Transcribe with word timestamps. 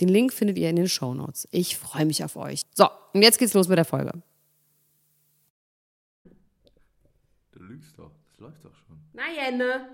Den 0.00 0.08
Link 0.08 0.32
findet 0.32 0.56
ihr 0.58 0.70
in 0.70 0.76
den 0.76 0.88
Show 0.88 1.12
Notes. 1.14 1.46
Ich 1.50 1.76
freue 1.76 2.06
mich 2.06 2.24
auf 2.24 2.36
euch. 2.36 2.62
So, 2.74 2.88
und 3.12 3.22
jetzt 3.22 3.38
geht's 3.38 3.52
los 3.54 3.68
mit 3.68 3.76
der 3.76 3.84
Folge. 3.84 4.12
Du 7.52 7.62
lügst 7.62 7.98
doch. 7.98 8.12
Das 8.28 8.38
läuft 8.40 8.64
doch 8.64 8.74
schon. 8.74 8.98
Nein, 9.12 9.58
ne? 9.58 9.88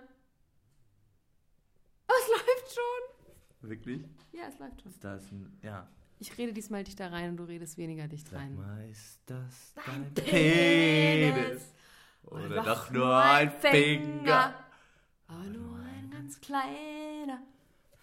Oh, 2.09 2.13
es 2.23 2.29
läuft 2.29 2.75
schon. 2.75 3.69
Wirklich? 3.69 4.05
Ja, 4.33 4.45
es 4.49 4.59
läuft 4.61 4.83
schon. 4.83 4.95
Da 5.01 5.17
ist 5.17 5.33
ein. 5.33 5.59
Ja. 5.63 5.89
Ich 6.19 6.39
rede 6.39 6.53
diesmal 6.53 6.85
dichter 6.85 7.13
rein 7.13 7.31
und 7.31 7.37
du 7.37 7.45
redest 7.45 7.77
weniger 7.77 8.07
dicht 8.09 8.29
Sag 8.29 8.39
rein. 8.41 8.55
mal, 8.57 8.89
ist 8.89 9.21
das 9.27 9.75
dein 9.85 10.15
Penis? 10.15 11.35
Penis? 11.35 11.63
Oder 12.23 12.63
doch 12.63 12.91
nur 12.91 13.17
ein 13.17 13.51
Finger? 13.61 14.55
Aber 15.29 15.45
nur 15.45 15.79
ein 15.79 16.09
ganz 16.11 16.41
kleiner, 16.41 17.43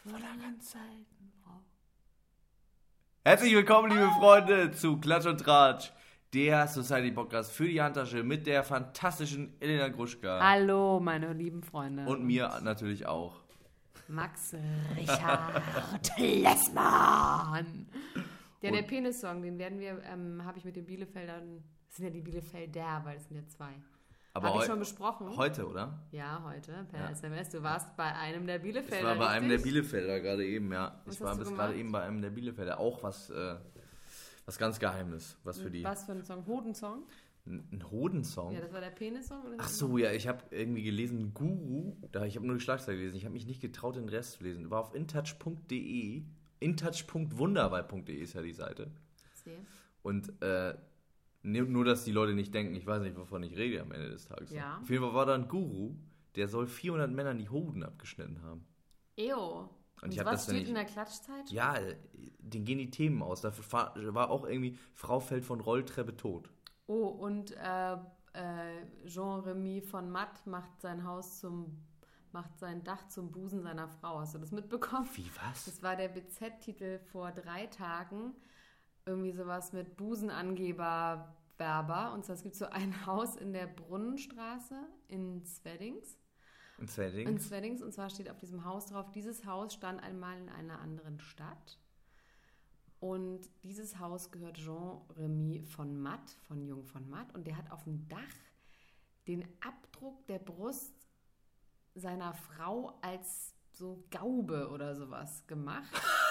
voller 0.03 0.35
ganz 0.41 0.71
Frau. 0.71 0.79
Herzlich 3.25 3.55
willkommen, 3.55 3.89
liebe 3.89 4.09
Freunde, 4.19 4.71
zu 4.71 4.97
Klatsch 4.97 5.27
und 5.27 5.37
Tratsch, 5.37 5.93
der 6.33 6.67
Society 6.67 7.09
Podcast 7.09 7.53
für 7.53 7.65
die 7.65 7.81
Handtasche 7.81 8.21
mit 8.21 8.45
der 8.45 8.65
fantastischen 8.65 9.53
Elena 9.61 9.87
Gruschka. 9.87 10.41
Hallo, 10.41 10.99
meine 10.99 11.31
lieben 11.31 11.63
Freunde. 11.63 12.05
Und 12.05 12.25
mir 12.25 12.59
natürlich 12.61 13.05
auch. 13.05 13.39
Max 14.09 14.53
Richard 14.97 15.63
Lessmann. 16.17 17.87
Ja, 18.59 18.71
der 18.71 18.81
Penis-Song, 18.81 19.41
den 19.41 19.57
werden 19.57 19.79
wir, 19.79 20.03
ähm, 20.03 20.43
habe 20.43 20.57
ich 20.57 20.65
mit 20.65 20.75
den 20.75 20.85
Bielefeldern, 20.85 21.63
das 21.87 21.95
sind 21.95 22.07
ja 22.07 22.11
die 22.11 22.19
Bielefelder, 22.19 23.03
weil 23.05 23.15
es 23.15 23.25
sind 23.29 23.37
ja 23.37 23.47
zwei. 23.47 23.71
Aber 24.35 24.49
Habe 24.49 24.59
ich 24.59 24.65
schon 24.65 24.79
besprochen? 24.79 25.37
Heute, 25.37 25.67
oder? 25.67 25.99
ja, 26.11 26.41
heute 26.43 26.85
per 26.89 27.01
Ja. 27.01 27.09
SMS. 27.11 27.49
Du 27.49 27.61
warst 27.61 27.95
bei 27.95 28.15
einem 28.15 28.47
der 28.47 28.55
Ich 28.57 28.63
Bielefelder. 28.63 29.09
war 29.09 29.15
bei 29.17 29.27
einem 29.27 29.47
der 29.47 29.57
richtig? 29.59 29.73
Bielefelder 29.73 30.19
gerade 30.21 30.43
eben, 30.45 30.71
ja. 30.73 31.01
Was 31.05 31.15
ich 31.15 31.21
war 31.21 31.35
bis 31.37 31.49
gerade 31.49 31.75
eben 31.75 31.91
bei 31.91 32.01
einem 32.01 32.19
der 32.21 32.31
Bielefelder. 32.31 32.79
Auch 32.79 33.03
was, 33.03 33.29
äh, 33.29 33.55
was 34.45 34.57
ganz 34.57 34.79
Geheimes. 34.79 35.37
Was 35.43 35.59
für 35.59 35.69
die. 35.69 35.83
Was 35.83 36.05
für 36.05 36.13
ein 36.13 36.23
Song? 36.23 36.45
Hodensong? 36.47 37.03
Ein 37.45 37.83
Hodensong? 37.91 38.53
Ja, 38.53 38.61
das 38.61 38.71
war 38.73 38.79
der 38.79 38.89
Penis-Song? 38.91 39.43
oder? 39.43 39.55
Ach 39.59 39.67
so, 39.67 39.97
ja, 39.97 40.11
ich 40.13 40.27
habe 40.29 40.39
irgendwie 40.49 40.81
gelesen, 40.81 41.33
Guru, 41.33 41.97
da 42.11 42.25
ich 42.25 42.37
habe 42.37 42.47
nur 42.47 42.55
die 42.55 42.61
Schlagzeile 42.61 42.97
gelesen, 42.97 43.17
ich 43.17 43.25
habe 43.25 43.33
mich 43.33 43.45
nicht 43.45 43.61
getraut, 43.61 43.97
den 43.97 44.07
Rest 44.07 44.33
zu 44.33 44.43
lesen. 44.45 44.69
War 44.71 44.79
auf 44.79 44.95
intouch.de, 44.95 46.23
intouch.wunderbar.de 46.61 48.15
ist 48.15 48.33
ja 48.33 48.41
die 48.41 48.53
Seite. 48.53 48.89
Sehe. 49.43 49.57
Und 50.03 50.41
äh, 50.41 50.73
nur, 51.43 51.65
nur, 51.65 51.85
dass 51.85 52.05
die 52.05 52.11
Leute 52.11 52.33
nicht 52.33 52.53
denken, 52.53 52.73
ich 52.75 52.87
weiß 52.87 53.01
nicht, 53.01 53.17
wovon 53.17 53.43
ich 53.43 53.55
rede 53.57 53.81
am 53.81 53.91
Ende 53.91 54.09
des 54.09 54.25
Tages. 54.25 54.51
Ja. 54.51 54.79
Auf 54.81 54.89
jeden 54.89 55.03
Fall 55.03 55.13
war 55.13 55.25
da 55.25 55.35
ein 55.35 55.47
Guru, 55.47 55.95
der 56.35 56.47
soll 56.47 56.67
400 56.67 57.11
Männern 57.11 57.37
die 57.37 57.49
Hoden 57.49 57.83
abgeschnitten 57.83 58.41
haben. 58.41 58.65
Ew. 59.17 59.67
Und, 60.01 60.13
ich 60.13 60.19
hab 60.19 60.25
was 60.25 60.45
steht 60.45 60.67
in 60.67 60.73
der 60.73 60.85
Klatschzeit? 60.85 61.49
Ja, 61.49 61.77
denen 62.39 62.65
gehen 62.65 62.79
die 62.79 62.89
Themen 62.89 63.21
aus. 63.21 63.41
Da 63.41 63.53
war 63.71 63.93
war 64.13 64.29
auch 64.29 64.45
irgendwie, 64.45 64.77
Frau 64.93 65.19
fällt 65.19 65.45
von 65.45 65.61
Rolltreppe 65.61 66.17
tot. 66.17 66.49
Oh, 66.87 67.07
und 67.07 67.51
äh, 67.51 67.93
äh, 68.33 69.05
Jean-Remy 69.05 69.81
von 69.81 70.09
Matt 70.09 70.45
macht 70.45 70.81
sein 70.81 71.05
Haus 71.05 71.39
zum, 71.39 71.77
macht 72.31 72.57
sein 72.59 72.83
Dach 72.83 73.07
zum 73.07 73.31
Busen 73.31 73.63
seiner 73.63 73.87
Frau. 73.87 74.19
Hast 74.19 74.33
du 74.33 74.39
das 74.39 74.51
mitbekommen? 74.51 75.07
Wie, 75.15 75.29
was? 75.41 75.65
Das 75.65 75.83
war 75.83 75.95
der 75.95 76.09
BZ-Titel 76.09 76.99
vor 76.99 77.31
drei 77.31 77.67
Tagen. 77.67 78.33
Irgendwie 79.05 79.31
sowas 79.31 79.73
mit 79.73 79.97
Busenangeber 79.97 81.35
Werber. 81.57 82.13
Und 82.13 82.25
zwar, 82.25 82.35
es 82.35 82.43
gibt 82.43 82.55
so 82.55 82.65
ein 82.65 82.93
Haus 83.05 83.35
in 83.35 83.53
der 83.53 83.67
Brunnenstraße 83.67 84.75
in 85.07 85.43
Zweddings. 85.45 86.17
In 86.79 86.87
zwei 86.87 87.07
In. 87.07 87.39
Zweddings. 87.39 87.81
Und 87.81 87.93
zwar 87.93 88.09
steht 88.09 88.29
auf 88.29 88.39
diesem 88.39 88.65
Haus 88.65 88.87
drauf, 88.87 89.11
dieses 89.11 89.45
Haus 89.45 89.73
stand 89.73 90.01
einmal 90.01 90.37
in 90.37 90.49
einer 90.49 90.79
anderen 90.79 91.19
Stadt. 91.19 91.79
Und 92.99 93.49
dieses 93.63 93.99
Haus 93.99 94.31
gehört 94.31 94.57
Jean-Remy 94.57 95.63
von 95.63 96.01
Matt, 96.01 96.31
von 96.47 96.65
Jung 96.65 96.85
von 96.85 97.09
Matt. 97.09 97.33
Und 97.35 97.47
der 97.47 97.57
hat 97.57 97.69
auf 97.71 97.83
dem 97.83 98.07
Dach 98.07 98.17
den 99.27 99.45
Abdruck 99.61 100.25
der 100.27 100.39
Brust 100.39 100.93
seiner 101.95 102.33
Frau 102.33 102.97
als 103.01 103.53
so 103.73 104.03
Gaube 104.09 104.69
oder 104.69 104.95
sowas 104.95 105.45
gemacht. 105.47 105.91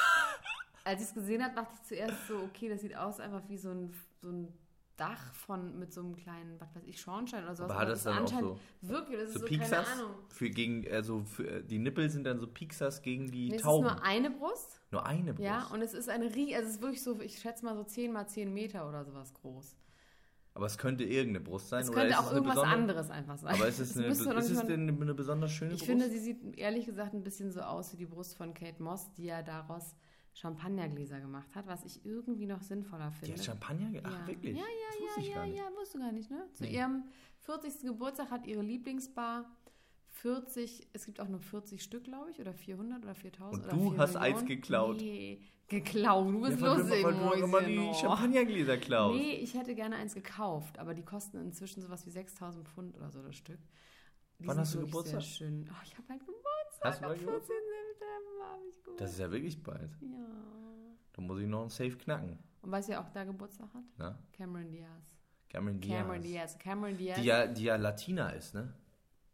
Als 0.84 1.00
ich 1.02 1.08
es 1.08 1.14
gesehen 1.14 1.42
habe, 1.44 1.54
dachte 1.54 1.72
ich 1.74 1.82
zuerst 1.88 2.26
so, 2.28 2.38
okay, 2.38 2.68
das 2.68 2.80
sieht 2.80 2.96
aus 2.96 3.20
einfach 3.20 3.42
wie 3.48 3.56
so 3.58 3.70
ein, 3.70 3.92
so 4.20 4.28
ein 4.30 4.48
Dach 4.96 5.32
von 5.34 5.78
mit 5.78 5.92
so 5.92 6.00
einem 6.00 6.14
kleinen, 6.16 6.60
was 6.60 6.74
weiß 6.76 6.82
ich, 6.86 7.00
Schornstein 7.00 7.44
oder 7.44 7.54
sowas. 7.54 7.70
Aber 7.70 7.80
hat 7.80 7.88
das 7.88 7.98
ist 8.00 8.06
dann 8.06 8.24
auch 8.24 8.28
so- 8.28 8.58
Wirklich, 8.82 9.18
das 9.20 9.28
ist 9.28 9.34
So, 9.34 9.40
so, 9.40 9.46
Pixas? 9.46 9.70
keine 9.70 9.86
Ahnung. 10.02 10.14
Für 10.28 10.50
gegen, 10.50 10.90
also 10.92 11.22
für, 11.24 11.62
die 11.62 11.78
Nippel 11.78 12.10
sind 12.10 12.24
dann 12.24 12.38
so 12.38 12.46
Pixas 12.46 13.00
gegen 13.02 13.30
die 13.30 13.48
Nee, 13.48 13.54
es 13.54 13.60
ist 13.60 13.62
Tauben. 13.64 13.84
nur 13.86 14.02
eine 14.04 14.30
Brust. 14.30 14.80
Nur 14.90 15.06
eine 15.06 15.32
Brust. 15.32 15.44
Ja, 15.44 15.66
und 15.72 15.80
es 15.82 15.94
ist 15.94 16.08
eine 16.10 16.34
Rie, 16.34 16.54
also 16.54 16.68
es 16.68 16.74
ist 16.76 16.82
wirklich 16.82 17.02
so, 17.02 17.18
ich 17.20 17.38
schätze 17.38 17.64
mal 17.64 17.74
so 17.74 17.84
10 17.84 18.12
mal 18.12 18.26
10 18.26 18.52
Meter 18.52 18.86
oder 18.88 19.04
sowas 19.04 19.32
groß. 19.34 19.74
aber 20.54 20.66
es 20.66 20.76
könnte 20.76 21.04
irgendeine 21.04 21.40
Brust 21.44 21.70
sein. 21.70 21.80
Es 21.82 21.88
oder 21.88 22.00
könnte 22.00 22.12
ist 22.14 22.18
auch 22.20 22.32
irgendwas 22.32 22.58
anderes 22.58 23.10
einfach 23.10 23.38
sein. 23.38 23.54
Aber 23.54 23.66
ist 23.68 23.78
es, 23.78 23.88
Das 23.94 24.26
eine, 24.26 24.38
ist 24.40 24.50
es 24.50 24.66
denn 24.66 24.88
eine 25.00 25.14
besonders 25.14 25.50
schöne 25.52 25.72
Ich 25.72 25.78
Brust? 25.78 25.90
finde, 25.90 26.10
sie 26.10 26.18
sieht 26.18 26.58
ehrlich 26.58 26.84
gesagt 26.84 27.14
ein 27.14 27.22
bisschen 27.24 27.50
so 27.50 27.60
aus 27.62 27.92
wie 27.94 27.96
die 27.96 28.06
Brust 28.06 28.36
von 28.36 28.52
Kate 28.52 28.82
Moss, 28.82 29.10
die 29.14 29.24
ja 29.24 29.42
daraus 29.42 29.94
Champagnergläser 30.34 31.20
gemacht 31.20 31.54
hat, 31.54 31.66
was 31.66 31.84
ich 31.84 32.04
irgendwie 32.04 32.46
noch 32.46 32.62
sinnvoller 32.62 33.10
die 33.10 33.26
finde. 33.26 33.34
hat 33.34 33.44
Champagner 33.44 34.00
Ach, 34.04 34.20
ja. 34.20 34.26
wirklich? 34.26 34.56
Ja, 34.56 34.62
ja, 34.62 35.22
ja, 35.24 35.44
ja, 35.44 35.54
ja, 35.54 35.62
wusste 35.78 35.98
gar 35.98 36.12
nicht, 36.12 36.30
ne? 36.30 36.46
Zu 36.54 36.64
Nee. 36.64 36.74
ihrem 36.76 37.04
40. 37.40 37.82
Geburtstag 37.82 38.30
hat 38.30 38.46
ihre 38.46 38.62
Lieblingsbar 38.62 39.50
40, 40.08 40.88
es 40.92 41.06
gibt 41.06 41.20
auch 41.20 41.28
nur 41.28 41.40
40 41.40 41.82
Stück, 41.82 42.04
glaube 42.04 42.30
ich, 42.30 42.40
oder 42.40 42.52
400 42.54 43.02
oder 43.02 43.14
4000 43.14 43.54
Und 43.54 43.64
oder 43.68 43.76
du 43.76 43.90
4 43.90 43.98
hast 43.98 44.16
eins 44.16 44.40
Millionen. 44.42 44.46
geklaut. 44.46 44.96
Nee, 44.98 45.40
geklaut, 45.68 46.28
du 46.34 46.40
bist 46.42 46.60
Ja, 46.60 46.74
lustig, 46.74 47.04
weil 47.04 47.14
du 47.14 47.44
immer 47.44 47.62
die 47.62 47.78
oh. 47.78 47.94
Champagnergläser 47.94 48.76
klaust. 48.78 49.18
Nee, 49.18 49.34
ich 49.36 49.54
hätte 49.54 49.74
gerne 49.74 49.96
eins 49.96 50.14
gekauft, 50.14 50.78
aber 50.78 50.94
die 50.94 51.02
kosten 51.04 51.38
inzwischen 51.38 51.80
sowas 51.82 52.04
wie 52.06 52.10
6000 52.10 52.68
Pfund 52.68 52.94
oder 52.96 53.10
so 53.10 53.22
das 53.22 53.36
Stück. 53.36 53.58
Die 54.38 54.46
Wann 54.46 54.58
hast 54.58 54.74
du 54.74 54.80
Geburtstag? 54.80 55.22
Sehr 55.22 55.28
schön. 55.28 55.68
Oh, 55.70 55.82
ich 55.84 55.96
habe 55.96 56.08
halt 56.08 56.20
Geburtstag. 56.20 56.42
Hast 56.84 57.00
du 57.00 57.04
am 57.04 57.10
bald 57.10 57.20
14. 57.22 57.56
September 58.12 58.52
habe 58.52 58.62
ich 58.68 58.76
Geburtstag. 58.82 58.96
Das 58.98 59.10
ist 59.12 59.18
ja 59.18 59.30
wirklich 59.30 59.62
bald. 59.62 59.90
ja. 60.00 60.26
Da 61.14 61.20
muss 61.22 61.40
ich 61.40 61.46
noch 61.46 61.60
einen 61.62 61.68
Safe 61.70 61.90
knacken. 61.96 62.38
Und 62.62 62.70
weißt 62.70 62.88
du, 62.88 62.92
wer 62.92 63.00
auch 63.02 63.08
da 63.10 63.24
Geburtstag 63.24 63.68
hat? 63.74 63.98
Ne? 63.98 64.18
Cameron 64.32 64.70
Diaz. 64.70 65.18
Cameron 65.50 65.80
Diaz. 65.80 65.98
Cameron 65.98 66.22
Diaz. 66.22 66.58
Cameron 66.58 66.96
Diaz. 66.96 67.16
Die 67.18 67.24
ja, 67.24 67.46
die 67.46 67.64
ja 67.64 67.76
Latina 67.76 68.30
ist, 68.30 68.54
ne? 68.54 68.72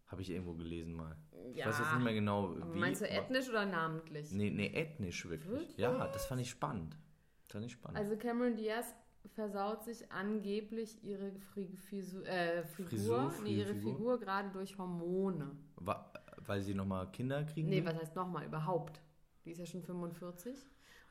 Habe 0.09 0.23
ich 0.23 0.31
irgendwo 0.31 0.55
gelesen 0.55 0.95
mal. 0.95 1.15
Ich 1.55 1.65
weiß 1.65 1.79
jetzt 1.79 1.93
nicht 1.93 2.03
mehr 2.03 2.15
genau, 2.15 2.47
Aber 2.57 2.75
wie. 2.75 2.79
Meinst 2.79 3.03
du 3.03 3.09
ethnisch 3.09 3.49
oder 3.49 3.65
namentlich? 3.67 4.33
Nee, 4.33 4.51
nee, 4.51 4.67
ethnisch 4.75 5.29
wirklich. 5.29 5.51
Wirklich? 5.51 5.77
Ja, 5.77 6.09
das 6.09 6.27
fand 6.27 6.41
ich 6.41 6.51
spannend. 6.51 6.97
Das 7.47 7.53
fand 7.53 7.67
ich 7.67 7.73
spannend. 7.73 7.99
Also 7.99 8.17
Cameron 8.17 8.57
Diaz 8.57 8.95
versaut 9.35 9.85
sich 9.85 10.11
angeblich 10.11 11.03
ihre 11.05 11.33
Fri 11.53 11.77
Fisu 11.77 12.23
äh, 12.23 12.65
Figur, 12.65 12.89
Frisur, 12.91 13.33
nee, 13.43 13.57
ihre 13.59 13.75
Figur? 13.75 13.93
Figur 13.95 14.19
gerade 14.19 14.49
durch 14.51 14.77
Hormone. 14.79 15.57
Wa- 15.77 16.11
weil 16.49 16.63
sie 16.63 16.75
nochmal 16.75 17.11
Kinder 17.11 17.45
kriegen 17.45 17.69
Nee, 17.69 17.85
will? 17.85 17.87
was 17.95 18.01
heißt 18.01 18.17
nochmal 18.17 18.45
überhaupt? 18.47 19.01
Die 19.45 19.51
ist 19.53 19.59
ja 19.59 19.67
schon 19.67 19.83
45. 19.83 20.57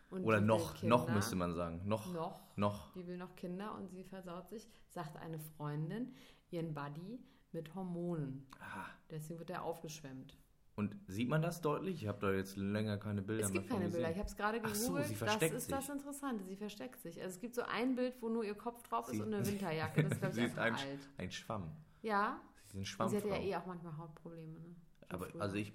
Und 0.09 0.23
Oder 0.23 0.39
noch, 0.39 0.81
noch 0.83 1.09
müsste 1.09 1.35
man 1.35 1.53
sagen. 1.53 1.81
Noch, 1.85 2.13
Noch. 2.13 2.39
noch. 2.55 2.93
Die 2.93 3.05
will 3.07 3.17
noch 3.17 3.35
Kinder 3.35 3.75
und 3.75 3.89
sie 3.89 4.03
versaut 4.03 4.47
sich, 4.49 4.67
sagt 4.89 5.17
eine 5.17 5.37
Freundin, 5.39 6.13
ihren 6.49 6.73
Buddy 6.73 7.19
mit 7.51 7.75
Hormonen. 7.75 8.47
Ah, 8.59 8.85
Deswegen 9.09 9.39
wird 9.39 9.49
er 9.49 9.63
aufgeschwemmt. 9.63 10.37
Und 10.75 10.95
sieht 11.07 11.27
man 11.27 11.41
das 11.41 11.59
deutlich? 11.61 12.03
Ich 12.03 12.07
habe 12.07 12.19
da 12.19 12.31
jetzt 12.31 12.55
länger 12.55 12.97
keine 12.97 13.21
Bilder 13.23 13.45
Es 13.45 13.51
gibt 13.51 13.67
mehr 13.67 13.79
keine 13.79 13.89
Bilder. 13.89 14.09
Ich 14.11 14.15
gesehen. 14.15 14.19
habe 14.19 14.29
es 14.29 14.35
gerade 14.37 14.61
Ach 14.63 14.75
so, 14.75 14.81
gegoogelt. 14.93 15.07
sie 15.07 15.13
das 15.15 15.17
versteckt 15.29 15.55
ist 15.55 15.71
das 15.71 15.85
sich. 15.87 15.95
Interessante. 15.95 16.43
Sie 16.45 16.55
versteckt 16.55 17.01
sich. 17.01 17.19
Also 17.21 17.33
es 17.35 17.39
gibt 17.41 17.55
so 17.55 17.63
ein 17.63 17.95
Bild, 17.95 18.21
wo 18.21 18.29
nur 18.29 18.43
ihr 18.45 18.53
Kopf 18.55 18.83
drauf 18.83 19.07
ist 19.07 19.15
Sie- 19.15 19.21
und 19.23 19.33
eine 19.33 19.45
Winterjacke. 19.47 20.03
Das 20.03 20.11
ist, 20.13 20.19
glaube 20.19 20.35
sie 20.35 20.41
ich, 20.41 20.47
ist 20.47 20.59
einfach 20.59 20.81
ein, 20.83 20.89
alt. 20.91 21.09
ein 21.17 21.31
Schwamm. 21.31 21.71
Ja, 22.03 22.39
Sie 22.65 22.67
ist 22.67 22.73
eine 22.73 22.79
und 22.81 22.85
Schwammfrau. 22.85 23.09
sie 23.09 23.17
hatte 23.33 23.41
ja 23.43 23.49
eh 23.49 23.55
auch 23.61 23.65
manchmal 23.65 23.97
Hautprobleme. 23.97 24.59
Ne? 24.59 24.75
Aber, 25.09 25.27
früher. 25.27 25.41
also 25.41 25.55
ich, 25.55 25.73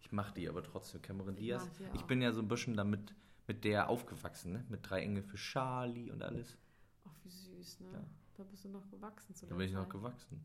ich 0.00 0.12
mache 0.12 0.34
die 0.34 0.48
aber 0.48 0.62
trotzdem. 0.62 1.02
Cameron 1.02 1.36
Diaz. 1.36 1.68
Ich 1.94 2.02
bin 2.02 2.20
ja 2.22 2.32
so 2.32 2.40
ein 2.40 2.48
bisschen 2.48 2.76
damit 2.76 3.14
mit 3.46 3.64
der 3.64 3.88
aufgewachsen, 3.88 4.52
ne? 4.52 4.64
Mit 4.68 4.88
drei 4.88 5.02
Engel 5.02 5.22
für 5.22 5.36
Charlie 5.36 6.10
und 6.10 6.22
alles. 6.22 6.56
Ach, 7.04 7.14
wie 7.24 7.30
süß, 7.30 7.80
ne? 7.80 7.88
Ja. 7.92 8.04
Da 8.36 8.44
bist 8.44 8.64
du 8.64 8.68
noch 8.68 8.88
gewachsen 8.90 9.34
zu 9.34 9.46
Da 9.46 9.54
bin 9.54 9.66
ich 9.66 9.74
noch 9.74 9.88
gewachsen. 9.88 10.42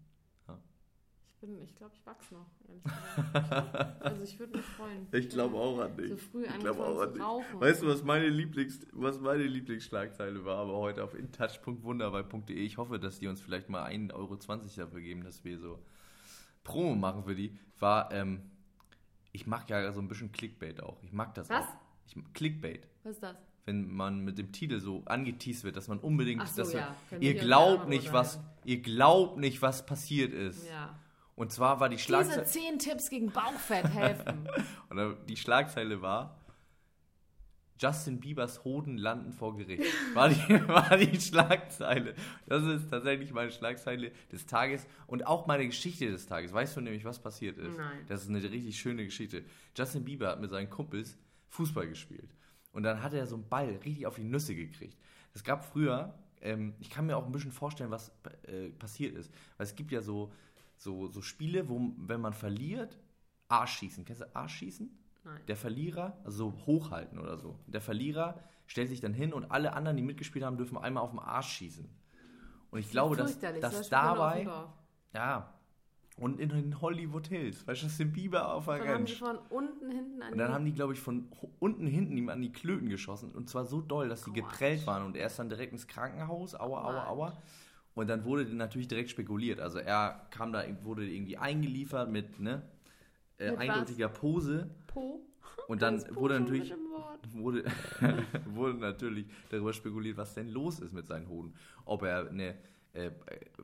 Ich 1.39 1.42
bin, 1.42 1.62
ich 1.62 1.75
glaube, 1.75 1.94
ich 1.94 2.04
wachse 2.04 2.34
noch, 2.34 2.48
ehrlich 2.68 2.84
gesagt. 2.84 4.01
also 4.01 4.24
ich 4.24 4.40
würde 4.40 4.57
mich 4.57 4.66
freuen. 4.66 5.07
Ich 5.12 5.30
glaube 5.30 5.56
auch 5.56 5.80
an 5.80 5.95
dich. 5.95 6.10
So 6.10 6.18
früh 6.18 6.45
ich 6.45 6.60
glaube 6.60 6.83
auch 6.83 7.00
an 7.00 7.13
dich. 7.13 7.22
rauchen. 7.22 7.62
Weißt 7.62 7.83
du, 7.83 7.88
was 7.88 8.04
meine, 8.04 8.28
Lieblings, 8.28 8.80
was 8.92 9.19
meine 9.19 9.44
Lieblingsschlagzeile 9.44 10.44
war, 10.45 10.57
aber 10.57 10.75
heute 10.78 11.04
auf 11.04 11.13
intouch.wunderbar.de. 11.13 12.56
Ich 12.56 12.78
hoffe, 12.78 12.98
dass 12.98 13.19
die 13.19 13.28
uns 13.28 13.40
vielleicht 13.40 13.69
mal 13.69 13.88
1,20 13.88 14.13
Euro 14.16 14.36
dafür 14.36 15.01
geben, 15.01 15.24
dass 15.24 15.44
wir 15.44 15.60
so 15.60 15.78
Promo 16.68 16.94
machen 16.94 17.24
für 17.24 17.34
die. 17.34 17.58
War, 17.80 18.12
ähm, 18.12 18.42
ich 19.31 19.48
mag 19.48 19.69
ja 19.69 19.92
so 19.92 20.02
ein 20.02 20.08
bisschen 20.08 20.31
Clickbait 20.31 20.84
auch. 20.84 21.02
Ich 21.02 21.14
mag 21.14 21.34
das 21.34 21.50
Was? 21.50 21.66
auch. 21.66 21.69
Ich, 22.06 22.16
Clickbait. 22.34 22.88
Was 23.04 23.14
ist 23.14 23.24
das? 23.24 23.36
Wenn 23.66 23.92
man 23.92 24.24
mit 24.24 24.38
dem 24.38 24.52
Titel 24.52 24.80
so 24.80 25.04
angeteased 25.06 25.64
wird, 25.64 25.75
dass 25.75 25.88
man 25.88 26.00
unbedingt, 26.00 26.48
so, 26.48 26.62
dass 26.62 26.74
ja. 26.74 26.96
wir, 27.10 27.22
ihr 27.22 27.34
glaubt 27.36 27.90
nicht, 27.90 28.14
was, 28.14 28.40
ihr 28.64 28.81
glaubt 28.81 29.38
nicht, 29.38 29.62
was 29.62 29.86
passiert 29.86 30.34
ist. 30.34 30.68
Ja. 30.69 30.98
Und 31.36 31.52
zwar 31.52 31.80
war 31.80 31.90
die 31.90 31.98
Diese 31.98 32.08
Schlagzeile. 32.08 32.46
zehn 32.46 32.80
Tipps 32.80 33.10
gegen 33.10 33.30
Bauchfett 33.30 33.88
helfen. 33.90 34.48
Und 34.90 35.18
die 35.28 35.36
Schlagzeile 35.38 36.02
war: 36.02 36.38
Justin 37.79 38.19
Biebers 38.19 38.63
Hoden 38.63 38.97
landen 38.97 39.31
vor 39.31 39.56
Gericht. 39.56 39.83
War 40.13 40.29
die, 40.29 40.35
war 40.68 40.97
die 40.97 41.19
Schlagzeile. 41.19 42.15
Das 42.47 42.63
ist 42.63 42.89
tatsächlich 42.89 43.31
meine 43.33 43.51
Schlagzeile 43.51 44.12
des 44.31 44.45
Tages 44.45 44.88
und 45.06 45.27
auch 45.27 45.47
meine 45.47 45.65
Geschichte 45.65 46.09
des 46.09 46.25
Tages. 46.25 46.53
Weißt 46.53 46.75
du 46.75 46.81
nämlich, 46.81 47.06
was 47.06 47.19
passiert 47.19 47.57
ist? 47.57 47.77
Nein. 47.77 48.06
Das 48.07 48.24
ist 48.24 48.29
eine 48.29 48.41
richtig 48.41 48.79
schöne 48.79 49.06
Geschichte. 49.06 49.44
Justin 49.75 50.03
Bieber 50.03 50.29
hat 50.29 50.41
mit 50.41 50.50
seinen 50.50 50.69
Kumpels 50.69 51.18
Fußball 51.50 51.88
gespielt. 51.88 52.29
Und 52.71 52.83
dann 52.83 53.01
hat 53.01 53.13
er 53.13 53.25
so 53.27 53.35
einen 53.35 53.47
Ball 53.47 53.80
richtig 53.85 54.06
auf 54.06 54.15
die 54.15 54.23
Nüsse 54.23 54.56
gekriegt. 54.56 54.97
Es 55.33 55.44
gab 55.44 55.65
früher, 55.65 56.13
ähm, 56.41 56.73
ich 56.80 56.89
kann 56.89 57.06
mir 57.06 57.18
auch 57.18 57.25
ein 57.25 57.31
bisschen 57.31 57.51
vorstellen, 57.51 57.91
was 57.91 58.12
äh, 58.44 58.69
passiert 58.69 59.15
ist. 59.15 59.31
Weil 59.57 59.65
es 59.65 59.75
gibt 59.75 59.91
ja 59.91 60.01
so, 60.01 60.31
so, 60.77 61.07
so 61.07 61.21
Spiele, 61.21 61.69
wo, 61.69 61.94
wenn 61.97 62.21
man 62.21 62.33
verliert, 62.33 62.97
Arschschießen. 63.47 64.06
Kennst 64.06 64.21
du 64.21 64.35
Arschschießen? 64.35 64.89
Nein. 65.27 65.41
Der 65.47 65.56
Verlierer, 65.57 66.18
also 66.24 66.51
so 66.51 66.65
hochhalten 66.65 67.19
oder 67.19 67.38
so. 67.38 67.59
Der 67.68 67.81
Verlierer 67.81 68.39
stellt 68.65 68.89
sich 68.89 69.01
dann 69.01 69.13
hin 69.13 69.33
und 69.33 69.51
alle 69.51 69.74
anderen, 69.74 69.97
die 69.97 70.03
mitgespielt 70.03 70.45
haben, 70.45 70.57
dürfen 70.57 70.77
einmal 70.77 71.03
auf 71.03 71.12
den 71.12 71.19
Arsch 71.19 71.50
schießen. 71.50 71.88
Und 72.71 72.79
ich 72.79 72.89
glaube, 72.89 73.15
dass, 73.15 73.39
dass 73.39 73.59
das 73.59 73.89
dabei, 73.89 74.47
ja, 75.13 75.53
und 76.19 76.39
in 76.39 76.50
den 76.50 76.81
Hollywood 76.81 77.27
Hills, 77.27 77.68
weißt 77.68 77.81
du, 77.81 77.85
Justin 77.85 78.12
Bieber 78.12 78.51
auf 78.51 78.65
der 78.65 78.79
Dann 78.79 78.88
haben 78.88 79.06
die 79.06 79.13
von 79.13 79.38
unten 79.50 79.91
hinten 79.91 80.21
an 80.21 80.31
Und 80.31 80.38
dann 80.39 80.51
haben 80.51 80.65
die, 80.65 80.74
glaube 80.74 80.94
ich, 80.94 81.00
von 81.00 81.30
unten 81.59 81.85
hinten 81.85 82.18
ihm 82.18 82.30
an 82.30 82.41
die 82.41 82.51
Klöten 82.51 82.89
geschossen. 82.89 83.31
Und 83.33 83.50
zwar 83.50 83.65
so 83.65 83.81
doll, 83.81 84.09
dass 84.09 84.23
sie 84.23 84.33
geprellt 84.33 84.88
waren. 84.88 85.06
Und 85.06 85.15
er 85.15 85.27
ist 85.27 85.38
dann 85.38 85.47
direkt 85.47 85.73
ins 85.73 85.85
Krankenhaus. 85.85 86.56
Aua, 86.56 86.85
aua, 86.85 87.07
aua. 87.07 87.38
Und 87.94 88.09
dann 88.09 88.25
wurde 88.25 88.45
natürlich 88.45 88.88
direkt 88.88 89.12
spekuliert. 89.12 89.59
Also 89.59 89.77
er 89.77 90.27
kam 90.31 90.51
da, 90.51 90.63
wurde 90.83 91.07
irgendwie 91.07 91.38
eingeliefert 91.38 92.09
mit, 92.09 92.39
ne, 92.39 92.63
äh, 93.38 93.51
Mit 93.51 93.59
was? 93.59 93.69
eindeutiger 93.69 94.09
Pose. 94.09 94.69
Po. 94.97 95.21
Und 95.67 95.81
dann 95.81 95.99
Das 95.99 96.15
wurde 96.15 96.39
natürlich, 96.39 96.73
wurde, 97.33 97.63
wurde 98.45 98.77
natürlich 98.79 99.27
darüber 99.49 99.73
spekuliert, 99.73 100.17
was 100.17 100.33
denn 100.33 100.49
los 100.49 100.79
ist 100.79 100.94
mit 100.94 101.05
seinen 101.05 101.27
Hoden. 101.29 101.53
Ob 101.85 102.03
er 102.03 102.29
eine 102.29 102.55
äh, 102.94 103.11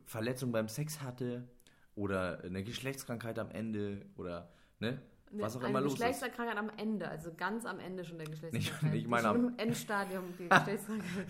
Verletzung 0.06 0.51
beim 0.51 0.68
Sex 0.68 1.01
hatte 1.01 1.47
oder 1.95 2.44
eine 2.44 2.63
Geschlechtskrankheit 2.63 3.39
am 3.39 3.50
Ende 3.50 4.06
oder 4.15 4.51
ne, 4.80 5.01
was 5.31 5.56
auch 5.56 5.62
eine 5.62 5.69
immer 5.69 5.81
los 5.81 5.94
ist. 5.94 6.00
Geschlechtskrankheit 6.00 6.57
am 6.57 6.69
Ende, 6.77 7.07
also 7.07 7.33
ganz 7.33 7.65
am 7.65 7.80
Ende 7.80 8.06
schon 8.06 8.18
der 8.19 8.27
Geschlechtskrankheit. 8.27 8.94
nicht 8.94 9.21
Schon 9.21 9.47
im 9.47 9.57
Endstadium 9.57 10.24
die 10.38 10.50
Geschlechtskrankheit. 10.50 11.27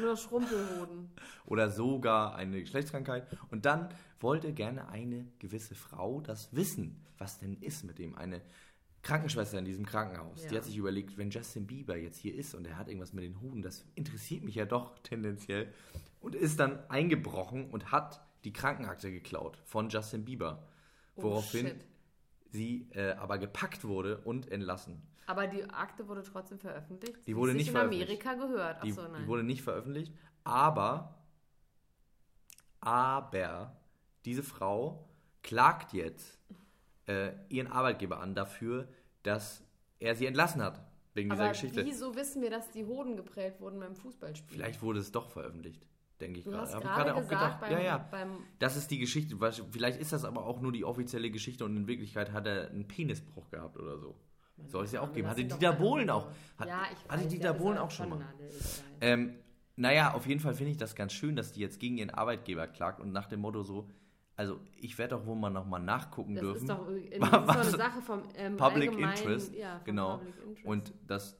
Nur 0.00 0.16
Schrumpelhoden. 0.16 1.10
oder 1.46 1.68
sogar 1.68 2.36
eine 2.36 2.60
Geschlechtskrankheit. 2.60 3.26
Und 3.50 3.66
dann 3.66 3.88
wollte 4.20 4.52
gerne 4.52 4.88
eine 4.88 5.26
gewisse 5.40 5.74
Frau 5.74 6.20
das 6.20 6.54
wissen, 6.54 7.04
was 7.18 7.40
denn 7.40 7.56
ist 7.60 7.84
mit 7.84 7.98
dem. 7.98 8.14
Eine 8.16 8.40
Krankenschwester 9.04 9.58
in 9.58 9.64
diesem 9.64 9.86
Krankenhaus. 9.86 10.40
Die 10.42 10.48
Ja. 10.48 10.56
hat 10.56 10.64
sich 10.64 10.76
überlegt, 10.76 11.16
wenn 11.16 11.30
Justin 11.30 11.66
Bieber 11.66 11.96
jetzt 11.96 12.18
hier 12.18 12.34
ist 12.34 12.54
und 12.54 12.66
er 12.66 12.76
hat 12.76 12.88
irgendwas 12.88 13.12
mit 13.12 13.22
den 13.22 13.40
Hoden, 13.40 13.62
das 13.62 13.84
interessiert 13.94 14.42
mich 14.42 14.56
ja 14.56 14.64
doch 14.64 14.98
tendenziell. 15.04 15.72
Und 16.20 16.34
ist 16.34 16.58
dann 16.58 16.78
eingebrochen 16.90 17.70
und 17.70 17.92
hat 17.92 18.26
die 18.44 18.52
Krankenakte 18.52 19.12
geklaut 19.12 19.58
von 19.64 19.88
Justin 19.90 20.24
Bieber. 20.24 20.66
Oh, 21.16 21.22
Woraufhin 21.24 21.66
shit. 21.68 21.84
sie 22.50 22.88
äh, 22.92 23.12
aber 23.12 23.38
gepackt 23.38 23.84
wurde 23.84 24.18
und 24.22 24.50
entlassen. 24.50 25.00
Aber 25.26 25.46
die 25.46 25.64
Akte 25.70 26.08
wurde 26.08 26.22
trotzdem 26.22 26.58
veröffentlicht. 26.58 27.26
Die 27.26 27.36
wurde 27.36 27.52
Wie 27.52 27.56
nicht 27.58 27.68
in 27.68 27.72
veröffentlicht. 27.74 28.26
Amerika 28.26 28.34
gehört. 28.46 28.82
Die, 28.84 28.90
Achso, 28.90 29.08
nein. 29.08 29.22
die 29.22 29.28
wurde 29.28 29.42
nicht 29.42 29.62
veröffentlicht, 29.62 30.12
aber, 30.44 31.22
aber 32.80 33.76
diese 34.24 34.42
Frau 34.42 35.08
klagt 35.42 35.92
jetzt 35.92 36.38
äh, 37.06 37.32
ihren 37.48 37.66
Arbeitgeber 37.66 38.20
an 38.20 38.34
dafür, 38.34 38.88
dass 39.22 39.62
er 39.98 40.14
sie 40.14 40.26
entlassen 40.26 40.62
hat 40.62 40.80
wegen 41.14 41.30
dieser 41.30 41.42
Aber 41.44 41.52
Geschichte. 41.52 41.84
wieso 41.84 42.14
wissen 42.16 42.42
wir, 42.42 42.50
dass 42.50 42.70
die 42.70 42.84
Hoden 42.84 43.16
geprellt 43.16 43.60
wurden 43.60 43.78
beim 43.80 43.94
Fußballspiel? 43.94 44.56
Vielleicht 44.56 44.82
wurde 44.82 45.00
es 45.00 45.12
doch 45.12 45.30
veröffentlicht, 45.30 45.86
denke 46.20 46.38
ich 46.40 46.44
Du 46.44 46.50
gerade. 46.50 46.62
hast 46.62 46.80
gerade 46.80 47.10
gerade 47.12 47.22
gesagt, 47.22 47.60
beim, 47.60 47.72
ja, 47.72 47.80
ja. 47.80 48.10
Das 48.58 48.76
ist 48.76 48.90
die 48.90 48.98
Geschichte. 48.98 49.36
Vielleicht 49.70 50.00
ist 50.00 50.12
das 50.12 50.24
aber 50.24 50.44
auch 50.44 50.60
nur 50.60 50.72
die 50.72 50.84
offizielle 50.84 51.30
Geschichte 51.30 51.64
und 51.64 51.76
in 51.76 51.86
Wirklichkeit 51.86 52.32
hat 52.32 52.46
er 52.46 52.70
einen 52.70 52.86
Penisbruch 52.88 53.50
gehabt 53.50 53.78
oder 53.78 53.98
so. 53.98 54.16
Soll 54.66 54.84
es 54.84 54.92
ja 54.92 55.00
auch 55.00 55.12
geben. 55.12 55.28
Hatte 55.28 55.44
Dieter 55.44 55.72
Bohlen 55.72 56.08
auch. 56.10 56.28
Hat, 56.58 56.68
ja, 56.68 56.82
ich 56.92 57.08
hatte 57.10 57.24
weiß, 57.24 57.28
Dieter 57.28 57.54
Bohlen 57.54 57.76
ja 57.76 57.82
auch 57.82 57.90
schon 57.90 58.08
mal. 58.10 58.20
Ähm, 59.00 59.34
naja, 59.76 60.14
auf 60.14 60.26
jeden 60.26 60.40
Fall 60.40 60.54
finde 60.54 60.70
ich 60.70 60.76
das 60.76 60.94
ganz 60.94 61.12
schön, 61.12 61.34
dass 61.34 61.52
die 61.52 61.60
jetzt 61.60 61.80
gegen 61.80 61.98
ihren 61.98 62.10
Arbeitgeber 62.10 62.68
klagt 62.68 63.00
und 63.00 63.12
nach 63.12 63.26
dem 63.26 63.40
Motto 63.40 63.62
so, 63.64 63.88
also 64.36 64.60
ich 64.76 64.98
werde 64.98 65.16
doch 65.16 65.26
wohl 65.26 65.36
mal 65.36 65.50
nochmal 65.50 65.80
nachgucken 65.82 66.34
Das 66.34 66.42
dürfen. 66.42 66.60
ist 66.62 66.68
doch, 66.70 66.86
das 66.88 66.96
ist 66.96 67.20
Was- 67.20 67.46
doch 67.46 67.48
eine 67.56 67.70
Sache 67.70 68.02
vom 68.02 68.22
ähm, 68.36 68.56
Public 68.58 68.92
Interest, 68.98 69.54
Ja, 69.54 69.76
vom 69.78 69.84
genau. 69.84 70.16
Public 70.18 70.34
Interest. 70.46 70.66
Und 70.66 70.92
das, 71.06 71.38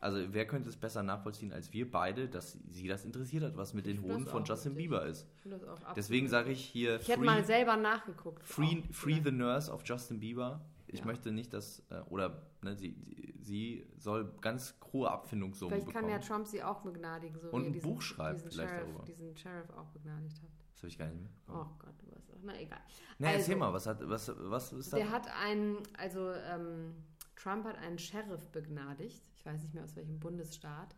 also 0.00 0.18
wer 0.32 0.46
könnte 0.46 0.68
es 0.68 0.76
besser 0.76 1.02
nachvollziehen 1.02 1.52
als 1.52 1.72
wir 1.72 1.90
beide, 1.90 2.28
dass 2.28 2.58
sie 2.70 2.86
das 2.86 3.04
interessiert 3.04 3.42
hat, 3.44 3.56
was 3.56 3.74
mit 3.74 3.86
den 3.86 3.96
finde 3.96 4.12
Hoden 4.14 4.24
das 4.24 4.32
von 4.32 4.42
auch 4.42 4.48
Justin 4.48 4.72
richtig. 4.72 4.90
Bieber 4.90 5.06
ist. 5.06 5.26
Ich 5.44 5.50
das 5.50 5.64
auch 5.64 5.92
Deswegen 5.94 6.28
sage 6.28 6.50
ich 6.52 6.60
hier 6.64 7.00
Ich 7.00 7.08
hätte 7.08 7.18
free, 7.18 7.26
mal 7.26 7.44
selber 7.44 7.76
nachgeguckt. 7.76 8.44
free, 8.46 8.64
Auch, 8.64 8.94
free 8.94 9.10
vielleicht. 9.14 9.24
the 9.24 9.32
Nurse 9.32 9.72
auf 9.72 9.82
Justin 9.84 10.20
Bieber. 10.20 10.60
Ich 10.90 11.00
Ja. 11.00 11.06
möchte 11.06 11.32
nicht, 11.32 11.52
dass, 11.52 11.82
äh, 11.90 12.00
oder 12.08 12.42
ne, 12.62 12.74
sie, 12.76 12.94
sie, 13.42 13.86
soll 13.98 14.32
ganz 14.40 14.74
hohe 14.92 15.10
Abfindungssummen 15.10 15.74
Vielleicht 15.74 15.92
kann 15.92 16.04
bekommen. 16.06 16.22
ja 16.22 16.26
Trump 16.26 16.46
sie 16.46 16.62
auch 16.62 16.80
begnadigen, 16.80 17.38
so 17.40 17.50
Und 17.50 17.62
wie 17.64 17.66
ein 17.66 17.72
diesen, 17.74 17.90
Buch 17.90 18.00
schreibt 18.00 18.36
diesen 18.38 18.50
vielleicht 18.52 18.70
Sheriff, 18.70 18.86
darüber. 18.86 19.04
diesen 19.04 19.36
Sheriff 19.36 19.70
auch 19.76 19.86
begnadigt 19.88 20.40
hat. 20.40 20.48
Das 20.72 20.82
habe 20.82 20.88
ich 20.88 20.98
gar 20.98 21.06
nicht 21.08 21.20
mitbekommen. 21.20 21.68
Oh 21.70 21.74
Gott, 21.78 21.94
auch. 22.07 22.07
Na 22.42 22.58
egal. 22.60 22.80
Na, 23.18 23.32
erzähl 23.32 23.54
Also, 23.54 23.56
mal, 23.58 23.72
was, 23.72 23.86
hat, 23.86 24.08
was, 24.08 24.32
was 24.36 24.72
ist 24.72 24.92
da? 24.92 24.96
Der 24.96 25.10
hat 25.10 25.28
einen, 25.42 25.78
also 25.96 26.32
ähm, 26.32 26.94
Trump 27.36 27.64
hat 27.64 27.78
einen 27.78 27.98
Sheriff 27.98 28.46
begnadigt. 28.48 29.22
Ich 29.36 29.44
weiß 29.46 29.62
nicht 29.62 29.74
mehr 29.74 29.84
aus 29.84 29.96
welchem 29.96 30.18
Bundesstaat. 30.18 30.94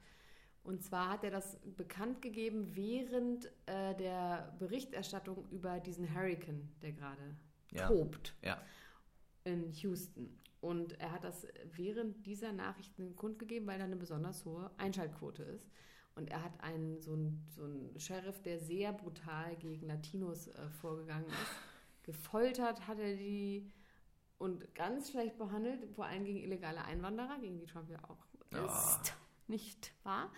Und 0.62 0.82
zwar 0.82 1.10
hat 1.10 1.24
er 1.24 1.30
das 1.30 1.58
bekannt 1.76 2.20
gegeben 2.20 2.76
während 2.76 3.46
äh, 3.66 3.94
der 3.96 4.54
Berichterstattung 4.58 5.48
über 5.50 5.80
diesen 5.80 6.14
Hurricane, 6.14 6.68
der 6.82 6.92
gerade 6.92 7.36
Ja. 7.72 7.86
tobt 7.88 8.34
Ja. 8.42 8.60
in 9.44 9.70
Houston. 9.72 10.36
Und 10.60 11.00
er 11.00 11.12
hat 11.12 11.24
das 11.24 11.46
während 11.74 12.26
dieser 12.26 12.52
Nachrichten 12.52 13.16
kundgegeben, 13.16 13.66
weil 13.66 13.78
da 13.78 13.84
eine 13.84 13.96
besonders 13.96 14.44
hohe 14.44 14.70
Einschaltquote 14.76 15.42
ist. 15.44 15.66
Und 16.14 16.30
er 16.30 16.42
hat 16.42 16.60
einen, 16.60 17.00
so 17.00 17.12
einen, 17.12 17.46
so 17.48 17.64
einen 17.64 17.98
Sheriff, 17.98 18.42
der 18.42 18.58
sehr 18.58 18.92
brutal 18.92 19.56
gegen 19.56 19.86
Latinos 19.86 20.48
äh, 20.48 20.68
vorgegangen 20.80 21.26
ist. 21.26 22.02
Gefoltert 22.02 22.86
hat 22.86 22.98
er 22.98 23.16
die 23.16 23.70
und 24.38 24.74
ganz 24.74 25.10
schlecht 25.10 25.36
behandelt, 25.36 25.84
vor 25.94 26.06
allem 26.06 26.24
gegen 26.24 26.38
illegale 26.38 26.84
Einwanderer, 26.84 27.38
gegen 27.40 27.58
die 27.58 27.66
Trump 27.66 27.90
ja 27.90 27.98
auch 28.04 28.26
ist. 28.50 29.14
Nicht 29.46 29.92
wahr? 30.02 30.30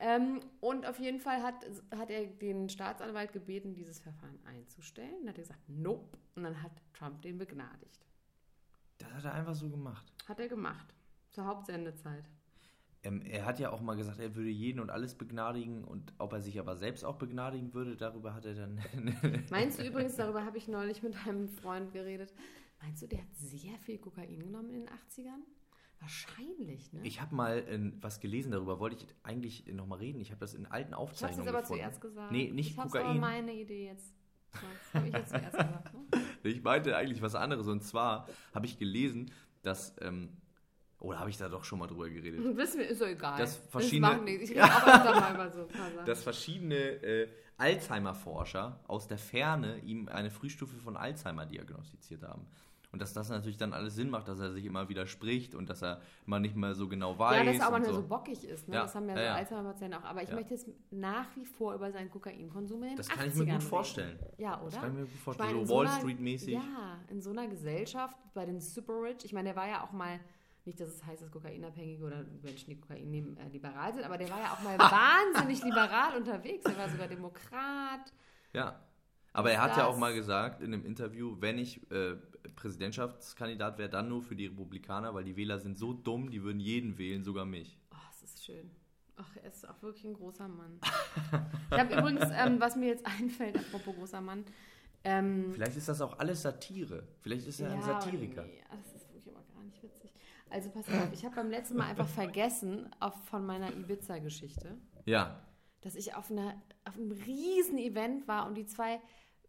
Ähm, 0.00 0.40
und 0.60 0.86
auf 0.86 1.00
jeden 1.00 1.18
Fall 1.18 1.42
hat, 1.42 1.66
hat 1.96 2.10
er 2.10 2.26
den 2.26 2.68
Staatsanwalt 2.68 3.32
gebeten, 3.32 3.74
dieses 3.74 3.98
Verfahren 3.98 4.38
einzustellen. 4.44 5.14
Dann 5.20 5.30
hat 5.30 5.38
er 5.38 5.42
gesagt, 5.42 5.68
nope. 5.68 6.18
Und 6.36 6.44
dann 6.44 6.62
hat 6.62 6.72
Trump 6.92 7.20
den 7.22 7.38
begnadigt. 7.38 8.06
Das 8.98 9.12
hat 9.12 9.24
er 9.24 9.34
einfach 9.34 9.54
so 9.54 9.68
gemacht. 9.68 10.12
Hat 10.28 10.38
er 10.38 10.48
gemacht. 10.48 10.94
Zur 11.30 11.46
Hauptsendezeit. 11.46 12.24
Ähm, 13.08 13.22
er 13.22 13.46
hat 13.46 13.58
ja 13.58 13.70
auch 13.70 13.80
mal 13.80 13.96
gesagt, 13.96 14.20
er 14.20 14.34
würde 14.36 14.50
jeden 14.50 14.80
und 14.80 14.90
alles 14.90 15.14
begnadigen 15.14 15.82
und 15.82 16.12
ob 16.18 16.32
er 16.34 16.42
sich 16.42 16.58
aber 16.60 16.76
selbst 16.76 17.04
auch 17.04 17.16
begnadigen 17.16 17.72
würde, 17.72 17.96
darüber 17.96 18.34
hat 18.34 18.44
er 18.44 18.54
dann. 18.54 18.80
Meinst 19.50 19.78
du 19.80 19.86
übrigens, 19.86 20.16
darüber 20.16 20.44
habe 20.44 20.58
ich 20.58 20.68
neulich 20.68 21.02
mit 21.02 21.16
einem 21.26 21.48
Freund 21.48 21.92
geredet, 21.92 22.34
meinst 22.82 23.02
du, 23.02 23.06
der 23.06 23.20
hat 23.20 23.34
sehr 23.34 23.78
viel 23.78 23.98
Kokain 23.98 24.38
genommen 24.38 24.70
in 24.70 24.80
den 24.80 24.88
80ern? 24.88 25.40
Wahrscheinlich, 26.00 26.92
ne? 26.92 27.00
ich 27.02 27.20
habe 27.20 27.34
mal 27.34 27.58
äh, 27.58 27.92
was 28.00 28.20
gelesen 28.20 28.52
darüber, 28.52 28.78
wollte 28.78 28.96
ich 28.96 29.06
eigentlich 29.24 29.66
nochmal 29.66 29.98
reden. 29.98 30.20
Ich 30.20 30.30
habe 30.30 30.40
das 30.40 30.54
in 30.54 30.66
alten 30.66 30.90
Ich 30.90 30.96
habe 30.96 31.04
es 31.06 31.10
Aufzeichnungen 31.10 31.46
jetzt 31.46 31.54
aber 31.54 31.62
gefunden. 31.62 31.82
zuerst 31.82 32.00
gesagt. 32.00 32.32
Nee, 32.32 32.50
nicht 32.52 32.70
ich 32.72 32.78
hab's 32.78 32.94
aber 32.94 33.04
Kokain. 33.04 33.20
meine 33.20 33.52
Idee 33.54 33.86
jetzt. 33.86 34.14
Das 34.52 34.94
habe 34.94 35.08
ich 35.08 35.14
jetzt 35.14 35.30
zuerst 35.30 35.56
gesagt. 35.56 35.94
Ne? 35.94 36.00
Ich 36.44 36.62
meinte 36.62 36.96
eigentlich 36.96 37.20
was 37.20 37.34
anderes 37.34 37.66
und 37.66 37.82
zwar 37.82 38.28
habe 38.54 38.64
ich 38.64 38.78
gelesen, 38.78 39.32
dass 39.62 39.96
ähm, 40.00 40.36
Oder 41.00 41.20
habe 41.20 41.30
ich 41.30 41.36
da 41.36 41.48
doch 41.48 41.62
schon 41.64 41.78
mal 41.78 41.86
drüber 41.86 42.08
geredet? 42.10 42.40
Wissen 42.56 42.80
wir, 42.80 42.88
ist 42.88 43.00
doch 43.00 43.06
egal. 43.06 43.38
Das 43.38 43.56
verschiedene- 43.56 44.18
nichts. 44.22 44.50
Ich 44.50 44.50
rede 44.56 44.64
auch 44.64 44.86
öfter 44.86 45.34
mal 45.36 45.52
so. 45.52 45.68
Dass 46.04 46.22
verschiedene 46.22 46.74
äh, 46.76 47.28
Alzheimer-Forscher 47.56 48.80
aus 48.86 49.06
der 49.06 49.18
Ferne 49.18 49.78
ihm 49.78 50.08
eine 50.08 50.30
Frühstufe 50.30 50.76
von 50.76 50.96
Alzheimer 50.96 51.46
diagnostiziert 51.46 52.22
haben. 52.22 52.46
Und 52.90 53.02
dass 53.02 53.12
das 53.12 53.28
natürlich 53.28 53.58
dann 53.58 53.74
alles 53.74 53.96
Sinn 53.96 54.08
macht, 54.08 54.28
dass 54.28 54.40
er 54.40 54.50
sich 54.50 54.64
immer 54.64 54.88
widerspricht 54.88 55.54
und 55.54 55.68
dass 55.68 55.82
er 55.82 56.00
immer 56.26 56.38
nicht 56.40 56.56
mehr 56.56 56.74
so 56.74 56.88
genau 56.88 57.18
weiß. 57.18 57.36
Ja, 57.36 57.44
dass 57.44 57.58
er 57.60 57.66
aber 57.66 57.78
nicht 57.80 57.88
so. 57.90 57.96
so 57.96 58.02
bockig 58.08 58.44
ist. 58.44 58.66
Ne? 58.66 58.76
Ja, 58.76 58.82
Das 58.82 58.94
haben 58.94 59.06
ja 59.08 59.14
ja, 59.14 59.20
so 59.20 59.24
ja. 59.26 59.34
Alzheimer-Patienten 59.34 59.98
auch. 59.98 60.04
Aber 60.04 60.22
ich 60.22 60.30
Ja. 60.30 60.34
möchte 60.34 60.54
jetzt 60.54 60.68
nach 60.90 61.26
wie 61.36 61.44
vor 61.44 61.74
über 61.74 61.92
seinen 61.92 62.08
Kokainkonsum 62.10 62.82
in 62.84 62.88
den 62.90 62.96
Das 62.96 63.10
80ern 63.10 63.14
kann 63.14 63.28
ich 63.28 63.34
mir 63.34 63.44
gut 63.52 63.62
vorstellen. 63.62 64.18
Ja, 64.38 64.56
oder? 64.62 64.70
Das 64.70 64.80
kann 64.80 64.90
ich 64.92 64.96
mir 64.96 65.04
gut 65.04 65.10
vorstellen. 65.20 65.48
meine, 65.50 65.60
in 65.60 65.66
so 65.66 65.74
Wall 65.76 65.88
Street-mäßig. 65.88 66.54
Ja, 66.54 66.98
in 67.10 67.20
so 67.20 67.30
einer 67.30 67.46
Gesellschaft, 67.46 68.16
bei 68.32 68.46
den 68.46 68.58
Super 68.60 68.94
Rich, 69.02 69.24
ich 69.24 69.32
meine, 69.34 69.50
der 69.50 69.56
war 69.56 69.68
ja 69.68 69.84
auch 69.84 69.92
mal, 69.92 70.18
nicht, 70.68 70.80
dass 70.80 70.90
es 70.90 71.04
heißt, 71.04 71.22
dass 71.22 71.30
Kokainabhängige 71.30 72.04
oder 72.04 72.24
Menschen, 72.42 72.70
die 72.70 72.80
Kokain 72.80 73.10
nehmen, 73.10 73.36
äh, 73.38 73.48
liberal 73.48 73.92
sind, 73.92 74.04
aber 74.04 74.18
der 74.18 74.30
war 74.30 74.38
ja 74.38 74.52
auch 74.52 74.62
mal 74.62 74.78
wahnsinnig 75.34 75.62
liberal 75.64 76.16
unterwegs. 76.16 76.64
Er 76.64 76.76
war 76.76 76.88
sogar 76.88 77.08
Demokrat. 77.08 78.12
Ja. 78.52 78.80
Aber 79.32 79.50
er 79.50 79.60
hat 79.62 79.70
ja 79.76 79.84
das? 79.84 79.86
auch 79.86 79.98
mal 79.98 80.14
gesagt 80.14 80.60
in 80.60 80.72
einem 80.72 80.84
Interview, 80.84 81.36
wenn 81.40 81.58
ich 81.58 81.90
äh, 81.90 82.16
Präsidentschaftskandidat 82.56 83.78
wäre, 83.78 83.88
dann 83.88 84.08
nur 84.08 84.22
für 84.22 84.34
die 84.34 84.46
Republikaner, 84.46 85.14
weil 85.14 85.24
die 85.24 85.36
Wähler 85.36 85.58
sind 85.58 85.78
so 85.78 85.92
dumm, 85.92 86.30
die 86.30 86.42
würden 86.42 86.60
jeden 86.60 86.98
wählen, 86.98 87.24
sogar 87.24 87.44
mich. 87.44 87.78
Oh, 87.92 87.96
es 88.10 88.22
ist 88.22 88.44
schön. 88.44 88.70
Ach, 89.16 89.36
er 89.42 89.50
ist 89.50 89.68
auch 89.68 89.82
wirklich 89.82 90.04
ein 90.04 90.14
großer 90.14 90.48
Mann. 90.48 90.80
ich 91.70 91.78
habe 91.78 91.94
übrigens, 91.94 92.24
ähm, 92.32 92.60
was 92.60 92.76
mir 92.76 92.88
jetzt 92.88 93.06
einfällt, 93.20 93.56
apropos 93.56 93.94
großer 93.96 94.20
Mann, 94.20 94.44
ähm, 95.04 95.52
Vielleicht 95.54 95.76
ist 95.76 95.88
das 95.88 96.00
auch 96.00 96.18
alles 96.18 96.42
Satire. 96.42 97.04
Vielleicht 97.20 97.46
ist 97.46 97.60
er 97.60 97.70
ein 97.70 97.80
Ja, 97.80 98.00
Satiriker. 98.00 98.42
Nee, 98.42 98.62
das 98.70 98.94
ist 98.94 99.08
wirklich 99.12 99.34
aber 99.34 99.44
gar 99.54 99.62
nicht 99.64 99.82
witzig. 99.82 100.12
Also 100.50 100.70
pass 100.70 100.86
auf, 100.88 101.12
ich 101.12 101.24
habe 101.24 101.34
beim 101.36 101.50
letzten 101.50 101.76
Mal 101.76 101.86
einfach 101.86 102.08
vergessen 102.08 102.88
auf, 103.00 103.14
von 103.26 103.44
meiner 103.44 103.70
Ibiza-Geschichte, 103.72 104.76
Ja. 105.04 105.40
dass 105.82 105.94
ich 105.94 106.14
auf, 106.14 106.30
einer, 106.30 106.54
auf 106.84 106.96
einem 106.96 107.12
riesen 107.12 107.78
Event 107.78 108.26
war 108.28 108.46
und 108.46 108.54
die 108.54 108.66
zwei 108.66 109.00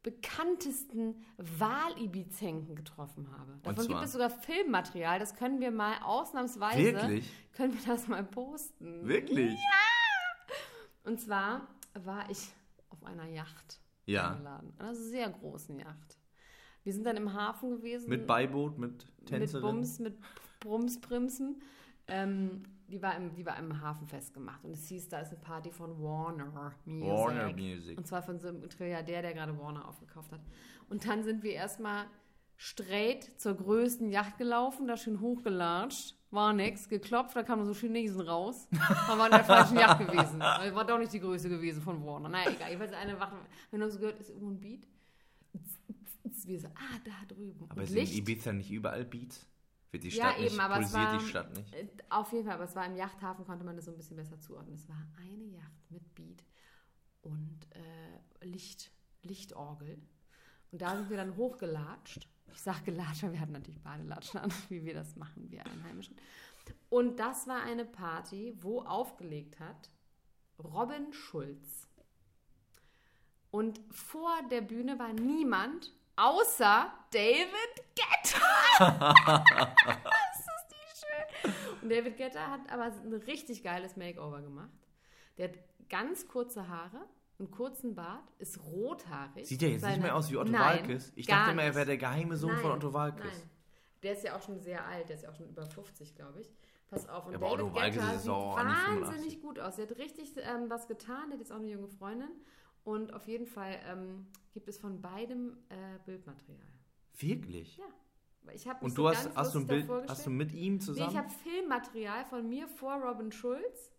bekanntesten 0.04 1.24
Wahl-Ibizenken 1.38 2.76
getroffen 2.76 3.30
habe. 3.38 3.60
Davon 3.64 3.88
gibt 3.88 4.02
es 4.04 4.14
sogar 4.14 4.30
Filmmaterial, 4.30 5.20
das 5.20 5.36
können 5.36 5.60
wir 5.60 5.72
mal 5.72 5.96
ausnahmsweise, 6.04 6.82
Wirklich? 6.94 7.30
können 7.54 7.74
wir 7.74 7.86
das 7.86 8.08
mal 8.08 8.24
posten. 8.24 9.08
Wirklich? 9.08 9.58
Und 11.04 11.20
zwar 11.20 11.68
war 11.94 12.30
ich 12.30 12.50
auf 12.90 13.04
einer 13.04 13.26
Yacht 13.28 13.80
Ja. 14.06 14.32
eingeladen, 14.32 14.74
einer 14.80 14.96
sehr 14.96 15.30
großen 15.30 15.78
Yacht. 15.80 16.18
Wir 16.84 16.94
sind 16.94 17.06
dann 17.06 17.18
im 17.18 17.34
Hafen 17.34 17.72
gewesen. 17.72 18.10
Mit 18.10 18.26
Beiboot, 18.26 18.78
mit 18.78 19.06
mit 19.20 19.28
Tänzerin. 19.28 19.62
Bums, 19.62 20.00
mit 20.00 20.18
Brumsprimsen. 20.60 21.62
Ähm, 22.08 22.64
die, 22.88 23.02
war 23.02 23.16
im, 23.16 23.34
die 23.36 23.46
war 23.46 23.58
im 23.58 23.82
Hafen 23.82 24.08
festgemacht. 24.08 24.64
Und 24.64 24.72
es 24.72 24.88
hieß, 24.88 25.10
da 25.10 25.20
ist 25.20 25.30
eine 25.30 25.40
Party 25.40 25.72
von 25.72 26.02
Warner 26.02 26.74
Music. 26.86 27.08
Warner 27.08 27.54
Music. 27.54 27.98
Und 27.98 28.08
zwar 28.08 28.24
von 28.24 28.40
so 28.40 28.48
einem 28.48 28.68
Trilliardär, 28.70 29.22
der 29.22 29.34
gerade 29.34 29.58
Warner 29.58 29.88
aufgekauft 29.88 30.32
hat. 30.32 30.42
Und 30.90 31.08
dann 31.08 31.24
sind 31.24 31.44
wir 31.44 31.54
erstmal 31.54 32.06
straight 32.58 33.40
zur 33.40 33.56
größten 33.56 34.10
Yacht 34.10 34.38
gelaufen, 34.38 34.88
da 34.88 34.98
schön 34.98 35.22
hochgelatscht. 35.22 36.16
War 36.32 36.54
nix, 36.54 36.90
geklopft, 36.90 37.36
da 37.36 37.42
kamen 37.42 37.66
so 37.66 37.74
Chinesen 37.74 38.22
raus. 38.22 38.68
Haben 38.80 39.18
wir 39.18 39.26
in 39.26 39.32
der 39.32 39.44
falschen 39.44 39.78
Yacht 39.78 40.00
gewesen. 40.00 40.40
Weil 40.40 40.76
War 40.76 40.86
doch 40.86 41.00
nicht 41.00 41.14
die 41.14 41.20
Größe 41.20 41.50
gewesen 41.50 41.82
von 41.82 42.06
Warner. 42.06 42.30
Naja, 42.30 42.52
egal. 42.52 42.70
Jedenfalls 42.70 42.94
eine 42.94 43.20
Wache. 43.20 43.36
Wenn 43.72 43.80
du 43.80 43.90
so 43.90 43.98
gehört, 43.98 44.20
ist 44.20 44.30
irgendwo 44.30 44.50
ein 44.50 44.60
Beat. 44.60 44.86
Wir 46.46 46.60
so, 46.60 46.68
ah, 46.68 47.00
da 47.04 47.12
drüben. 47.28 47.66
Aber 47.70 47.82
Und 47.82 47.88
sind 47.88 48.10
in 48.10 48.18
Ibiza 48.18 48.54
nicht 48.54 48.72
überall 48.72 49.06
Beats? 49.06 49.46
Wird 49.92 50.04
die 50.04 50.10
Ja, 50.10 50.26
Stadt 50.30 50.40
nicht, 50.40 50.52
eben, 50.52 50.60
aber 50.62 50.80
es 50.80 50.94
war- 50.94 51.18
die 51.18 51.26
Stadt 51.26 51.56
nicht? 51.58 51.74
Äh, 51.74 51.88
Auf 52.10 52.32
jeden 52.32 52.46
Fall, 52.46 52.56
aber 52.56 52.64
es 52.66 52.76
war 52.76 52.86
im 52.86 52.96
Yachthafen, 52.96 53.46
konnte 53.46 53.64
man 53.66 53.76
das 53.76 53.86
so 53.86 53.92
ein 53.92 53.98
bisschen 53.98 54.18
besser 54.18 54.40
zuordnen. 54.40 54.76
Es 54.76 54.88
war 54.88 55.04
eine 55.18 55.44
Yacht 55.46 55.90
mit 55.92 56.14
Beat 56.16 56.44
und 57.22 57.60
äh, 57.72 58.46
Licht, 58.46 58.92
Lichtorgel. 59.24 60.00
Und 60.72 60.82
da 60.82 60.96
sind 60.96 61.10
wir 61.10 61.18
dann 61.18 61.36
hochgelatscht. 61.36 62.28
Ich 62.52 62.62
sage 62.62 62.84
gelatscht, 62.86 63.24
weil 63.24 63.34
wir 63.34 63.40
hatten 63.40 63.52
natürlich 63.54 63.82
Badelatschen 63.82 64.40
an, 64.40 64.52
wie 64.70 64.84
wir 64.86 64.94
das 64.94 65.16
machen, 65.16 65.50
wir 65.50 65.66
Einheimischen. 65.66 66.16
Und 66.90 67.20
das 67.20 67.48
war 67.48 67.64
eine 67.64 67.86
Party, 67.86 68.56
wo 68.60 68.82
aufgelegt 68.82 69.60
hat 69.60 69.90
Robin 70.60 71.12
Schulz. 71.14 71.88
Und 73.52 73.80
vor 73.90 74.30
der 74.52 74.62
Bühne 74.62 75.00
war 75.00 75.14
niemand 75.14 75.92
außer 76.20 76.92
David 77.12 77.74
Guetta. 77.96 79.14
das 80.04 80.40
ist 80.40 80.68
die 80.70 81.00
schön. 81.00 81.54
Und 81.82 81.90
David 81.90 82.18
Guetta 82.18 82.52
hat 82.52 82.62
aber 82.70 82.86
ein 82.86 83.14
richtig 83.26 83.64
geiles 83.64 83.96
Makeover 83.96 84.42
gemacht. 84.42 84.70
Der 85.38 85.50
hat 85.50 85.56
ganz 85.90 86.28
kurze 86.28 86.68
Haare, 86.68 87.06
einen 87.40 87.50
kurzen 87.52 87.96
Bart, 87.96 88.30
ist 88.38 88.60
rothaarig. 88.64 89.48
Sieht 89.48 89.64
er 89.64 89.70
jetzt 89.70 89.86
nicht 89.86 90.02
mehr 90.02 90.16
aus 90.16 90.30
wie 90.30 90.38
Otto 90.38 90.52
Nein, 90.52 90.82
Walkes? 90.82 91.14
Ich 91.16 91.26
dachte 91.26 91.52
immer, 91.52 91.64
er 91.64 91.76
wäre 91.76 91.86
der 91.86 91.98
geheime 91.98 92.36
Sohn 92.36 92.58
von 92.58 92.70
Nein, 92.70 92.78
Otto 92.78 92.94
Walkes. 92.94 93.24
Nein. 93.24 93.50
Der 94.04 94.14
ist 94.14 94.24
ja 94.24 94.36
auch 94.36 94.42
schon 94.42 94.60
sehr 94.60 94.86
alt, 94.86 95.10
der 95.10 95.16
ist 95.16 95.24
ja 95.24 95.30
auch 95.30 95.36
schon 95.36 95.50
über 95.50 95.66
50, 95.66 96.16
glaube 96.16 96.42
ich. 96.42 96.52
Pass 96.90 97.08
auf, 97.08 97.26
und 97.26 97.34
Ja, 97.34 97.38
aber 97.38 97.50
David 97.50 97.66
Otto 97.66 97.76
Walkes 97.76 97.96
Guetta 97.96 98.18
sieht 98.18 98.32
auch 98.32 98.64
nicht 98.64 98.78
85. 98.78 99.08
wahnsinnig 99.08 99.42
gut 99.42 99.60
aus. 99.60 99.76
Der 99.76 99.90
hat 99.90 99.98
richtig 99.98 100.34
ähm, 100.38 100.70
was 100.70 100.88
getan, 100.88 101.30
der 101.30 101.34
hat 101.34 101.40
jetzt 101.40 101.52
auch 101.52 101.58
eine 101.58 101.70
junge 101.70 101.88
Freundin. 101.88 102.30
Und 102.84 103.14
auf 103.14 103.28
jeden 103.28 103.46
Fall 103.46 103.78
ähm, 103.88 104.28
gibt 104.54 104.68
es 104.68 104.78
von 104.78 105.02
beidem 105.02 105.58
äh, 105.70 106.00
Bildmaterial. 106.06 106.60
Wirklich? 107.18 107.78
Ja. 107.78 107.86
Ich 108.54 108.68
hab 108.68 108.82
mich 108.82 108.90
Und 108.90 108.96
so 108.96 109.04
du 109.04 109.10
hast, 109.10 109.26
ganz 109.26 109.36
hast, 109.36 109.54
du 109.56 109.60
ein 109.60 109.68
Bild, 109.68 109.90
hast 110.08 110.26
du 110.26 110.30
mit 110.32 110.54
ihm 110.54 110.74
Nee, 110.76 110.80
zusammen? 110.80 111.12
ich 111.12 111.18
habe 111.18 111.30
Filmmaterial 111.30 112.26
von 112.26 112.48
mir 112.50 112.68
vor 112.68 112.96
Robin 112.96 113.32
Schulz. 113.32 113.92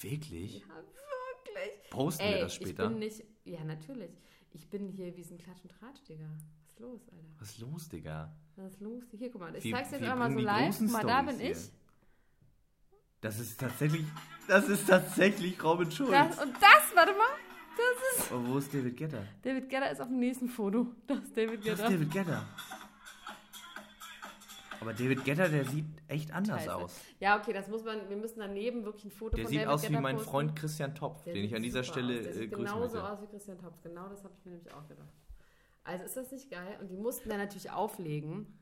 Wirklich? 0.00 0.60
Ja, 0.60 0.66
wirklich. 0.76 1.90
Posten 1.90 2.22
Ey, 2.22 2.34
wir 2.34 2.40
das 2.42 2.52
ich 2.56 2.62
später? 2.66 2.88
bin 2.88 2.98
nicht. 2.98 3.24
Ja, 3.44 3.62
natürlich. 3.64 4.10
Ich 4.52 4.68
bin 4.68 4.88
hier 4.88 5.16
wie 5.16 5.22
so 5.22 5.34
ein 5.34 5.38
Klatsch- 5.38 5.62
und 5.62 5.70
Tratsch, 5.70 6.02
Digga. 6.08 6.24
Was 6.66 6.70
ist 6.72 6.78
los, 6.80 7.00
Alter? 7.08 7.24
Was 7.38 7.48
ist 7.50 7.58
los, 7.60 7.88
Digga? 7.88 8.36
Was 8.56 8.72
ist 8.72 8.80
los? 8.80 9.04
Hier, 9.12 9.30
guck 9.30 9.40
mal. 9.40 9.54
Ich 9.56 9.64
Wir- 9.64 9.74
zeig's 9.74 9.90
jetzt 9.92 10.00
wir 10.00 10.12
einmal 10.12 10.32
so 10.32 10.38
live. 10.38 10.78
Guck 10.78 10.90
mal, 10.90 11.02
da 11.04 11.22
bin 11.22 11.36
Storys 11.36 11.68
ich. 11.68 11.72
Das 13.22 13.38
ist 13.38 13.58
tatsächlich, 13.58 14.04
das 14.48 14.68
ist 14.68 14.86
tatsächlich 14.88 15.62
Robin 15.62 15.90
Schulz. 15.90 16.10
Das, 16.10 16.38
und 16.42 16.52
das, 16.54 16.94
warte 16.94 17.12
mal. 17.12 17.28
Das 17.76 18.24
ist. 18.24 18.32
Aber 18.32 18.46
wo 18.48 18.58
ist 18.58 18.74
David 18.74 18.96
Guetta? 18.96 19.22
David 19.42 19.70
Guetta 19.70 19.86
ist 19.86 20.00
auf 20.00 20.08
dem 20.08 20.18
nächsten 20.18 20.48
Foto. 20.48 20.88
Das 21.06 21.18
ist 21.20 21.34
David 21.36 21.66
Das 21.66 21.80
ist. 21.80 21.88
David 21.88 22.10
Guetta. 22.12 22.44
Aber 24.80 24.92
David 24.92 25.24
Guetta, 25.24 25.46
der 25.48 25.64
sieht 25.64 25.86
echt 26.08 26.32
anders 26.32 26.64
Scheiße. 26.64 26.74
aus. 26.74 27.00
Ja, 27.20 27.38
okay, 27.38 27.52
das 27.52 27.68
muss 27.68 27.84
man. 27.84 28.08
Wir 28.08 28.16
müssen 28.16 28.40
daneben 28.40 28.84
wirklich 28.84 29.04
ein 29.04 29.10
Foto 29.12 29.36
Der 29.36 29.44
von 29.44 29.50
sieht 29.50 29.60
David 29.60 29.72
aus 29.72 29.88
wie 29.88 29.96
mein 29.96 30.16
posten. 30.16 30.30
Freund 30.30 30.56
Christian 30.56 30.94
Topf, 30.96 31.22
Der 31.24 31.34
den 31.34 31.44
ich 31.44 31.50
sieht 31.50 31.56
an 31.56 31.62
dieser 31.62 31.84
Stelle 31.84 32.18
aus. 32.18 32.22
Der 32.24 32.30
äh, 32.32 32.34
sieht 32.34 32.50
genauso 32.50 33.00
aus 33.00 33.22
wie 33.22 33.26
Christian 33.28 33.58
Topf. 33.58 33.80
Genau 33.84 34.08
das 34.08 34.24
habe 34.24 34.34
ich 34.36 34.44
mir 34.44 34.50
nämlich 34.52 34.74
auch 34.74 34.86
gedacht. 34.88 35.08
Also 35.84 36.04
ist 36.04 36.16
das 36.16 36.32
nicht 36.32 36.50
geil? 36.50 36.76
Und 36.80 36.88
die 36.88 36.96
mussten 36.96 37.28
dann 37.28 37.38
natürlich 37.38 37.70
auflegen 37.70 38.58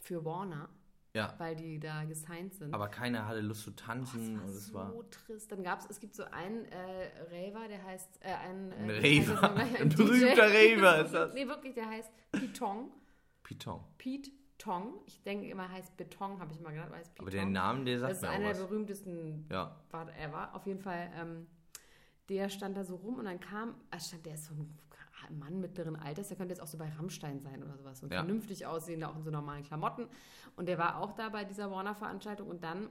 für 0.00 0.24
Warner, 0.24 0.70
Ja, 1.16 1.34
weil 1.38 1.56
die 1.56 1.80
da 1.80 2.04
gesigned 2.04 2.54
sind. 2.54 2.74
aber 2.74 2.88
keiner 2.88 3.26
hatte 3.26 3.40
Lust 3.40 3.62
zu 3.62 3.70
tanzen 3.72 4.38
Oh, 4.38 4.42
und 4.42 4.48
das 4.48 4.54
es 4.56 4.74
war 4.74 4.84
war 4.84 4.92
so 4.92 5.02
trist. 5.04 5.50
Dann 5.50 5.62
gab 5.64 5.80
es, 5.80 5.86
es 5.90 5.98
gibt 6.00 6.14
so 6.14 6.24
einen 6.24 6.64
äh, 6.66 7.10
Raver, 7.30 7.66
der 7.68 7.82
heißt, 7.84 8.20
äh, 8.22 8.32
ein, 8.34 8.72
ein 8.78 8.90
äh, 8.90 8.92
Raver, 9.22 9.54
heißt 9.58 9.74
das 9.74 9.80
ein 9.80 9.88
berühmter 9.88 10.48
Raver 10.48 11.04
ist 11.04 11.12
das. 11.14 11.34
nee, 11.34 11.46
wirklich, 11.48 11.74
der 11.74 11.88
heißt 11.88 12.10
Pitong. 12.32 12.90
Piton. 13.42 13.80
Pete 13.98 14.30
Tong. 14.58 15.00
Ich 15.06 15.22
denke 15.22 15.48
immer, 15.48 15.70
heißt 15.70 15.96
Beton, 15.96 16.38
habe 16.40 16.52
ich 16.52 16.60
mal 16.60 16.70
gedacht, 16.72 16.88
aber 16.88 16.96
heißt 16.96 17.12
Aber 17.18 17.30
Pitong. 17.30 17.52
der 17.52 17.62
Name, 17.62 17.84
der 17.84 17.98
sagt 17.98 18.10
Das 18.12 18.18
ist 18.18 18.22
mir 18.22 18.30
einer 18.30 18.52
der 18.54 18.60
berühmtesten 18.64 19.46
Ja, 19.50 19.76
whatever. 19.90 20.54
Auf 20.54 20.66
jeden 20.66 20.80
Fall, 20.80 21.10
ähm, 21.14 21.46
der 22.28 22.48
stand 22.48 22.76
da 22.76 22.82
so 22.84 22.96
rum 22.96 23.18
und 23.18 23.26
dann 23.26 23.38
kam, 23.40 23.74
ah, 23.90 24.00
stand 24.00 24.24
der 24.26 24.34
ist 24.34 24.46
so 24.46 24.54
ein 24.54 24.78
Mann 25.30 25.60
mittleren 25.60 25.96
Alters, 25.96 26.28
der 26.28 26.36
könnte 26.36 26.52
jetzt 26.54 26.60
auch 26.62 26.66
so 26.66 26.78
bei 26.78 26.88
Rammstein 26.88 27.40
sein 27.40 27.62
oder 27.62 27.76
sowas. 27.76 28.02
Und 28.02 28.12
Ja. 28.12 28.18
vernünftig 28.24 28.66
aussehender, 28.66 29.10
auch 29.10 29.16
in 29.16 29.22
so 29.22 29.30
normalen 29.30 29.62
Klamotten. 29.64 30.06
Und 30.56 30.68
der 30.68 30.78
war 30.78 31.00
auch 31.00 31.12
da 31.12 31.28
bei 31.28 31.44
dieser 31.44 31.70
Warner-Veranstaltung 31.70 32.48
und 32.48 32.62
dann 32.64 32.88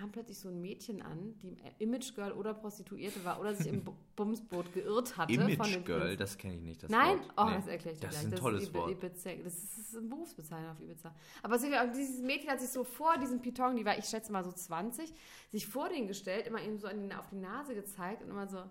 kam 0.00 0.12
plötzlich 0.12 0.38
so 0.38 0.48
ein 0.48 0.60
Mädchen 0.60 1.02
an, 1.02 1.34
die 1.42 1.56
Image 1.78 2.14
Girl 2.14 2.30
oder 2.32 2.54
Prostituierte 2.54 3.24
war 3.24 3.40
oder 3.40 3.52
sich 3.54 3.66
im 3.66 3.82
Bu- 3.84 3.94
Bumsboot 4.14 4.72
geirrt 4.72 5.16
hatte. 5.16 5.32
Image 5.32 5.84
Girl, 5.84 6.16
das 6.16 6.38
kenne 6.38 6.54
ich 6.56 6.62
nicht. 6.62 6.82
Das 6.84 6.90
Nein, 6.90 7.18
Wort. 7.18 7.32
oh, 7.38 7.44
Nee. 7.46 7.54
das 7.56 7.66
erkläre 7.66 7.94
ich 7.94 8.00
dir 8.00 8.06
Das 8.06 8.14
gleich. 8.20 8.26
ist 8.26 8.32
ein 8.34 8.38
tolles 8.38 8.68
Ibi- 8.70 8.74
Wort. 8.74 8.90
Ibiza, 8.92 9.30
das 9.42 9.54
ist 9.54 9.96
ein 9.96 10.08
Berufsbezeichnung 10.08 10.70
auf 10.70 10.78
Ibiza. 10.80 11.12
Aber 11.42 11.56
ist 11.56 11.64
dieses 11.96 12.20
Mädchen 12.22 12.50
hat 12.50 12.60
sich 12.60 12.68
so 12.70 12.84
vor 12.84 13.16
diesem 13.18 13.40
Piton, 13.40 13.74
die 13.74 13.84
war, 13.84 13.98
ich 13.98 14.04
schätze 14.04 14.30
mal 14.30 14.44
so 14.44 14.52
20, 14.52 15.12
sich 15.50 15.66
vor 15.66 15.88
den 15.88 16.06
gestellt, 16.06 16.46
immer 16.46 16.60
ihm 16.62 16.78
so 16.78 16.86
auf 16.86 17.26
die 17.30 17.36
Nase 17.36 17.74
gezeigt 17.74 18.22
und 18.22 18.28
immer 18.30 18.46
so. 18.46 18.62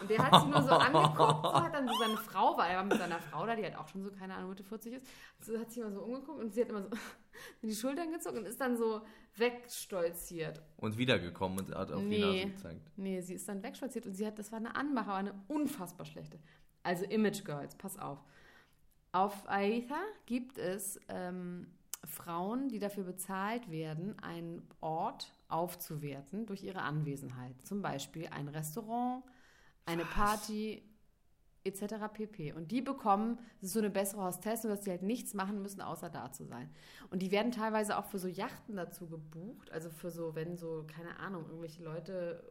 Und 0.00 0.10
der 0.10 0.18
hat 0.30 0.42
sie 0.42 0.48
nur 0.48 0.62
so 0.62 0.70
angeguckt, 0.72 1.18
so 1.44 1.54
hat 1.54 1.74
dann 1.74 1.88
so 1.88 1.94
seine 1.98 2.16
Frau, 2.16 2.56
weil 2.56 2.70
er 2.70 2.76
war 2.78 2.84
mit 2.84 2.98
seiner 2.98 3.18
Frau 3.20 3.46
da, 3.46 3.56
die 3.56 3.62
halt 3.64 3.76
auch 3.76 3.88
schon 3.88 4.02
so, 4.02 4.10
keine 4.10 4.34
Ahnung, 4.34 4.50
Mitte 4.50 4.64
40 4.64 4.92
ist, 4.94 5.06
so 5.40 5.58
hat 5.58 5.70
sie 5.70 5.80
immer 5.80 5.90
so 5.92 6.02
umgeguckt 6.02 6.40
und 6.40 6.52
sie 6.54 6.60
hat 6.62 6.68
immer 6.68 6.82
so 6.82 6.88
in 7.62 7.68
die 7.68 7.74
Schultern 7.74 8.12
gezogen 8.12 8.38
und 8.38 8.46
ist 8.46 8.60
dann 8.60 8.76
so 8.76 9.00
wegstolziert. 9.36 10.62
Und 10.76 10.96
wiedergekommen 10.98 11.58
und 11.58 11.74
hat 11.74 11.92
auf 11.92 12.00
die 12.00 12.06
Nee. 12.06 12.20
Nase 12.44 12.54
gezeigt. 12.54 12.90
Nee, 12.96 13.20
sie 13.20 13.34
ist 13.34 13.48
dann 13.48 13.62
wegspaziert 13.62 14.06
und 14.06 14.14
sie 14.14 14.26
hat, 14.26 14.38
das 14.38 14.52
war 14.52 14.58
eine 14.58 14.74
Anmache, 14.76 15.08
aber 15.10 15.18
eine 15.18 15.34
unfassbar 15.48 16.06
schlechte. 16.06 16.38
Also 16.82 17.04
Image 17.04 17.44
Girls, 17.44 17.74
pass 17.76 17.98
auf. 17.98 18.18
Auf 19.12 19.48
Aetha 19.48 19.98
gibt 20.26 20.58
es 20.58 21.00
ähm, 21.08 21.66
Frauen, 22.04 22.68
die 22.68 22.78
dafür 22.78 23.04
bezahlt 23.04 23.70
werden, 23.70 24.18
einen 24.20 24.66
Ort 24.80 25.32
aufzuwerten 25.48 26.46
durch 26.46 26.62
ihre 26.62 26.82
Anwesenheit. 26.82 27.54
Zum 27.66 27.82
Beispiel 27.82 28.28
ein 28.28 28.48
Restaurant, 28.48 29.24
eine 29.88 30.04
Party 30.04 30.82
etc. 31.64 31.94
pp. 32.12 32.52
Und 32.52 32.70
die 32.70 32.80
bekommen, 32.80 33.38
so 33.60 33.78
eine 33.78 33.90
bessere 33.90 34.22
Hostess, 34.22 34.62
dass 34.62 34.84
sie 34.84 34.90
halt 34.90 35.02
nichts 35.02 35.34
machen 35.34 35.62
müssen, 35.62 35.80
außer 35.80 36.08
da 36.10 36.32
zu 36.32 36.44
sein. 36.44 36.70
Und 37.10 37.20
die 37.20 37.30
werden 37.30 37.52
teilweise 37.52 37.98
auch 37.98 38.06
für 38.06 38.18
so 38.18 38.28
Yachten 38.28 38.76
dazu 38.76 39.06
gebucht, 39.06 39.70
also 39.72 39.90
für 39.90 40.10
so, 40.10 40.34
wenn 40.34 40.56
so, 40.56 40.86
keine 40.86 41.18
Ahnung, 41.18 41.44
irgendwelche 41.46 41.82
Leute 41.82 42.42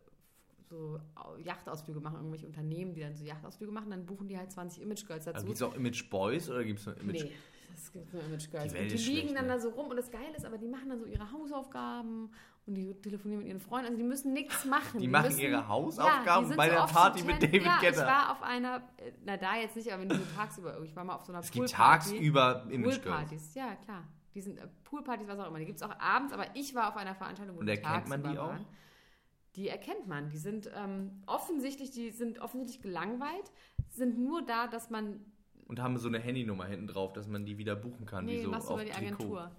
so 0.69 0.99
Yachtausflüge 1.43 2.01
machen, 2.01 2.17
irgendwelche 2.17 2.45
Unternehmen, 2.45 2.93
die 2.93 3.01
dann 3.01 3.15
so 3.15 3.23
Yachtausflüge 3.23 3.71
machen, 3.71 3.89
dann 3.89 4.05
buchen 4.05 4.27
die 4.27 4.37
halt 4.37 4.51
20 4.51 4.81
Image 4.81 5.05
Girls 5.07 5.25
dazu. 5.25 5.35
Also 5.35 5.47
gibt 5.47 5.55
es 5.55 5.63
auch 5.63 5.75
Image 5.75 6.09
Boys 6.09 6.49
oder 6.49 6.63
gibt 6.63 6.79
es 6.79 6.85
nur 6.85 6.97
Image 6.97 7.23
Nee, 7.23 7.31
es 7.73 7.91
gibt 7.91 8.13
nur 8.13 8.23
Image 8.23 8.51
Girls. 8.51 8.73
Die 8.73 8.77
Welt 8.77 8.91
und 8.91 8.99
die 8.99 9.05
liegen 9.05 9.19
schlecht, 9.19 9.35
dann 9.37 9.47
ne? 9.47 9.53
da 9.53 9.59
so 9.59 9.69
rum 9.69 9.87
und 9.87 9.95
das 9.95 10.11
Geile 10.11 10.35
ist, 10.35 10.45
aber 10.45 10.57
die 10.57 10.67
machen 10.67 10.89
dann 10.89 10.99
so 10.99 11.05
ihre 11.05 11.31
Hausaufgaben 11.31 12.31
und 12.67 12.75
die 12.75 12.93
telefonieren 13.01 13.43
mit 13.43 13.47
ihren 13.49 13.61
Freunden. 13.61 13.87
Also 13.87 13.97
die 13.97 14.03
müssen 14.03 14.33
nichts 14.33 14.65
machen. 14.65 14.99
Die 14.99 15.07
machen 15.07 15.27
müssen, 15.27 15.39
ihre 15.39 15.67
Hausaufgaben 15.67 16.43
die 16.43 16.47
sind 16.49 16.57
bei 16.57 16.67
der 16.69 16.85
Party 16.85 17.23
mit 17.23 17.41
David 17.41 17.63
ja, 17.63 17.79
Guetta. 17.79 18.01
Ich 18.01 18.07
war 18.07 18.31
auf 18.33 18.43
einer, 18.43 18.81
na 19.25 19.37
da 19.37 19.55
jetzt 19.55 19.75
nicht, 19.77 19.91
aber 19.91 20.01
wenn 20.01 20.09
du 20.09 20.15
so 20.15 20.23
tagsüber, 20.35 20.81
ich 20.83 20.95
war 20.95 21.05
mal 21.05 21.15
auf 21.15 21.23
so 21.23 21.31
einer 21.31 21.39
Es 21.39 21.49
gibt 21.49 21.67
Poolparty. 21.67 22.09
tagsüber 22.09 22.67
Image 22.69 23.01
Girls. 23.01 23.03
Poolpartys, 23.03 23.55
ja 23.55 23.75
klar. 23.75 24.03
Die 24.33 24.41
sind 24.41 24.57
äh, 24.59 24.67
Poolpartys, 24.83 25.27
was 25.27 25.39
auch 25.39 25.47
immer. 25.47 25.59
Die 25.59 25.65
gibt 25.65 25.77
es 25.77 25.83
auch 25.83 25.97
abends, 25.97 26.33
aber 26.33 26.45
ich 26.55 26.75
war 26.75 26.89
auf 26.89 26.97
einer 26.97 27.15
Veranstaltung, 27.15 27.55
wo 27.55 27.61
Und 27.61 27.67
die 27.67 27.71
erkennt 27.71 28.09
man 28.09 28.21
die 28.21 28.27
tagsüber 28.27 28.43
auch? 28.43 28.49
waren. 28.49 28.65
Die 29.55 29.69
erkennt 29.69 30.07
man. 30.07 30.29
Die 30.29 30.37
sind 30.37 30.69
ähm, 30.75 31.23
offensichtlich, 31.25 31.91
die 31.91 32.11
sind 32.11 32.39
offensichtlich 32.39 32.81
gelangweilt, 32.83 33.51
sind 33.89 34.19
nur 34.19 34.45
da, 34.45 34.67
dass 34.67 34.89
man 34.89 35.21
Und 35.67 35.79
haben 35.81 35.97
so 35.97 36.09
eine 36.09 36.19
Handynummer 36.19 36.65
hinten 36.65 36.87
drauf, 36.87 37.13
dass 37.13 37.27
man 37.27 37.45
die 37.45 37.57
wieder 37.57 37.75
buchen 37.75 38.05
kann. 38.05 38.25
Nee, 38.25 38.39
wie 38.39 38.43
so 38.43 38.51
machst 38.51 38.69
du 38.69 38.73
über 38.73 38.83
die 38.83 38.91
Trikot. 38.91 39.05
Agentur. 39.15 39.51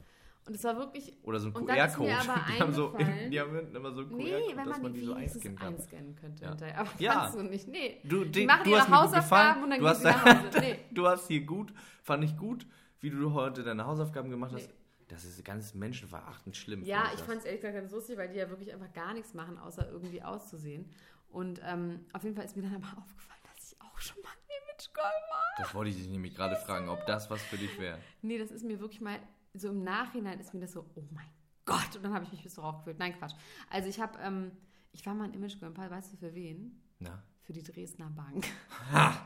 Und 0.49 0.55
es 0.55 0.65
war 0.65 0.77
wirklich. 0.79 1.13
Oder 1.25 1.39
so 1.41 1.49
ein 1.49 1.55
QR-Code. 1.55 2.09
Die 2.57 2.61
haben 2.61 2.73
so, 2.73 2.97
die 3.31 3.39
haben 3.41 3.75
immer 3.77 3.93
so 3.93 4.01
einen 4.01 4.17
Nee, 4.17 4.31
QR-Code, 4.31 4.57
wenn 4.57 4.57
dass 4.57 4.67
man, 4.69 4.83
man 4.83 4.93
die 4.95 5.01
so 5.05 5.13
einscannen 5.13 5.59
kann. 5.59 5.75
einscannen 5.75 6.17
könnte 6.17 6.43
Ja. 6.43 6.49
hinterher. 6.51 6.79
Aber 6.81 6.91
Ja. 6.99 7.13
kannst 7.13 7.35
du 7.39 7.43
nicht. 7.43 7.69
Nee. 7.69 8.01
Du, 8.05 8.25
die 8.25 8.31
die, 8.33 8.47
machen 8.47 8.65
du 8.65 8.71
ihre 8.71 8.89
Hausaufgaben 8.89 9.63
und 9.65 9.71
dann 9.71 9.79
du, 9.81 9.85
gehen 9.87 9.95
sie 9.95 10.05
nach 10.05 10.25
Hause. 10.25 10.49
Nee. 10.61 10.79
du 10.91 11.07
hast 11.07 11.29
hier 11.29 11.43
gut, 11.45 11.73
fand 12.03 12.25
ich 12.25 12.37
gut, 12.37 12.67
wie 13.01 13.11
du 13.11 13.33
heute 13.35 13.63
deine 13.63 13.87
Hausaufgaben 13.87 14.31
gemacht 14.31 14.53
hast. 14.55 14.69
Nee. 14.69 14.75
Das 15.09 15.25
ist 15.25 15.43
ganz 15.45 15.75
menschenverachtend 15.75 16.57
schlimm. 16.57 16.83
Ja, 16.85 17.05
ich 17.15 17.21
fand 17.21 17.39
es 17.41 17.45
ehrlich 17.45 17.61
gesagt 17.61 17.79
ganz 17.79 17.93
lustig, 17.93 18.17
weil 18.19 18.29
die 18.31 18.37
ja 18.39 18.49
wirklich 18.51 18.73
einfach 18.73 18.93
gar 18.95 19.13
nichts 19.15 19.35
machen, 19.35 19.59
außer 19.59 19.89
irgendwie 19.91 20.23
auszusehen. 20.23 20.91
Und 21.31 21.61
ähm, 21.65 22.07
auf 22.15 22.25
jeden 22.25 22.35
Fall 22.35 22.45
ist 22.47 22.57
mir 22.57 22.63
dann 22.63 22.75
aber 22.77 22.87
aufgefallen, 22.99 23.41
dass 23.55 23.73
ich 23.73 23.81
auch 23.83 23.99
schon 24.01 24.23
mal 24.23 24.31
ein 24.31 24.63
Image 24.65 24.93
Girl 24.95 25.05
war. 25.05 25.45
Das 25.59 25.75
wollte 25.75 25.91
ich 25.91 25.97
dich 25.97 26.09
nämlich 26.09 26.35
gerade 26.35 26.57
fragen, 26.57 26.89
ob 26.89 27.05
das 27.07 27.29
was 27.31 27.43
für 27.43 27.57
dich 27.59 27.79
wäre. 27.79 27.99
Nee, 28.23 28.39
das 28.39 28.51
ist 28.51 28.65
mir 28.65 28.81
wirklich 28.81 29.01
mal, 29.03 29.19
so 29.61 29.69
im 29.69 29.83
Nachhinein 29.83 30.39
ist 30.41 30.55
mir 30.55 30.61
das 30.61 30.73
so, 30.73 30.85
oh 30.95 31.05
mein 31.11 31.27
Gott. 31.65 31.97
Und 31.97 32.03
dann 32.05 32.15
habe 32.15 32.25
ich 32.25 32.33
mich 32.33 32.43
bis 32.43 32.55
so 32.55 32.63
raufgefühlt. 32.63 32.99
Nein, 32.99 33.15
Quatsch. 33.19 33.35
Also 33.71 33.89
ich 33.89 34.01
habe, 34.01 34.19
ähm, 34.21 34.53
ich 34.93 35.05
war 35.07 35.15
mal 35.15 35.25
ein 35.25 35.35
Image 35.35 35.59
Girl, 35.59 35.77
weißt 35.77 36.13
du 36.13 36.17
für 36.17 36.35
wen? 36.35 36.81
Na? 36.99 37.23
Für 37.43 37.53
die 37.53 37.63
Dresdner 37.63 38.11
Bank. 38.11 38.47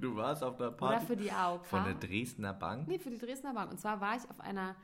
Du 0.00 0.16
warst 0.16 0.42
auf 0.42 0.56
der 0.56 0.68
Oder 0.68 0.76
Party 0.76 1.06
für 1.06 1.16
die 1.16 1.30
AOK. 1.30 1.66
von 1.66 1.84
der 1.84 1.94
Dresdner 1.94 2.54
Bank? 2.54 2.88
Nee, 2.88 2.98
für 2.98 3.10
die 3.10 3.18
Dresdner 3.18 3.52
Bank. 3.52 3.70
Und 3.70 3.78
zwar 3.78 4.00
war 4.00 4.16
ich 4.16 4.28
auf 4.30 4.40
einer, 4.40 4.74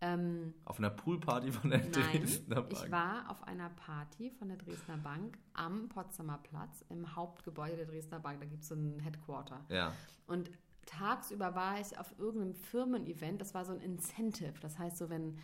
ähm, 0.00 0.54
Auf 0.64 0.78
einer 0.78 0.88
Poolparty 0.88 1.52
von 1.52 1.68
der 1.68 1.80
nein, 1.80 1.92
Dresdner 1.92 2.62
Bank. 2.62 2.72
ich 2.72 2.90
war 2.90 3.30
auf 3.30 3.42
einer 3.44 3.68
Party 3.68 4.30
von 4.30 4.48
der 4.48 4.56
Dresdner 4.56 4.96
Bank 4.96 5.38
am 5.52 5.90
Potsdamer 5.90 6.38
Platz 6.38 6.82
im 6.88 7.14
Hauptgebäude 7.14 7.76
der 7.76 7.84
Dresdner 7.86 8.20
Bank. 8.20 8.40
Da 8.40 8.46
gibt 8.46 8.62
es 8.62 8.68
so 8.68 8.74
ein 8.74 9.00
Headquarter. 9.00 9.64
ja. 9.68 9.92
Und 10.26 10.50
tagsüber 10.86 11.54
war 11.54 11.80
ich 11.80 11.98
auf 11.98 12.14
irgendeinem 12.18 12.54
Firmen-Event. 12.54 13.40
Das 13.40 13.54
war 13.54 13.64
so 13.64 13.72
ein 13.72 13.80
Incentive. 13.80 14.54
Das 14.60 14.78
heißt, 14.78 14.96
so 14.96 15.10
wenn 15.10 15.38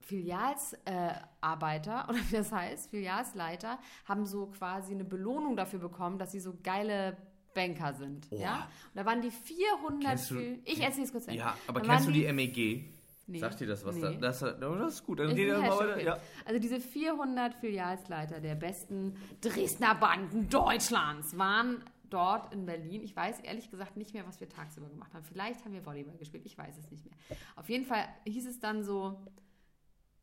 Filialsarbeiter 0.00 2.04
äh, 2.04 2.04
oder 2.10 2.18
wie 2.28 2.36
das 2.36 2.52
heißt, 2.52 2.90
Filialsleiter, 2.90 3.78
haben 4.04 4.26
so 4.26 4.46
quasi 4.46 4.92
eine 4.92 5.04
Belohnung 5.04 5.56
dafür 5.56 5.78
bekommen, 5.78 6.18
dass 6.18 6.32
sie 6.32 6.40
so 6.40 6.54
geile 6.62 7.16
Banker 7.54 7.94
sind. 7.94 8.26
Oh. 8.30 8.36
Ja? 8.36 8.68
Und 8.92 8.96
da 8.96 9.06
waren 9.06 9.22
die 9.22 9.30
400. 9.30 10.02
Kennst 10.02 10.30
du 10.30 10.40
ich 10.64 10.80
erzähle 10.80 11.06
es 11.06 11.12
kurz. 11.12 11.26
Ende. 11.26 11.38
Ja, 11.38 11.56
aber 11.66 11.80
kennst 11.80 12.06
du 12.06 12.12
die 12.12 12.30
MEG? 12.32 12.88
Nee. 13.28 13.38
Sagt 13.38 13.60
dir 13.60 13.66
das 13.66 13.84
was? 13.84 13.94
Nee. 13.94 14.02
Da, 14.02 14.10
das, 14.12 14.40
das 14.40 14.94
ist 14.94 15.06
gut. 15.06 15.20
Dann 15.20 15.28
Ist 15.28 15.36
geht 15.36 15.48
mal 15.48 15.62
Hashtag, 15.62 15.78
weiter. 15.78 15.94
okay. 15.94 16.04
Ja. 16.04 16.18
Also 16.44 16.60
diese 16.60 16.80
400 16.80 17.54
Filialsleiter 17.54 18.40
der 18.40 18.56
besten 18.56 19.16
Dresdner 19.40 19.94
Banken 19.94 20.48
Deutschlands 20.48 21.38
waren 21.38 21.84
dort 22.12 22.52
in 22.52 22.66
Berlin. 22.66 23.02
Ich 23.02 23.14
weiß 23.14 23.40
ehrlich 23.40 23.70
gesagt 23.70 23.96
nicht 23.96 24.14
mehr, 24.14 24.26
was 24.26 24.40
wir 24.40 24.48
tagsüber 24.48 24.88
gemacht 24.88 25.14
haben. 25.14 25.24
Vielleicht 25.24 25.64
haben 25.64 25.72
wir 25.72 25.84
Volleyball 25.86 26.16
gespielt, 26.16 26.44
ich 26.44 26.56
weiß 26.56 26.76
es 26.78 26.90
nicht 26.90 27.04
mehr. 27.04 27.14
Auf 27.56 27.68
jeden 27.68 27.84
Fall 27.84 28.04
hieß 28.26 28.46
es 28.46 28.60
dann 28.60 28.82
so, 28.82 29.20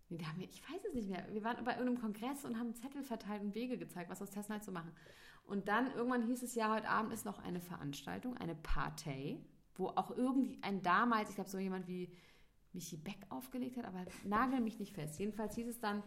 nee, 0.10 0.18
da 0.18 0.28
haben 0.28 0.40
wir, 0.40 0.48
ich 0.48 0.62
weiß 0.70 0.84
es 0.88 0.94
nicht 0.94 1.10
mehr. 1.10 1.26
Wir 1.32 1.44
waren 1.44 1.64
bei 1.64 1.72
irgendeinem 1.72 2.02
Kongress 2.02 2.46
und 2.46 2.60
haben 2.60 2.76
Zettel 2.76 3.04
verteilt 3.04 3.42
und 3.42 3.56
Wege 3.56 3.78
gezeigt, 3.78 4.10
was 4.10 4.22
aus 4.22 4.32
Testen 4.32 4.54
halt 4.54 4.64
zu 4.64 4.72
machen. 4.72 4.92
Und 5.46 5.68
dann 5.68 5.92
irgendwann 5.94 6.28
hieß 6.28 6.44
es 6.44 6.56
ja, 6.56 6.74
heute 6.74 6.90
Abend 6.90 7.12
ist 7.12 7.26
noch 7.26 7.40
eine 7.40 7.60
Veranstaltung, 7.60 8.38
eine 8.38 8.56
Partei, 8.56 9.40
wo 9.76 9.88
auch 9.88 10.12
irgendwie 10.12 10.60
ein 10.62 10.82
damals, 10.82 11.30
ich 11.30 11.36
glaube 11.36 11.50
so 11.50 11.58
jemand 11.58 11.88
wie 11.88 12.14
Michi 12.74 12.98
Beck 12.98 13.26
aufgelegt 13.30 13.78
hat, 13.78 13.86
aber 13.86 14.06
nagel 14.24 14.62
mich 14.62 14.80
nicht 14.80 14.94
fest. 14.94 15.18
Jedenfalls 15.20 15.56
hieß 15.56 15.68
es 15.68 15.80
dann, 15.80 16.04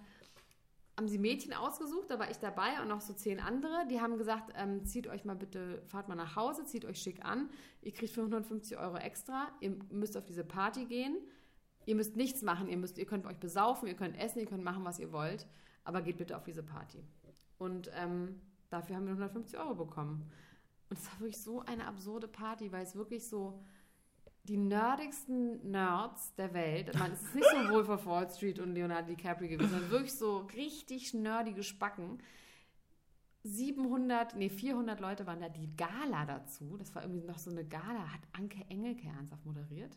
haben 1.03 1.09
sie 1.09 1.19
Mädchen 1.19 1.53
ausgesucht, 1.53 2.09
da 2.11 2.21
war 2.21 2.31
ich 2.31 2.37
dabei 2.37 2.81
und 2.81 2.87
noch 2.87 3.01
so 3.01 3.13
zehn 3.13 3.41
andere. 3.41 3.89
Die 3.91 4.01
haben 4.01 4.19
gesagt, 4.19 4.53
ähm, 4.57 4.85
zieht 4.85 5.09
euch 5.09 5.25
mal 5.25 5.35
bitte, 5.35 5.83
fahrt 5.89 6.07
mal 6.07 6.15
nach 6.15 6.37
Hause, 6.37 6.65
zieht 6.65 6.85
euch 6.85 6.99
schick 6.99 7.25
an. 7.25 7.51
Ihr 7.81 7.93
kriegt 7.93 8.13
550 8.13 8.79
Euro 8.79 8.97
extra. 8.99 9.49
Ihr 9.59 9.77
müsst 9.91 10.17
auf 10.17 10.25
diese 10.25 10.45
Party 10.45 10.85
gehen. 10.85 11.17
Ihr 11.87 11.97
müsst 11.97 12.15
nichts 12.15 12.43
machen. 12.43 12.69
Ihr, 12.69 12.77
müsst, 12.77 12.99
ihr 12.99 13.07
könnt 13.07 13.27
euch 13.27 13.39
besaufen, 13.39 13.89
ihr 13.89 13.97
könnt 13.97 14.17
essen, 14.17 14.39
ihr 14.39 14.47
könnt 14.47 14.63
machen, 14.63 14.85
was 14.85 15.01
ihr 15.01 15.11
wollt. 15.11 15.49
Aber 15.83 16.03
geht 16.03 16.19
bitte 16.19 16.37
auf 16.37 16.45
diese 16.45 16.63
Party. 16.63 17.03
Und 17.59 17.91
ähm, 17.97 18.41
dafür 18.71 18.95
haben 18.95 19.07
wir 19.07 19.15
150 19.15 19.59
Euro 19.59 19.75
bekommen. 19.75 20.31
Und 20.89 21.01
es 21.01 21.07
war 21.07 21.19
wirklich 21.19 21.43
so 21.43 21.63
eine 21.63 21.89
absurde 21.89 22.29
Party, 22.29 22.71
weil 22.71 22.85
es 22.85 22.95
wirklich 22.95 23.27
so 23.27 23.61
die 24.45 24.57
nerdigsten 24.57 25.71
Nerds 25.71 26.35
der 26.35 26.53
Welt. 26.53 26.91
Ich 26.93 26.99
meine, 26.99 27.15
es 27.15 27.23
ist 27.23 27.35
nicht 27.35 27.47
so 27.49 27.71
Wolf 27.71 27.89
of 27.89 28.07
Wall 28.07 28.29
Street 28.31 28.59
und 28.59 28.73
Leonardo 28.75 29.09
DiCaprio 29.09 29.49
gewesen, 29.49 29.71
sondern 29.71 29.91
wirklich 29.91 30.15
so 30.15 30.39
richtig 30.55 31.15
nerdige 31.15 31.63
Spacken. 31.63 32.19
700, 33.45 34.37
nee, 34.37 34.49
400 34.49 35.01
Leute 35.01 35.27
waren 35.27 35.41
da. 35.41 35.49
Die 35.49 35.75
Gala 35.77 36.25
dazu, 36.27 36.77
das 36.77 36.95
war 36.95 37.03
irgendwie 37.03 37.27
noch 37.27 37.39
so 37.39 37.51
eine 37.51 37.65
Gala, 37.65 38.13
hat 38.13 38.21
Anke 38.33 38.65
Engelke 38.69 39.07
ernsthaft 39.09 39.45
moderiert. 39.45 39.97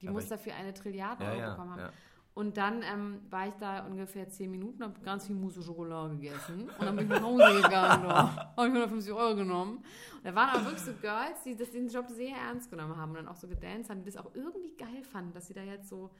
Die 0.00 0.08
Aber 0.08 0.14
muss 0.14 0.28
dafür 0.28 0.54
eine 0.54 0.74
Trilliarde 0.74 1.24
Ja, 1.24 1.30
Euro 1.30 1.40
ja, 1.40 1.50
bekommen 1.50 1.70
haben. 1.72 1.80
ja. 1.80 1.92
Und 2.34 2.56
dann 2.56 2.82
ähm, 2.82 3.20
war 3.30 3.46
ich 3.46 3.54
da 3.54 3.86
ungefähr 3.86 4.28
10 4.28 4.50
Minuten, 4.50 4.82
habe 4.82 5.00
ganz 5.04 5.28
viel 5.28 5.36
Mousse 5.36 5.60
Chocolat 5.60 6.10
gegessen 6.10 6.68
und 6.68 6.80
dann 6.80 6.96
bin 6.96 7.06
ich 7.06 7.10
nach 7.12 7.22
Hause 7.22 7.62
gegangen. 7.62 8.08
Habe 8.08 8.68
ich 8.68 8.74
150 8.74 9.12
Euro 9.12 9.36
genommen. 9.36 9.76
Und 9.76 10.24
da 10.24 10.34
waren 10.34 10.50
aber 10.50 10.64
wirklich 10.64 10.82
so 10.82 10.92
Girls, 10.94 11.44
die 11.44 11.56
das, 11.56 11.70
den 11.70 11.88
Job 11.88 12.08
sehr 12.08 12.36
ernst 12.36 12.70
genommen 12.70 12.96
haben 12.96 13.10
und 13.10 13.18
dann 13.18 13.28
auch 13.28 13.36
so 13.36 13.46
gedanced 13.46 13.88
haben, 13.88 14.00
die 14.00 14.10
das 14.10 14.16
auch 14.16 14.34
irgendwie 14.34 14.74
geil 14.76 15.04
fanden, 15.04 15.32
dass 15.32 15.46
sie 15.46 15.54
da 15.54 15.62
jetzt 15.62 15.88
so. 15.88 16.10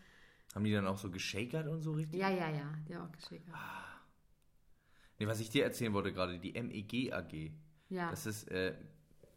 Haben 0.54 0.64
die 0.64 0.72
dann 0.72 0.86
auch 0.86 0.98
so 0.98 1.10
geschakert 1.10 1.66
und 1.66 1.82
so 1.82 1.92
richtig? 1.92 2.20
Ja, 2.20 2.30
ja, 2.30 2.48
ja, 2.48 2.72
die 2.88 2.94
haben 2.94 3.08
auch 3.08 3.12
geschickt. 3.12 3.48
Nee, 5.18 5.26
was 5.26 5.40
ich 5.40 5.50
dir 5.50 5.64
erzählen 5.64 5.92
wollte 5.92 6.12
gerade, 6.12 6.38
die 6.38 6.52
MEG 6.52 7.12
AG. 7.12 7.50
Ja. 7.88 8.10
Das 8.10 8.26
ist, 8.26 8.48
äh, 8.52 8.76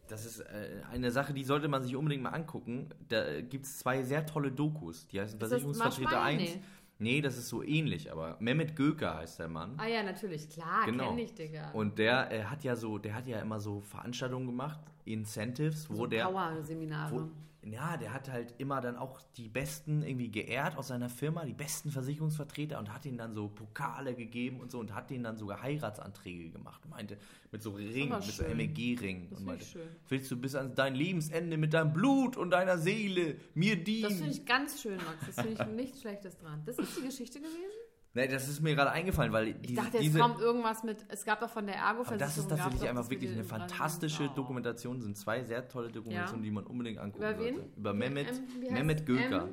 das 0.07 0.25
ist 0.25 0.39
äh, 0.41 0.81
eine 0.91 1.11
Sache, 1.11 1.33
die 1.33 1.43
sollte 1.43 1.67
man 1.67 1.83
sich 1.83 1.95
unbedingt 1.95 2.23
mal 2.23 2.29
angucken. 2.31 2.89
Da 3.09 3.41
gibt 3.41 3.65
es 3.65 3.79
zwei 3.79 4.03
sehr 4.03 4.25
tolle 4.25 4.51
Dokus. 4.51 5.07
Die 5.07 5.19
heißen 5.19 5.39
Versicherungsvertreter 5.39 6.11
Marschmeyer? 6.11 6.23
1. 6.23 6.41
Nee. 6.41 6.61
Nee, 6.99 7.21
das 7.21 7.37
ist 7.37 7.49
so 7.49 7.61
ähnlich, 7.61 8.11
aber 8.11 8.37
Mehmet 8.39 8.75
Göker 8.75 9.17
heißt 9.17 9.37
der 9.37 9.47
Mann. 9.49 9.75
Ah 9.77 9.85
ja, 9.85 10.01
natürlich, 10.01 10.49
klar, 10.49 10.83
Genau. 10.85 11.09
kenn 11.09 11.19
ich, 11.19 11.33
Digga. 11.35 11.69
Und 11.71 11.99
der 11.99 12.31
äh, 12.31 12.43
hat 12.45 12.63
ja 12.63 12.75
so, 12.75 12.97
der 12.97 13.13
hat 13.13 13.27
ja 13.27 13.39
immer 13.39 13.59
so 13.59 13.81
Veranstaltungen 13.81 14.47
gemacht, 14.47 14.79
Incentives, 15.05 15.87
wo 15.91 15.95
so 15.95 16.05
der. 16.07 16.25
Power-Seminare. 16.25 17.29
Ja, 17.71 17.97
der 17.97 18.13
hat 18.13 18.29
halt 18.29 18.53
immer 18.57 18.81
dann 18.81 18.95
auch 18.95 19.21
die 19.35 19.49
Besten 19.49 20.01
irgendwie 20.01 20.29
geehrt 20.29 20.77
aus 20.77 20.87
seiner 20.87 21.09
Firma, 21.09 21.45
die 21.45 21.53
besten 21.53 21.91
Versicherungsvertreter 21.91 22.79
und 22.79 22.93
hat 22.93 23.05
ihnen 23.05 23.17
dann 23.17 23.33
so 23.33 23.47
Pokale 23.49 24.15
gegeben 24.15 24.59
und 24.59 24.71
so 24.71 24.79
und 24.79 24.93
hat 24.93 25.09
denen 25.09 25.23
dann 25.23 25.37
sogar 25.37 25.61
Heiratsanträge 25.61 26.49
gemacht. 26.49 26.83
Und 26.85 26.91
meinte, 26.91 27.17
mit 27.51 27.61
so 27.61 27.71
Ringen, 27.71 28.13
mit 28.13 28.23
so. 28.23 28.43
MEG-Ringen. 28.43 29.33
Und 29.33 29.45
meinte, 29.45 29.65
schön. 29.65 29.87
willst 30.09 30.31
du 30.31 30.37
bis 30.37 30.55
an 30.55 30.75
dein 30.75 30.95
Lebensende 30.95 31.57
mit 31.57 31.73
deinem 31.73 31.93
Blut 31.93 32.37
und 32.37 32.51
deiner 32.51 32.77
Seele 32.77 33.37
mir 33.53 33.81
dienen? 33.83 34.09
Das 34.09 34.13
finde 34.13 34.31
ich 34.31 34.45
ganz 34.45 34.81
schön, 34.81 34.97
Max. 34.97 35.25
Das 35.25 35.45
finde 35.45 35.63
ich 35.63 35.67
nichts 35.75 36.01
Schlechtes 36.01 36.37
dran. 36.37 36.61
Das 36.65 36.77
ist 36.77 36.97
die 36.97 37.05
Geschichte 37.05 37.39
gewesen? 37.39 37.86
Nee, 38.17 38.27
das 38.27 38.49
ist 38.49 38.61
mir 38.61 38.75
gerade 38.75 38.91
eingefallen, 38.91 39.31
weil 39.31 39.47
Ich 39.49 39.55
diese, 39.61 39.81
dachte, 39.81 39.99
diese 39.99 40.19
kommt 40.19 40.39
irgendwas 40.41 40.83
mit. 40.83 41.05
Es 41.09 41.23
gab 41.23 41.39
doch 41.39 41.49
von 41.49 41.65
der 41.67 41.83
aber 41.83 42.03
das 42.17 42.37
ist 42.37 42.49
tatsächlich 42.49 42.81
doch 42.81 42.89
einfach 42.89 43.09
wirklich 43.09 43.31
eine 43.31 43.43
fantastische 43.43 44.29
Oh. 44.29 44.35
Dokumentation, 44.35 45.01
sind 45.01 45.15
zwei 45.15 45.43
sehr 45.43 45.67
tolle 45.67 45.89
Dokumentationen, 45.89 46.43
Ja. 46.43 46.49
die 46.49 46.53
man 46.53 46.65
unbedingt 46.65 46.97
angucken 46.99 47.23
Über 47.23 47.39
wen? 47.39 47.55
sollte. 47.55 47.69
Über 47.77 47.93
Mehmet, 47.93 48.27
M- 48.29 48.73
Mehmet 48.73 48.99
es? 49.01 49.05
Göker. 49.05 49.49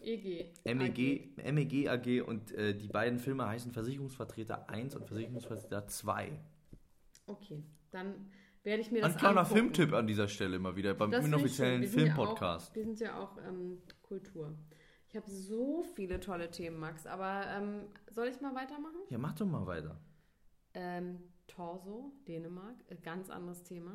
EG. 0.00 0.52
MEG, 0.64 1.52
MEG 1.52 1.88
AG 1.88 2.22
und 2.22 2.52
äh, 2.52 2.72
die 2.74 2.86
beiden 2.86 3.18
Filme 3.18 3.48
heißen 3.48 3.72
Versicherungsvertreter 3.72 4.70
1 4.70 4.94
und 4.94 5.06
Versicherungsvertreter 5.08 5.86
2. 5.88 6.38
Okay, 7.26 7.62
dann 7.90 8.14
werde 8.62 8.80
ich 8.82 8.90
mir 8.92 9.02
das 9.02 9.14
Ein 9.14 9.18
kleiner. 9.18 9.44
Filmtipp 9.44 9.92
an 9.92 10.06
dieser 10.06 10.28
Stelle 10.28 10.58
mal 10.60 10.76
wieder 10.76 10.94
beim 10.94 11.10
Das 11.10 11.22
ich 11.22 11.26
inoffiziellen 11.28 11.82
ja 11.82 11.88
Filmpodcast. 11.88 12.74
Wir 12.76 12.84
sind 12.84 13.00
ja 13.00 13.18
auch 13.18 13.36
ähm, 13.46 13.78
Kultur. 14.02 14.54
Ich 15.08 15.16
habe 15.16 15.28
so 15.30 15.84
viele 15.94 16.20
tolle 16.20 16.50
Themen, 16.50 16.78
Max. 16.78 17.06
Aber 17.06 17.44
ähm, 17.48 17.80
soll 18.10 18.28
ich 18.28 18.40
mal 18.40 18.54
weitermachen? 18.54 18.96
Ja, 19.08 19.18
mach 19.18 19.32
doch 19.34 19.46
mal 19.46 19.66
weiter. 19.66 19.96
Ähm, 20.74 21.18
Torso, 21.46 22.12
Dänemark, 22.26 22.76
äh, 22.88 22.96
ganz 22.96 23.30
anderes 23.30 23.62
Thema. 23.62 23.92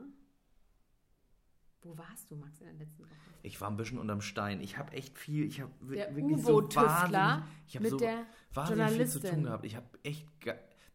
Wo 1.84 1.98
warst 1.98 2.32
du, 2.32 2.36
Max, 2.36 2.60
in 2.62 2.66
der 2.66 2.76
letzten 2.76 3.04
Woche? 3.04 3.12
Ich 3.44 3.60
war 3.62 3.70
ein 3.70 3.78
bisschen 3.78 4.00
unterm 4.00 4.22
Stein. 4.22 4.62
Ich 4.62 4.78
habe 4.78 4.94
echt 4.94 5.18
viel, 5.18 5.46
ich 5.46 5.62
habe 5.62 5.72
wirklich 5.82 6.42
so 6.42 6.64
wahnsinnig, 6.76 7.44
ich 7.68 7.80
mit 7.80 7.90
so 7.92 7.98
der 7.98 8.26
wahnsinnig 8.54 8.92
viel 8.92 9.08
zu 9.08 9.20
tun 9.20 9.44
gehabt. 9.44 9.66
Ich 9.66 9.76
habe 9.76 9.86
echt, 10.02 10.26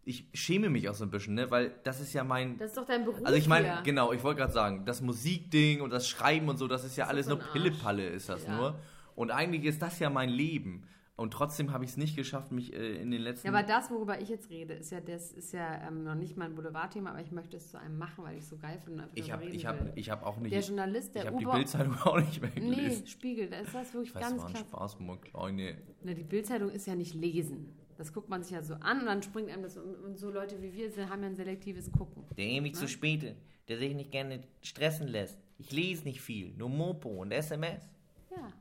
ich 0.04 0.26
schäme 0.32 0.70
mich 0.70 0.88
auch 0.88 0.94
so 0.94 1.04
ein 1.04 1.10
bisschen, 1.10 1.34
ne, 1.34 1.50
weil 1.50 1.74
das 1.84 2.00
ist 2.00 2.14
ja 2.14 2.24
mein, 2.24 2.56
Das 2.56 2.70
ist 2.70 2.76
doch 2.78 2.86
dein 2.86 3.04
Beruf 3.04 3.20
also 3.22 3.36
ich 3.36 3.46
meine, 3.46 3.82
genau, 3.84 4.12
ich 4.12 4.22
wollte 4.22 4.40
gerade 4.40 4.52
sagen, 4.52 4.86
das 4.86 5.02
Musikding 5.02 5.82
und 5.82 5.90
das 5.90 6.08
Schreiben 6.08 6.48
und 6.48 6.56
so, 6.56 6.66
das 6.66 6.84
ist 6.84 6.96
ja 6.96 7.04
Das 7.04 7.10
alles 7.10 7.26
ist 7.26 7.30
nur. 7.30 7.38
Pillepalle, 7.52 8.08
ist 8.08 8.30
das 8.30 8.44
Ja. 8.44 8.56
nur. 8.56 8.80
Und 9.18 9.32
eigentlich 9.32 9.64
ist 9.64 9.82
das 9.82 9.98
ja 9.98 10.10
mein 10.10 10.28
Leben. 10.28 10.84
Und 11.16 11.32
trotzdem 11.32 11.72
habe 11.72 11.82
ich 11.82 11.90
es 11.90 11.96
nicht 11.96 12.14
geschafft, 12.14 12.52
mich 12.52 12.72
äh, 12.72 12.94
in 13.02 13.10
den 13.10 13.20
letzten 13.20 13.48
Ja, 13.48 13.52
aber 13.52 13.66
das, 13.66 13.90
worüber 13.90 14.20
ich 14.20 14.28
jetzt 14.28 14.48
rede, 14.50 14.74
ist 14.74 14.92
ja, 14.92 15.00
das 15.00 15.32
ist 15.32 15.52
ja 15.52 15.88
ähm, 15.88 16.04
noch 16.04 16.14
nicht 16.14 16.36
mein 16.36 16.54
Boulevardthema, 16.54 17.10
aber 17.10 17.20
ich 17.20 17.32
möchte 17.32 17.56
es 17.56 17.72
zu 17.72 17.80
einem 17.80 17.98
machen, 17.98 18.22
weil 18.22 18.36
ich 18.36 18.44
es 18.44 18.50
so 18.50 18.56
geil 18.56 18.78
finde. 18.78 19.02
und 19.02 19.10
ich 19.14 19.32
habe 19.32 19.44
ich 19.46 19.66
hab, 19.66 19.96
ich 19.96 20.10
hab 20.10 20.24
auch 20.24 20.36
nicht, 20.36 20.52
Der 20.52 20.60
ich 20.60 20.68
Journalist, 20.68 21.16
der 21.16 21.26
habe 21.26 21.36
die 21.36 21.44
Bildzeitung 21.44 21.94
auch 22.04 22.20
nicht 22.20 22.40
mehr 22.40 22.52
Nee, 22.54 22.60
gelesen. 22.76 23.06
Spiegel, 23.08 23.50
da 23.50 23.58
ist 23.58 23.74
das 23.74 23.92
wirklich 23.92 24.14
Was 24.14 24.22
ganz 24.22 24.40
war 24.42 24.46
ein 24.46 24.52
krass. 24.54 24.60
Spaß, 24.62 25.00
mein 25.00 25.20
Kleine. 25.20 25.78
Na, 26.04 26.14
die 26.14 26.22
Bildzeitung 26.22 26.70
ist 26.70 26.86
ja 26.86 26.94
nicht 26.94 27.14
lesen. 27.14 27.74
Das 27.96 28.12
guckt 28.12 28.28
man 28.28 28.44
sich 28.44 28.52
ja 28.52 28.62
so 28.62 28.74
an 28.74 29.00
und 29.00 29.06
dann 29.06 29.20
springt 29.24 29.50
einem 29.50 29.64
das. 29.64 29.76
Und, 29.76 29.96
und 29.96 30.16
so 30.16 30.30
Leute 30.30 30.62
wie 30.62 30.72
wir 30.72 31.08
haben 31.10 31.22
ja 31.22 31.28
ein 31.30 31.34
selektives 31.34 31.90
Gucken. 31.90 32.22
Der 32.36 32.44
ewig 32.46 32.76
zu 32.76 32.86
späte, 32.86 33.34
der 33.66 33.78
sich 33.78 33.92
nicht 33.96 34.12
gerne 34.12 34.44
stressen 34.62 35.08
lässt. 35.08 35.36
Ich 35.58 35.72
lese 35.72 36.04
nicht 36.04 36.20
viel, 36.20 36.54
nur 36.56 36.68
Mopo 36.68 37.08
und 37.08 37.32
SMS. 37.32 37.82
Ja. 38.30 38.52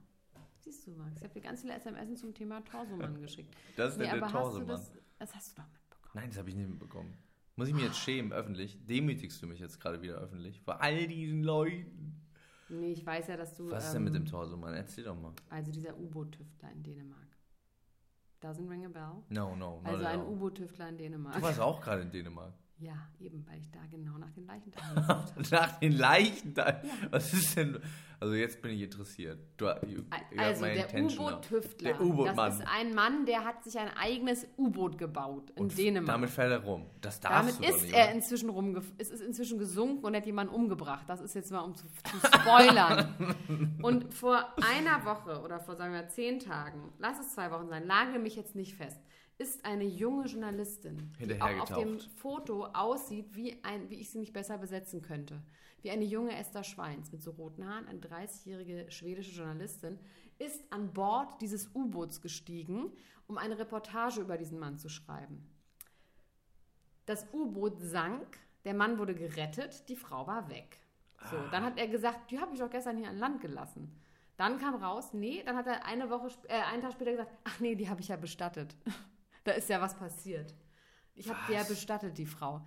Siehst 0.67 0.85
du, 0.85 0.91
Max, 0.91 1.15
ich 1.17 1.23
habe 1.23 1.33
dir 1.33 1.41
ganz 1.41 1.61
viele 1.61 1.75
SMS 1.75 2.19
zum 2.19 2.33
Thema 2.33 2.59
Torsomann 2.61 3.21
geschickt. 3.21 3.55
Das 3.77 3.93
ist 3.93 3.97
Nee, 3.99 4.03
der, 4.03 4.15
der 4.15 4.23
aber 4.25 4.33
hast 4.33 4.43
du 4.43 4.59
Torsemann. 4.59 4.67
das, 4.67 4.91
das 5.17 5.35
hast 5.35 5.57
du 5.57 5.61
doch 5.61 5.67
mitbekommen. 5.69 6.11
Nein, 6.13 6.29
das 6.29 6.37
habe 6.37 6.49
ich 6.49 6.55
nicht 6.55 6.69
mitbekommen. 6.69 7.13
Muss 7.55 7.69
ich 7.69 7.73
mir 7.73 7.85
jetzt 7.85 7.99
schämen, 7.99 8.33
öffentlich? 8.33 8.77
Demütigst 8.85 9.41
du 9.41 9.47
mich 9.47 9.59
jetzt 9.61 9.79
gerade 9.79 10.01
wieder 10.01 10.15
öffentlich? 10.15 10.59
Vor 10.61 10.81
all 10.81 11.07
diesen 11.07 11.41
Leuten. 11.43 12.21
Nee, 12.67 12.91
ich 12.91 13.05
weiß 13.05 13.27
ja, 13.27 13.37
dass 13.37 13.55
du. 13.55 13.71
Was 13.71 13.85
ist 13.85 13.93
denn 13.93 14.03
mit 14.03 14.13
ähm, 14.13 14.25
dem 14.25 14.29
Torsemann? 14.29 14.73
Erzähl 14.73 15.05
doch 15.05 15.17
mal. 15.17 15.31
Also 15.49 15.71
dieser 15.71 15.97
U-Boot-Tüftler 15.97 16.69
in 16.73 16.83
Dänemark. 16.83 17.27
Doesn't 18.41 18.69
ring 18.69 18.85
a 18.85 18.89
bell. 18.89 19.23
No, 19.29 19.55
no, 19.55 19.77
not 19.81 19.85
Also 19.85 20.05
ein. 20.05 20.19
U-Boot-Tüftler 20.21 20.89
in 20.89 20.97
Dänemark. 20.97 21.35
Du 21.35 21.41
warst 21.41 21.61
auch 21.61 21.79
gerade 21.79 22.01
in 22.01 22.11
Dänemark. 22.11 22.53
Ja, 22.79 22.95
eben, 23.19 23.43
weil 23.47 23.59
ich 23.59 23.71
da 23.71 23.79
genau 23.89 24.17
nach 24.19 24.31
den 24.31 24.45
Leichenteilen 24.45 24.95
gesucht 24.95 25.09
habe. 25.09 25.43
Nach 25.51 25.79
den 25.79 25.91
Leichen 25.93 26.53
da. 26.53 26.81
Was 27.09 27.33
ist 27.33 27.57
denn. 27.57 27.79
Also 28.19 28.33
jetzt 28.33 28.61
bin 28.63 28.71
ich 28.71 28.81
interessiert. 28.81 29.39
Du, 29.57 29.65
you, 29.85 29.97
you 29.97 30.03
got 30.31 30.39
Also 30.39 30.65
der. 30.65 31.03
U-Boot-Tüftler. 31.03 31.93
Der 31.93 32.01
U-Boot-Mann. 32.01 32.35
Das 32.35 32.59
ist 32.59 32.67
ein 32.67 32.93
Mann, 32.95 33.25
der 33.25 33.45
hat 33.45 33.63
sich 33.63 33.77
ein 33.77 33.89
eigenes 33.95 34.47
U-Boot 34.57 34.97
gebaut 34.97 35.51
in 35.51 35.63
Und 35.63 35.77
Dänemark. 35.77 36.15
Damit 36.15 36.29
fällt 36.31 36.51
er 36.51 36.63
rum. 36.63 36.85
Das 37.01 37.19
Damit 37.19 37.49
darfst 37.49 37.59
du 37.59 37.63
doch 37.63 37.69
ist 37.75 37.81
nicht. 37.83 37.93
er 37.95 38.05
oder? 38.05 38.13
inzwischen 38.13 38.49
rumgef 38.49 38.91
es 38.97 39.09
ist 39.11 39.21
inzwischen 39.21 39.59
gesunken 39.59 40.03
und 40.03 40.15
hat 40.15 40.25
jemanden 40.25 40.53
umgebracht. 40.53 41.05
Das 41.07 41.21
ist 41.21 41.35
jetzt 41.35 41.51
mal 41.51 41.61
um 41.61 41.75
zu, 41.75 41.85
zu 41.85 42.27
spoilern. 42.39 43.79
und 43.83 44.13
vor 44.13 44.45
einer 44.67 45.05
Woche 45.05 45.41
oder 45.41 45.59
vor 45.59 45.75
sagen 45.75 45.93
wir 45.93 46.07
zehn 46.09 46.39
Tagen, 46.39 46.91
lass 46.97 47.19
es 47.19 47.33
zwei 47.33 47.51
Wochen 47.51 47.67
sein, 47.69 47.85
lage 47.85 48.17
mich 48.19 48.35
jetzt 48.35 48.55
nicht 48.55 48.75
fest, 48.75 48.99
ist 49.37 49.63
eine 49.65 49.83
junge 49.83 50.25
Journalistin, 50.25 51.11
die 51.19 51.39
auch 51.39 51.59
auf 51.59 51.77
dem. 51.77 51.99
Foto 51.99 52.65
aussieht, 52.65 53.35
wie, 53.35 53.63
ein, 53.63 53.89
wie 53.89 53.95
ich 53.95 54.09
sie 54.09 54.17
nicht 54.17 54.33
besser 54.33 54.57
besetzen 54.57 55.01
könnte. 55.01 55.41
Wie 55.81 55.91
eine 55.91 56.05
junge 56.05 56.35
Esther 56.35 56.63
Schweins 56.63 57.11
mit 57.11 57.21
so 57.21 57.31
roten 57.31 57.67
Haaren, 57.67 57.87
eine 57.87 57.99
30-jährige 57.99 58.91
schwedische 58.91 59.31
Journalistin, 59.31 59.99
ist 60.39 60.61
an 60.71 60.91
Bord 60.91 61.39
dieses 61.41 61.69
U-Boots 61.75 62.21
gestiegen, 62.21 62.91
um 63.27 63.37
eine 63.37 63.59
Reportage 63.59 64.21
über 64.21 64.37
diesen 64.37 64.59
Mann 64.59 64.77
zu 64.77 64.89
schreiben. 64.89 65.47
Das 67.05 67.27
U-Boot 67.31 67.79
sank, 67.79 68.39
der 68.65 68.73
Mann 68.73 68.97
wurde 68.97 69.13
gerettet, 69.13 69.87
die 69.87 69.95
Frau 69.95 70.25
war 70.25 70.49
weg. 70.49 70.79
So, 71.29 71.37
dann 71.51 71.63
hat 71.63 71.77
er 71.77 71.87
gesagt, 71.87 72.31
die 72.31 72.39
habe 72.39 72.53
ich 72.53 72.59
doch 72.59 72.69
gestern 72.69 72.97
hier 72.97 73.09
an 73.09 73.17
Land 73.17 73.41
gelassen. 73.41 73.91
Dann 74.35 74.59
kam 74.59 74.75
raus, 74.75 75.13
nee, 75.13 75.41
dann 75.43 75.55
hat 75.55 75.67
er 75.67 75.85
eine 75.85 76.09
Woche, 76.09 76.29
äh, 76.47 76.61
einen 76.61 76.81
Tag 76.81 76.93
später 76.93 77.11
gesagt, 77.11 77.31
ach 77.43 77.59
nee, 77.59 77.75
die 77.75 77.89
habe 77.89 78.01
ich 78.01 78.09
ja 78.09 78.15
bestattet. 78.15 78.75
da 79.47 79.53
ist 79.53 79.69
ja 79.69 79.81
was 79.81 79.95
passiert. 79.95 80.53
Ich 81.15 81.29
habe 81.29 81.39
die 81.47 81.53
ja 81.53 81.63
bestattet, 81.63 82.17
die 82.17 82.25
Frau. 82.25 82.65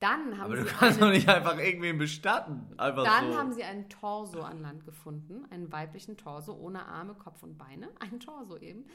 Dann 0.00 0.36
haben 0.36 0.46
Aber 0.46 0.56
du 0.56 0.64
sie 0.64 0.68
kannst 0.70 1.00
eine- 1.00 1.10
doch 1.12 1.16
nicht 1.16 1.28
einfach 1.28 1.56
irgendwen 1.58 1.96
bestatten. 1.98 2.66
Einfach 2.76 3.04
dann 3.04 3.32
so. 3.32 3.38
haben 3.38 3.52
sie 3.52 3.62
einen 3.62 3.88
Torso 3.88 4.40
an 4.42 4.60
Land 4.60 4.84
gefunden, 4.84 5.44
einen 5.50 5.70
weiblichen 5.70 6.16
Torso 6.16 6.54
ohne 6.54 6.86
Arme, 6.86 7.14
Kopf 7.14 7.42
und 7.44 7.56
Beine, 7.56 7.88
ein 8.00 8.18
Torso 8.18 8.56
eben. 8.56 8.86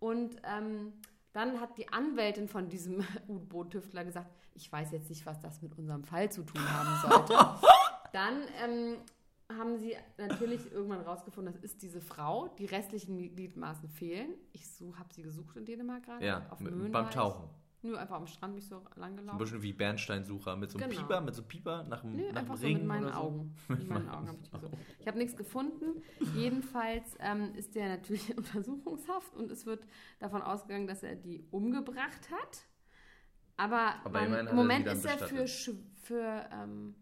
Und 0.00 0.36
ähm, 0.42 0.94
dann 1.32 1.60
hat 1.60 1.78
die 1.78 1.92
Anwältin 1.92 2.48
von 2.48 2.68
diesem 2.68 3.04
U-Boot-Tüftler 3.28 4.04
gesagt, 4.04 4.30
ich 4.54 4.70
weiß 4.72 4.90
jetzt 4.90 5.10
nicht, 5.10 5.24
was 5.26 5.38
das 5.40 5.62
mit 5.62 5.78
unserem 5.78 6.02
Fall 6.02 6.32
zu 6.32 6.42
tun 6.42 6.60
haben 6.68 7.08
sollte. 7.08 7.34
dann 8.12 8.40
ähm, 8.64 8.96
haben 9.50 9.78
sie 9.78 9.94
natürlich 10.18 10.70
irgendwann 10.72 11.00
rausgefunden, 11.00 11.52
das 11.54 11.62
ist 11.64 11.82
diese 11.82 12.00
Frau. 12.00 12.48
Die 12.58 12.66
restlichen 12.66 13.34
Gliedmaßen 13.34 13.88
fehlen. 13.88 14.34
Ich 14.52 14.62
habe 14.98 15.12
sie 15.14 15.22
gesucht 15.22 15.56
in 15.56 15.64
Dänemark 15.64 16.04
gerade. 16.04 16.24
Ja, 16.26 16.46
auf 16.50 16.60
mit, 16.60 16.92
beim. 16.92 17.10
Tauchen. 17.10 17.48
Nö, 17.80 17.96
einfach 17.96 18.16
am 18.16 18.26
Strand 18.26 18.56
mich 18.56 18.66
so 18.66 18.82
lang 18.96 19.12
Ein 19.12 19.16
gelaufen. 19.18 19.38
bisschen 19.38 19.62
wie 19.62 19.72
Bernsteinsucher 19.72 20.56
mit 20.56 20.68
so 20.70 20.78
einem 20.78 20.90
Genau. 20.90 21.00
Pieper, 21.02 21.20
mit 21.20 21.34
so 21.36 21.42
einem 21.42 21.48
Pieper 21.48 21.84
nach 21.84 22.00
dem, 22.00 22.16
Nö, 22.16 22.22
nach 22.24 22.28
dem 22.30 22.36
einfach 22.38 22.56
so 22.56 22.66
Ring 22.66 22.78
mit 22.78 22.86
meinen 22.86 23.04
oder 23.04 23.12
so. 23.14 23.20
Augen. 23.20 23.54
Mit 23.68 23.88
meinen 23.88 24.08
Augen 24.08 24.26
habe 24.28 24.38
ich 24.42 24.50
gesucht. 24.50 24.72
Ich 24.98 25.06
habe 25.06 25.18
nichts 25.18 25.36
gefunden. 25.36 26.02
Jedenfalls 26.34 27.16
ähm, 27.20 27.54
ist 27.54 27.76
der 27.76 27.88
natürlich 27.88 28.30
in 28.30 28.36
Untersuchungshaft 28.38 29.34
und 29.36 29.50
es 29.52 29.64
wird 29.64 29.86
davon 30.18 30.42
ausgegangen, 30.42 30.88
dass 30.88 31.04
er 31.04 31.14
die 31.14 31.46
umgebracht 31.52 32.28
hat. 32.32 32.64
Aber, 33.56 33.94
Aber 34.04 34.28
man, 34.28 34.46
im 34.48 34.56
Moment 34.56 34.86
ist 34.88 35.04
er 35.04 35.16
für, 35.18 35.42
bestattet. 35.42 35.48
sch- 35.48 36.02
für 36.02 36.48
ähm, 36.52 36.94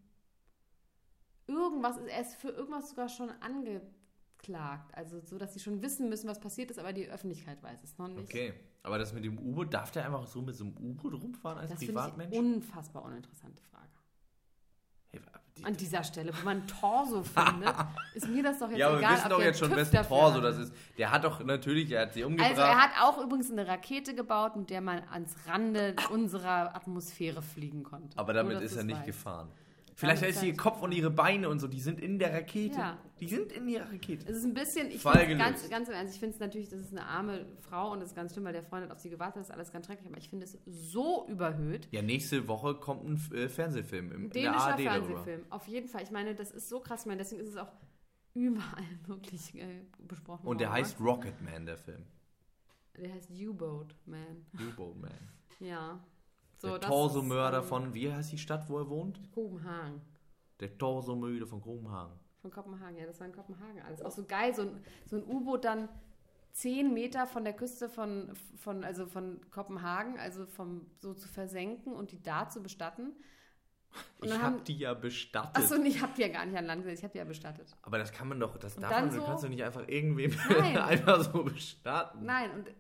irgendwas, 1.47 1.97
er 1.99 2.21
ist 2.21 2.35
für 2.37 2.49
irgendwas 2.49 2.91
sogar 2.91 3.09
schon 3.09 3.31
angeklagt. 3.41 4.95
Also 4.95 5.21
so, 5.21 5.39
dass 5.39 5.55
sie 5.55 5.61
schon 5.61 5.83
wissen 5.83 6.09
müssen, 6.09 6.29
was 6.29 6.41
passiert 6.41 6.71
ist, 6.71 6.79
aber 6.79 6.93
die 6.93 7.09
Öffentlichkeit 7.09 7.63
weiß 7.63 7.83
es 7.83 7.99
noch 7.99 8.09
nicht. 8.09 8.23
Okay, 8.25 8.55
aber 8.83 8.99
das 8.99 9.13
mit 9.13 9.25
dem 9.25 9.39
U-Boot, 9.39 9.73
darf 9.75 9.91
der 9.91 10.05
einfach 10.07 10.27
so 10.27 10.43
mit 10.43 10.55
so 10.57 10.65
einem 10.65 10.77
U-Boot 10.77 11.15
rumfahren 11.23 11.59
als 11.59 11.71
Das 11.71 11.79
finde 11.81 11.93
ich 11.93 11.97
Privatmensch? 11.99 12.37
unfassbar 12.37 13.05
uninteressante 13.05 13.63
Frage. 13.63 13.87
Hey, 15.09 15.21
die- 15.57 15.65
An 15.65 15.77
dieser 15.77 16.05
Stelle, 16.05 16.33
wo 16.39 16.45
man 16.45 16.67
Torso 16.67 17.23
findet, 17.25 17.75
ist 18.15 18.29
mir 18.29 18.43
das 18.43 18.59
doch 18.59 18.69
jetzt 18.69 18.79
ja, 18.79 18.89
aber 18.89 18.99
egal, 18.99 19.11
wir 19.13 19.17
wissen 19.19 19.31
doch 19.31 19.41
jetzt 19.41 19.59
schon, 19.59 19.71
wessen 19.75 20.03
Torso 20.07 20.41
das 20.41 20.59
ist. 20.59 20.73
Der 20.99 21.11
hat 21.11 21.25
doch 21.25 21.43
natürlich, 21.45 21.91
er 21.93 22.03
hat 22.03 22.13
sie 22.13 22.25
umgebracht. 22.25 22.51
Also 22.51 22.63
er 22.63 22.77
hat 22.83 22.91
auch 23.01 23.23
übrigens 23.25 23.51
eine 23.51 23.67
Rakete 23.67 24.15
gebaut, 24.15 24.57
mit 24.57 24.69
der 24.71 24.81
man 24.81 25.03
ans 25.11 25.35
Rande 25.47 25.97
unserer 26.11 26.75
Atmosphäre 26.77 27.41
fliegen 27.43 27.83
konnte. 27.85 28.19
aber 28.19 28.33
Nur, 28.35 28.43
damit 28.43 28.57
dass 28.57 28.65
ist 28.73 28.77
er 28.77 28.85
nicht 28.85 28.97
weißt. 28.97 29.07
gefahren. 29.07 29.49
Vielleicht 29.99 30.23
er 30.23 30.43
ihr 30.43 30.55
Kopf 30.55 30.83
und 30.83 30.93
ihre 30.93 31.11
Beine 31.11 31.49
und 31.49 31.59
so, 31.59 31.69
die 31.69 31.81
sind 31.81 31.99
in 32.03 32.19
der 32.19 32.31
Rakete. 32.35 32.77
Ja. 32.77 32.99
Die 33.19 33.29
sind 33.29 33.51
in 33.51 33.67
ihrer 33.67 33.91
Rakete. 33.91 34.31
Es 34.31 34.37
ist 34.37 34.45
ein 34.45 34.53
bisschen, 34.53 34.91
ich 34.91 35.01
finde 35.01 35.39
ganz, 35.39 35.67
ganz 35.71 35.89
im 35.89 35.95
Ernst, 35.95 36.13
ich 36.13 36.21
finde 36.21 36.35
es 36.35 36.41
natürlich, 36.41 36.69
das 36.69 36.81
ist 36.81 36.93
eine 36.93 37.07
arme 37.07 37.47
Frau 37.63 37.93
und 37.93 38.01
das 38.01 38.11
ist 38.11 38.15
ganz 38.15 38.35
schlimm, 38.35 38.45
weil 38.45 38.53
der 38.53 38.63
Freund 38.63 38.85
hat 38.85 38.91
auf 38.93 38.99
sie 38.99 39.09
gewartet, 39.09 39.37
das 39.41 39.49
ist 39.49 39.55
alles 39.55 39.73
ganz 39.73 39.87
schrecklich, 39.87 40.07
aber 40.07 40.19
ich 40.19 40.29
finde 40.29 40.45
es 40.45 40.59
so 40.67 41.27
überhöht. 41.29 41.89
Ja, 41.93 42.03
nächste 42.03 42.47
Woche 42.47 42.75
kommt 42.75 43.05
ein 43.05 43.35
äh, 43.35 43.49
Fernsehfilm 43.49 44.13
im, 44.13 44.17
Ein 44.17 44.25
in 44.25 44.31
der 44.33 44.43
dänischer 44.43 44.67
ARD 44.67 44.85
darüber. 44.85 45.07
Fernsehfilm, 45.07 45.47
auf 45.49 45.67
jeden 45.67 45.89
Fall. 45.89 46.03
Ich 46.03 46.11
meine, 46.11 46.35
das 46.35 46.51
ist 46.51 46.69
so 46.69 46.81
krass, 46.81 47.01
ich 47.01 47.07
meine, 47.07 47.23
deswegen 47.23 47.41
ist 47.41 47.49
es 47.49 47.57
auch 47.57 47.73
überall 48.35 48.85
wirklich 49.07 49.55
äh, 49.55 49.87
besprochen 50.07 50.47
Und 50.47 50.61
der 50.61 50.69
worden. 50.69 50.79
heißt 50.79 51.01
Rocket 51.01 51.41
Man, 51.41 51.65
der 51.65 51.79
Film. 51.79 52.05
Der 52.99 53.15
heißt 53.15 53.31
U-Boat 53.31 53.95
Man. 54.05 54.45
U-Boat 54.61 55.01
Man. 55.01 55.31
Ja. 55.59 55.99
So, 56.59 56.79
der 56.79 56.81
Torso-Mörder 56.89 57.59
ähm, 57.59 57.65
von, 57.65 57.95
wie 57.95 58.13
heißt 58.13 58.33
die 58.33 58.39
Stadt, 58.39 58.69
wo 58.69 58.79
er 58.79 58.89
wohnt? 58.89 59.21
Kopenhagen. 59.33 60.01
Der 60.61 60.77
Torso-Mörder 60.79 61.47
von 61.47 61.61
Kopenhagen. 61.61 62.19
Von 62.41 62.51
Kopenhagen, 62.51 62.97
ja, 62.97 63.07
das 63.07 63.21
war 63.21 63.27
in 63.27 63.33
Kopenhagen 63.35 63.83
alles. 63.83 64.03
Auch 64.03 64.11
so 64.11 64.25
geil, 64.25 64.55
so 64.55 64.63
ein, 64.63 64.83
so 65.05 65.17
ein 65.17 65.25
U-Boot 65.25 65.65
dann 65.65 65.89
zehn 66.53 66.95
Meter 66.95 67.27
von 67.27 67.45
der 67.45 67.53
Küste 67.53 67.89
von, 67.91 68.33
von, 68.57 68.85
also 68.85 69.05
von 69.07 69.41
Kopenhagen, 69.51 70.19
also 70.19 70.47
vom, 70.47 70.87
so 70.99 71.13
zu 71.13 71.29
versenken 71.29 71.93
und 71.93 72.13
die 72.13 72.23
da 72.23 72.49
zu 72.49 72.63
bestatten. 72.63 73.13
Und 74.19 74.27
Ich 74.27 74.31
dann 74.31 74.43
hab 74.43 74.53
haben- 74.55 74.65
die 74.65 74.79
ja 74.79 74.95
bestattet. 74.95 75.57
Achso, 75.57 75.75
ich 75.83 76.01
habe 76.03 76.13
die 76.17 76.23
ja 76.23 76.29
gar 76.29 76.47
nicht 76.47 76.57
an 76.57 76.65
Land 76.67 76.83
gesetzt, 76.85 77.01
ich 77.01 77.05
habe 77.05 77.13
die 77.13 77.19
ja 77.19 77.25
bestattet. 77.25 77.77
Aber 77.83 77.99
das 77.99 78.13
kann 78.13 78.29
man 78.29 78.41
doch, 78.41 78.57
das 78.57 78.77
Und 78.77 78.83
darf 78.83 78.93
man, 78.93 79.11
du 79.11 79.17
so- 79.17 79.25
kannst 79.25 79.45
doch 79.45 79.49
nicht 79.51 79.63
einfach 79.65 79.87
irgendwem 79.89 80.33
einfach 80.79 81.23
so 81.23 81.45
bestatten. 81.45 82.25
Nein, 82.25 82.51
und 82.53 82.71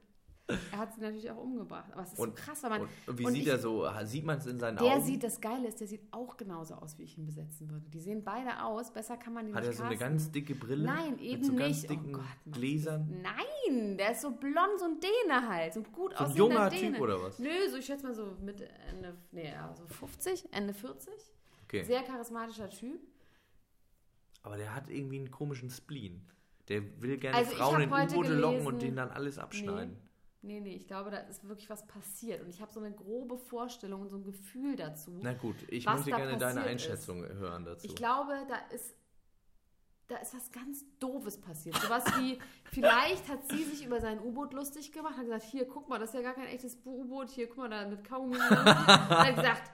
er 0.48 0.78
hat 0.78 0.94
sie 0.94 1.00
natürlich 1.00 1.28
auch 1.30 1.38
umgebracht. 1.38 1.90
Aber 1.92 2.02
es 2.02 2.12
ist 2.12 2.18
Und- 2.20 2.38
so 2.38 2.44
krass, 2.44 2.62
weil 2.62 2.70
man. 2.70 2.80
Und, 2.82 3.18
wie 3.18 3.24
und 3.26 3.32
sieht 3.32 3.42
ich- 3.42 3.48
er 3.48 3.58
so? 3.58 3.84
Sieht 4.04 4.24
man 4.24 4.38
es 4.38 4.46
in 4.46 4.58
seinen 4.58 4.76
Der 4.78 4.94
Augen? 4.94 5.04
sieht, 5.04 5.22
das 5.24 5.40
Geile 5.40 5.66
ist, 5.68 5.80
der 5.80 5.88
sieht 5.88 6.02
auch 6.12 6.36
genauso 6.36 6.74
aus, 6.74 6.96
wie 6.98 7.02
ich 7.02 7.18
ihn 7.18 7.26
besetzen 7.26 7.68
würde. 7.70 7.88
Die 7.90 8.00
sehen 8.00 8.22
beide 8.22 8.62
aus, 8.62 8.92
besser 8.92 9.16
kann 9.16 9.32
man 9.34 9.46
die 9.46 9.54
Hat 9.54 9.64
er 9.64 9.68
nicht 9.70 9.78
so 9.78 9.82
eine 9.84 9.96
casten. 9.96 10.08
ganz 10.12 10.30
dicke 10.30 10.54
Brille? 10.54 10.84
Nein, 10.86 11.18
eben 11.18 11.40
mit 11.42 11.44
so 11.50 11.56
ganz 11.56 11.76
nicht. 11.78 11.90
dicken 11.90 12.14
oh 12.14 12.18
Gott, 12.18 12.52
Gläsern? 12.52 13.22
Nein, 13.22 13.96
der 13.98 14.12
ist 14.12 14.22
so 14.22 14.30
blond, 14.30 14.78
so 14.78 14.84
ein 14.84 15.00
Däne 15.00 15.48
halt. 15.48 15.74
So 15.74 15.80
ein 15.80 15.92
gut 15.92 16.16
So 16.16 16.24
ein 16.24 16.34
junger 16.36 16.70
Däne. 16.70 16.92
Typ 16.92 17.00
oder 17.00 17.20
was? 17.22 17.38
Nö, 17.40 17.48
so 17.70 17.76
ich 17.78 17.86
schätze 17.86 18.06
mal 18.06 18.14
so 18.14 18.36
Mitte, 18.40 18.68
Ende, 18.88 19.16
nee, 19.32 19.50
ja, 19.50 19.74
so 19.74 19.84
50, 19.86 20.52
Ende 20.52 20.72
40. 20.74 21.12
Okay. 21.64 21.82
Sehr 21.82 22.02
charismatischer 22.04 22.70
Typ. 22.70 23.00
Aber 24.44 24.56
der 24.56 24.72
hat 24.76 24.88
irgendwie 24.88 25.18
einen 25.18 25.30
komischen 25.32 25.70
Spleen. 25.70 26.22
Der 26.68 26.82
will 27.02 27.16
gerne 27.18 27.36
Also 27.38 27.50
Frauen 27.52 27.80
in 27.82 27.92
U-Boote 27.92 28.34
locken 28.34 28.66
und 28.66 28.80
denen 28.82 28.96
dann 28.96 29.10
alles 29.10 29.38
abschneiden. 29.38 29.90
Nee, 29.94 30.05
nee, 30.46 30.74
ich 30.74 30.86
glaube, 30.86 31.10
da 31.10 31.18
ist 31.18 31.46
wirklich 31.48 31.68
was 31.68 31.86
passiert. 31.86 32.42
Und 32.42 32.48
ich 32.48 32.60
habe 32.60 32.72
so 32.72 32.80
eine 32.80 32.92
grobe 32.92 33.36
Vorstellung 33.36 34.02
und 34.02 34.08
so 34.08 34.16
ein 34.16 34.24
Gefühl 34.24 34.76
dazu. 34.76 35.18
Na 35.22 35.34
gut, 35.34 35.56
ich 35.68 35.86
Was 35.86 35.96
möchte 35.96 36.10
gerne 36.12 36.38
deine 36.38 36.62
Einschätzung 36.62 37.24
hören 37.24 37.64
dazu. 37.64 37.86
Ich 37.86 37.94
glaube, 37.94 38.32
da 38.48 38.56
ist, 38.74 38.94
da 40.08 40.16
ist 40.16 40.34
was 40.34 40.52
ganz 40.52 40.84
Doofes 40.98 41.40
passiert. 41.40 41.76
Sowas 41.76 42.04
wie, 42.18 42.38
vielleicht 42.72 43.28
hat 43.28 43.48
sie 43.48 43.64
sich 43.64 43.84
über 43.84 44.00
sein 44.00 44.20
U-Boot 44.20 44.54
lustig 44.54 44.92
gemacht, 44.92 45.16
hat 45.16 45.24
gesagt, 45.24 45.44
hier, 45.44 45.66
guck 45.66 45.88
mal, 45.88 45.98
das 45.98 46.10
ist 46.10 46.14
ja 46.14 46.22
gar 46.22 46.34
kein 46.34 46.46
echtes 46.46 46.78
U-Boot, 46.84 47.30
hier, 47.30 47.48
guck 47.48 47.58
mal, 47.58 47.68
da 47.68 47.86
mit 47.86 48.04
Kaugummi. 48.04 48.36
und 48.36 48.40
hat 48.50 49.36
gesagt, 49.36 49.70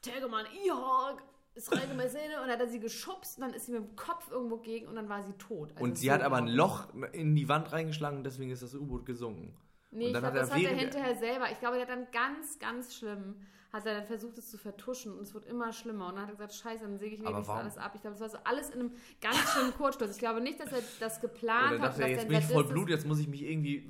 Tegemann, 0.00 0.46
ja, 0.64 1.16
ist 1.54 1.72
reine 1.72 1.94
Mäsene. 1.94 2.40
Und 2.40 2.48
dann 2.48 2.50
hat 2.50 2.60
er 2.60 2.68
sie 2.68 2.80
geschubst 2.80 3.38
und 3.38 3.42
dann 3.42 3.54
ist 3.54 3.66
sie 3.66 3.72
mit 3.72 3.82
dem 3.82 3.96
Kopf 3.96 4.30
irgendwo 4.30 4.58
gegen 4.58 4.86
und 4.86 4.96
dann 4.96 5.08
war 5.08 5.22
sie 5.22 5.32
tot. 5.34 5.70
Also 5.72 5.84
und 5.84 5.98
sie 5.98 6.06
so 6.06 6.12
hat 6.12 6.22
aber 6.22 6.36
ein. 6.36 6.48
Loch 6.48 6.88
in 7.12 7.34
die 7.34 7.48
Wand 7.48 7.72
reingeschlagen 7.72 8.18
und 8.18 8.24
deswegen 8.24 8.50
ist 8.50 8.62
das 8.62 8.74
U-Boot 8.74 9.06
gesunken. 9.06 9.54
Nee, 9.92 10.08
Und 10.08 10.14
ich 10.14 10.18
glaube, 10.20 10.38
das 10.38 10.50
hat 10.50 10.60
er 10.60 10.70
hinterher 10.74 11.14
selber. 11.16 11.50
Ich 11.52 11.58
glaube, 11.60 11.76
der 11.76 11.82
hat 11.86 11.90
dann 11.90 12.06
ganz, 12.10 12.58
ganz 12.58 12.94
schlimm, 12.96 13.36
hat 13.72 13.86
er 13.86 13.94
dann 13.98 14.06
versucht, 14.06 14.36
es 14.38 14.50
zu 14.50 14.58
vertuschen 14.58 15.12
und 15.12 15.20
es 15.22 15.34
wird 15.34 15.46
immer 15.46 15.72
schlimmer. 15.72 16.08
Und 16.08 16.14
dann 16.16 16.22
hat 16.22 16.30
er 16.30 16.34
gesagt, 16.36 16.54
scheiße, 16.54 16.82
dann 16.84 16.98
säge 16.98 17.14
ich 17.16 17.20
mir 17.20 17.26
warum- 17.32 17.48
alles 17.50 17.76
ab. 17.78 17.92
Ich 17.94 18.00
glaube, 18.00 18.14
das 18.18 18.20
war 18.20 18.28
so 18.30 18.38
alles 18.44 18.70
in 18.70 18.80
einem 18.80 18.92
ganz 19.20 19.36
schlimmen 19.52 19.72
Kurzschluss. 19.74 20.10
Ich 20.12 20.18
glaube 20.18 20.40
nicht, 20.40 20.58
dass 20.60 20.72
er 20.72 20.82
das 20.98 21.20
geplant 21.20 21.74
Oder 21.74 21.82
hat. 21.82 21.90
dachte 21.90 22.02
er, 22.02 22.08
jetzt 22.08 22.28
bin 22.28 22.38
ich 22.38 22.44
voll 22.46 22.64
Blut, 22.64 22.88
jetzt 22.88 23.06
muss 23.06 23.18
ich 23.18 23.28
mich 23.28 23.42
irgendwie 23.42 23.88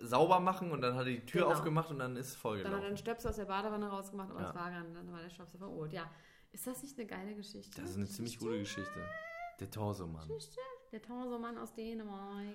sauber 0.00 0.38
machen 0.40 0.70
und 0.70 0.80
dann 0.82 0.94
hat 0.94 1.00
er 1.06 1.12
die 1.12 1.26
Tür 1.26 1.42
Genau. 1.42 1.52
aufgemacht 1.54 1.90
und 1.90 1.98
dann 1.98 2.14
ist 2.16 2.28
es 2.36 2.42
Dann 2.42 2.52
hat 2.72 2.82
er 2.82 2.86
einen 2.88 2.96
Stöpsel 2.96 3.30
aus 3.30 3.36
der 3.36 3.46
Badewanne 3.46 3.88
rausgemacht, 3.88 4.30
aber 4.30 4.40
Ja. 4.40 4.54
war 4.54 4.70
dann, 4.70 4.94
dann 4.94 5.10
war 5.12 5.20
der 5.20 5.30
Stöpsel 5.30 5.58
verurteilt. 5.58 5.92
Ja, 5.94 6.10
ist 6.52 6.66
das 6.66 6.82
nicht 6.82 6.96
eine 6.98 7.06
geile 7.06 7.34
Geschichte? 7.34 7.80
Das 7.80 7.90
ist 7.90 7.96
eine 7.96 8.06
ziemlich 8.06 8.38
gute 8.38 8.58
Geschichte. 8.58 9.00
Der 9.60 9.70
Torso-Mann. 9.70 10.28
Der 10.92 11.02
Torso-Mann 11.02 11.58
aus 11.58 11.74
Dänemark. 11.74 12.54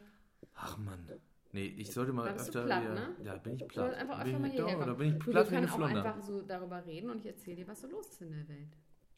Ach 0.56 0.78
Mann. 0.78 1.08
Nee, 1.54 1.68
ich 1.78 1.92
sollte 1.92 2.12
mal 2.13 2.26
Da 2.26 2.36
öfter 2.36 2.66
platt, 2.66 2.82
wieder, 2.84 2.94
ne? 2.96 3.16
Ja, 3.24 3.36
bin 3.38 3.56
ich 3.56 3.68
platt. 3.68 3.94
einfach 3.94 4.24
bin 4.24 4.28
öfter 4.28 4.39
mal 4.39 4.48
ich, 4.48 4.54
hierher 4.54 4.74
doch, 4.74 4.80
kommen. 4.80 4.89
Oder 4.89 4.98
bin 4.98 5.08
ich 5.08 5.13
wir 5.13 5.20
platt 5.34 5.48
wie 5.52 5.56
können 5.56 5.70
auch 5.70 5.76
Flunder. 5.76 6.04
einfach 6.06 6.22
so 6.24 6.42
darüber 6.42 6.86
reden 6.86 7.10
und 7.12 7.20
ich 7.20 7.26
erzähle 7.28 7.56
dir, 7.58 7.68
was 7.68 7.82
so 7.82 7.88
los 7.88 8.08
ist 8.10 8.22
in 8.22 8.32
der 8.32 8.48
Welt. 8.50 8.76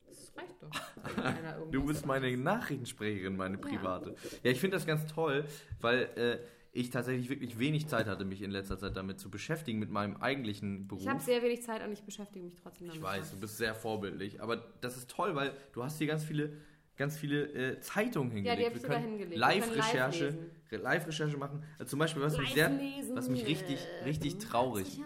Das 0.08 0.34
reicht 0.38 0.62
doch. 0.62 0.70
Du 1.72 1.86
bist 1.86 2.06
meine 2.06 2.36
Nachrichtensprecherin, 2.38 3.36
meine 3.38 3.56
Ja. 3.56 3.62
private. 3.62 4.16
Ja, 4.44 4.52
ich 4.52 4.60
finde 4.60 4.76
das 4.78 4.86
ganz 4.86 5.06
toll, 5.08 5.46
weil 5.82 6.04
äh, 6.16 6.40
ich 6.74 6.90
tatsächlich 6.90 7.30
wirklich 7.30 7.58
wenig 7.58 7.88
Zeit 7.88 8.06
hatte, 8.06 8.26
mich 8.26 8.42
in 8.42 8.52
letzter 8.52 8.78
Zeit 8.78 8.98
damit 8.98 9.18
zu 9.20 9.30
beschäftigen, 9.32 9.80
mit 9.80 9.90
meinem 9.90 10.18
eigentlichen 10.18 10.88
Beruf. 10.90 11.04
Ich 11.04 11.08
habe 11.10 11.22
sehr 11.22 11.42
wenig 11.42 11.64
Zeit 11.64 11.84
und 11.86 11.94
ich 11.94 12.04
beschäftige 12.04 12.44
mich 12.44 12.56
trotzdem 12.56 12.88
damit. 12.88 12.98
Ich 12.98 13.04
weiß, 13.04 13.32
du 13.32 13.40
bist 13.40 13.58
sehr 13.58 13.74
vorbildlich, 13.76 14.42
aber 14.42 14.58
das 14.82 14.98
ist 14.98 15.10
toll, 15.10 15.36
weil 15.36 15.54
du 15.72 15.84
hast 15.86 15.98
hier 16.00 16.08
ganz 16.08 16.26
viele, 16.26 16.52
ganz 16.98 17.18
viele 17.18 17.46
äh, 17.52 17.80
Zeitungen 17.82 18.32
hingelegt. 18.32 18.60
die 18.60 18.66
hab 18.66 18.70
ich 18.70 18.76
Wir 18.76 18.82
sogar 18.82 18.98
können 19.00 19.10
hingelegt. 19.12 19.38
Live 19.38 19.76
Live-Recherche. 19.76 20.38
Re- 20.72 20.78
Live-Recherche 20.78 21.38
machen. 21.38 21.64
Also 21.78 21.92
zum 21.92 22.00
Beispiel, 22.00 22.22
was 22.22 22.38
mich 22.38 22.50
Live 22.50 22.54
sehr, 22.56 22.70
lesen, 22.70 23.16
was 23.16 23.30
mich 23.30 23.46
richtig, 23.46 23.80
richtig 24.06 24.38
traurig, 24.40 24.98
Ja, 24.98 25.04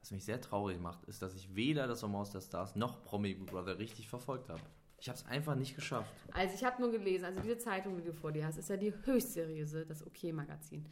was 0.00 0.10
mich 0.10 0.24
sehr 0.24 0.40
traurig 0.40 0.80
macht, 0.80 1.04
ist, 1.04 1.22
dass 1.22 1.34
ich 1.34 1.54
weder 1.54 1.86
das 1.86 2.00
Sommerhaus 2.00 2.30
der 2.30 2.40
Stars 2.40 2.74
noch 2.76 3.04
Promi 3.04 3.34
Brother 3.34 3.78
richtig 3.78 4.08
verfolgt 4.08 4.48
habe. 4.48 4.60
Ich 4.98 5.08
habe 5.08 5.18
es 5.18 5.26
einfach 5.26 5.54
nicht 5.54 5.76
geschafft. 5.76 6.12
Also 6.32 6.54
ich 6.54 6.64
habe 6.64 6.80
nur 6.82 6.90
gelesen, 6.90 7.24
also 7.24 7.40
diese 7.40 7.58
Zeitung, 7.58 7.96
die 7.96 8.02
du 8.04 8.12
vor 8.12 8.32
dir 8.32 8.46
hast, 8.46 8.58
ist 8.58 8.68
ja 8.68 8.76
die 8.76 8.92
höchst 9.04 9.32
seriöse, 9.32 9.86
das 9.86 10.04
OK-Magazin. 10.06 10.86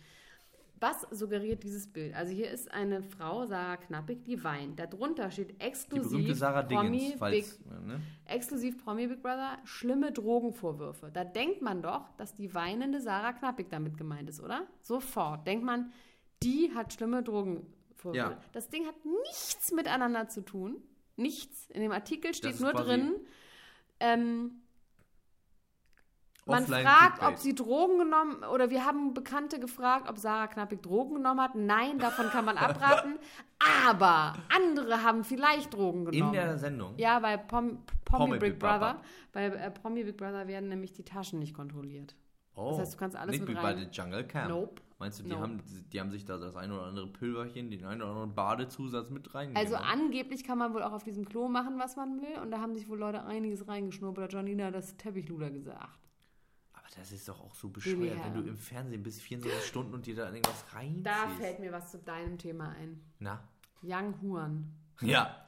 Was 0.81 1.03
suggeriert 1.11 1.63
dieses 1.65 1.87
Bild? 1.87 2.15
Also 2.15 2.33
hier 2.33 2.51
ist 2.51 2.71
eine 2.71 3.03
Frau, 3.03 3.47
Sarah 3.47 3.77
Knappig, 3.79 4.25
die 4.25 4.43
weint. 4.45 4.79
Darunter 4.79 5.31
steht 5.31 5.61
exklusiv 5.61 6.39
Promi 6.39 6.69
Dingens, 6.69 7.11
Big, 7.11 7.19
falls, 7.19 7.61
ne? 7.85 8.01
exklusiv 8.27 8.85
Promi 8.85 9.07
Big 9.07 9.23
Brother, 9.23 9.59
schlimme 9.65 10.13
Drogenvorwürfe. 10.13 11.11
Da 11.13 11.25
denkt 11.25 11.63
man 11.63 11.83
doch, 11.83 12.09
dass 12.17 12.35
die 12.35 12.55
weinende 12.55 13.01
Sarah 13.01 13.33
Knappig 13.33 13.69
damit 13.71 13.97
gemeint 13.97 14.29
ist, 14.29 14.41
oder? 14.41 14.67
Sofort 14.83 15.47
denkt 15.47 15.65
man, 15.65 15.93
die 16.43 16.71
hat 16.75 16.93
schlimme 16.93 17.23
Drogenvorwürfe. 17.23 18.17
Ja. 18.17 18.37
Das 18.53 18.69
Ding 18.69 18.87
hat 18.87 18.97
nichts 19.05 19.73
miteinander 19.73 20.29
zu 20.29 20.43
tun. 20.43 20.77
Nichts. 21.17 21.69
In 21.71 21.81
dem 21.81 21.93
Artikel 21.93 22.35
steht 22.35 22.61
nur 22.61 22.73
drin, 22.73 23.15
ähm, 23.99 24.63
man 26.49 26.63
Offline 26.65 26.85
fragt, 26.87 27.19
Clickbait. 27.19 27.29
ob 27.35 27.39
sie 27.39 27.55
Drogen 27.55 27.99
genommen 27.99 28.43
oder 28.53 28.71
wir 28.71 28.85
haben 28.85 29.15
Bekannte 29.15 29.61
gefragt, 29.61 30.09
ob 30.09 30.19
Sarah 30.19 30.47
Knappig 30.49 30.83
Drogen 30.83 31.15
genommen 31.17 31.41
hat. 31.41 31.55
Nein, 31.55 31.99
davon 31.99 32.27
kann 32.31 32.45
man 32.45 32.57
abraten. 32.59 33.19
Aber 33.87 34.35
andere 34.55 35.03
haben 35.03 35.25
vielleicht 35.25 35.75
Drogen 35.75 36.05
genommen. 36.07 36.33
In 36.35 36.41
der 36.41 36.59
Sendung. 36.59 36.95
ja, 36.97 37.19
bei 37.19 37.37
Pom 37.37 37.79
Promi 38.05 38.33
Big 38.39 38.41
Big 38.41 38.59
Brother. 38.59 38.79
Brother. 38.79 39.01
Bei 39.33 39.45
äh, 39.47 39.71
Promi 39.71 40.05
Big 40.05 40.17
Brother 40.17 40.47
werden 40.49 40.69
nämlich 40.69 40.93
die 40.93 41.05
Taschen 41.05 41.39
nicht 41.39 41.55
kontrolliert. 41.55 42.15
Oh, 42.55 42.71
Das 42.71 42.81
heißt, 42.81 42.95
du 42.95 42.99
kannst 42.99 43.17
alles 43.17 43.33
nicht 43.33 43.41
mit 43.41 43.51
wie 43.51 43.55
bei 43.55 43.61
rein- 43.73 43.79
The 43.79 43.89
Jungle 44.01 44.25
Camp. 44.27 44.49
Nope. 44.51 44.83
Meinst 45.01 45.21
du, 45.21 45.23
die, 45.23 45.29
Nope. 45.31 45.43
haben, 45.43 45.63
die 45.93 46.01
haben 46.01 46.11
sich 46.11 46.25
da 46.25 46.39
das 46.39 46.57
ein 46.57 46.73
oder 46.73 46.83
andere 46.87 47.07
Pülverchen, 47.07 47.71
den 47.71 47.85
ein 47.85 48.03
oder 48.03 48.11
anderen 48.11 48.35
Badezusatz 48.35 49.11
mit 49.11 49.33
reingegeben? 49.33 49.65
Also 49.65 49.77
angeblich 49.77 50.43
kann 50.43 50.59
man 50.59 50.75
wohl 50.75 50.83
auch 50.83 50.91
auf 50.93 51.05
diesem 51.05 51.25
Klo 51.25 51.49
machen, 51.49 51.79
was 51.79 51.95
man 51.95 52.21
will. 52.21 52.41
Und 52.43 52.51
da 52.51 52.59
haben 52.61 52.75
sich 52.75 52.89
wohl 52.89 52.99
Leute 52.99 53.23
einiges 53.25 53.69
reingeschnurrt. 53.69 54.19
Oder 54.19 54.29
Janina 54.29 54.67
hat 54.67 54.75
das 54.75 54.97
Teppichluder 54.97 55.51
gesagt. 55.51 55.99
Das 56.97 57.13
ist 57.13 57.29
doch 57.29 57.41
auch 57.41 57.55
so 57.55 57.69
bescheuert, 57.69 58.19
wenn 58.25 58.35
du 58.35 58.49
im 58.49 58.57
Fernsehen 58.57 59.03
bis 59.03 59.21
24 59.21 59.67
Stunden 59.67 59.95
und 59.95 60.07
dir 60.07 60.17
da 60.17 60.27
irgendwas 60.27 60.65
reinziehst. 60.75 61.07
Da 61.07 61.29
fällt 61.29 61.61
mir 61.61 61.71
was 61.73 61.91
zu 61.91 61.99
deinem 61.99 62.39
Thema 62.39 62.71
ein. 62.71 63.01
Na? 63.19 63.41
Young 63.83 64.15
Huan. 64.23 64.73
Ja. 65.01 65.45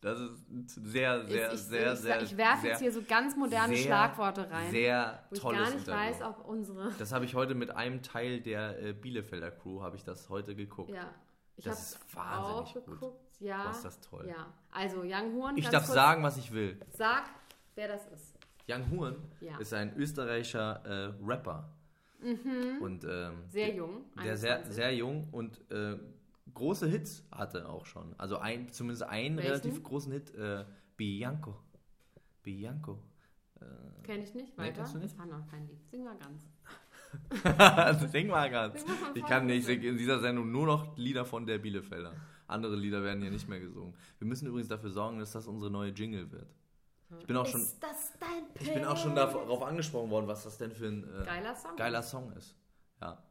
Das 0.00 0.18
ist 0.18 0.74
sehr, 0.76 1.26
sehr, 1.26 1.52
ich, 1.52 1.60
sehr, 1.60 1.92
ich, 1.92 1.98
sehr. 2.00 2.22
ich 2.22 2.36
werfe 2.38 2.68
jetzt 2.68 2.78
hier 2.78 2.90
so 2.90 3.02
ganz 3.02 3.36
moderne 3.36 3.76
sehr, 3.76 3.84
Schlagworte 3.84 4.50
rein, 4.50 4.70
Sehr 4.70 5.22
wo 5.28 5.34
ich 5.34 5.40
tolles 5.42 5.60
gar 5.68 5.74
nicht 5.74 5.86
weiß, 5.86 6.22
ob 6.22 6.44
unsere. 6.46 6.90
Das 6.98 7.12
habe 7.12 7.26
ich 7.26 7.34
heute 7.34 7.54
mit 7.54 7.70
einem 7.70 8.02
Teil 8.02 8.40
der 8.40 8.82
äh, 8.82 8.92
Bielefelder 8.94 9.50
Crew, 9.50 9.82
habe 9.82 9.96
ich 9.96 10.02
das 10.04 10.30
heute 10.30 10.56
geguckt. 10.56 10.90
Ja, 10.90 11.12
ich 11.56 11.66
Das 11.66 11.92
ist 11.92 12.16
wahnsinnig 12.16 12.68
auch 12.68 12.74
gut. 12.74 12.86
geguckt. 12.86 13.20
Ja, 13.40 13.66
Was 13.66 13.76
ist 13.76 13.84
das 13.84 14.00
toll. 14.00 14.26
ja. 14.26 14.46
Also 14.70 15.02
Young 15.02 15.34
Huan. 15.34 15.56
Ich 15.58 15.68
darf 15.68 15.84
kurz, 15.84 15.94
sagen, 15.94 16.22
was 16.22 16.38
ich 16.38 16.50
will. 16.50 16.80
Sag, 16.96 17.24
wer 17.74 17.88
das 17.88 18.06
ist. 18.06 18.38
Young 18.70 18.90
Huren 18.90 19.16
Ja. 19.40 19.58
ist 19.58 19.72
ein 19.74 19.96
österreichischer 19.96 20.84
äh, 20.84 21.12
Rapper. 21.24 21.72
Und, 22.80 23.04
ähm, 23.04 23.34
Mhm. 23.44 23.48
Sehr 23.48 23.74
jung. 23.74 24.04
Der 24.22 24.36
sehr, 24.36 24.56
21. 24.56 24.74
sehr 24.74 24.94
jung 24.94 25.28
und 25.32 25.60
äh, 25.70 25.96
große 26.52 26.86
Hits 26.86 27.24
hatte 27.32 27.68
auch 27.68 27.86
schon. 27.86 28.14
Also 28.18 28.36
ein, 28.38 28.70
zumindest 28.72 29.04
einen 29.04 29.36
Welchen? 29.38 29.50
relativ 29.52 29.82
großen 29.82 30.12
Hit, 30.12 30.34
äh, 30.34 30.64
Bianco. 30.96 31.56
Bianco. 32.42 32.98
Kenn 34.02 34.22
ich 34.22 34.34
nicht. 34.34 34.56
Nee, 34.58 34.64
Weiter. 34.64 34.84
du 34.90 34.98
nicht? 34.98 35.12
Das 35.12 35.18
war 35.18 35.26
noch 35.26 35.46
kein 35.48 35.66
Lied. 35.68 35.78
Sing 35.90 36.02
mal 36.02 36.16
ganz. 36.16 36.46
mal 37.44 38.50
ganz. 38.50 38.80
Sing 38.80 38.88
mal 38.88 38.96
von 38.96 39.16
Ich 39.16 39.24
kann 39.26 39.46
nicht, 39.46 39.68
in 39.68 39.96
dieser 39.98 40.20
Sendung 40.20 40.50
nur 40.50 40.66
noch 40.66 40.96
Lieder 40.96 41.24
von 41.24 41.46
der 41.46 41.58
Bielefelder. 41.58 42.14
Andere 42.46 42.74
Lieder 42.76 43.02
werden 43.02 43.22
hier 43.22 43.30
nicht 43.30 43.48
mehr 43.48 43.60
gesungen. 43.60 43.94
Wir 44.18 44.26
müssen 44.26 44.46
übrigens 44.48 44.68
dafür 44.68 44.90
sorgen, 44.90 45.18
dass 45.20 45.32
das 45.32 45.46
unsere 45.46 45.70
neue 45.70 45.90
Jingle 45.90 46.30
wird. 46.32 46.48
Ich 47.18 47.26
bin 47.26 47.36
auch 47.36 47.46
schon, 47.46 47.62
Ist 47.62 47.82
das 47.82 48.12
dein 48.20 48.44
ich 48.60 48.72
bin 48.72 48.84
auch 48.84 48.96
schon 48.96 49.14
darauf 49.14 49.62
angesprochen 49.62 50.10
worden, 50.10 50.28
was 50.28 50.44
das 50.44 50.58
denn 50.58 50.72
für 50.72 50.86
ein 50.86 51.04
äh, 51.04 51.24
Geiler 51.24 51.54
Song. 51.56 51.76
geiler 51.76 52.02
Song 52.02 52.32
ist. 52.32 52.54
Ja. 53.00 53.22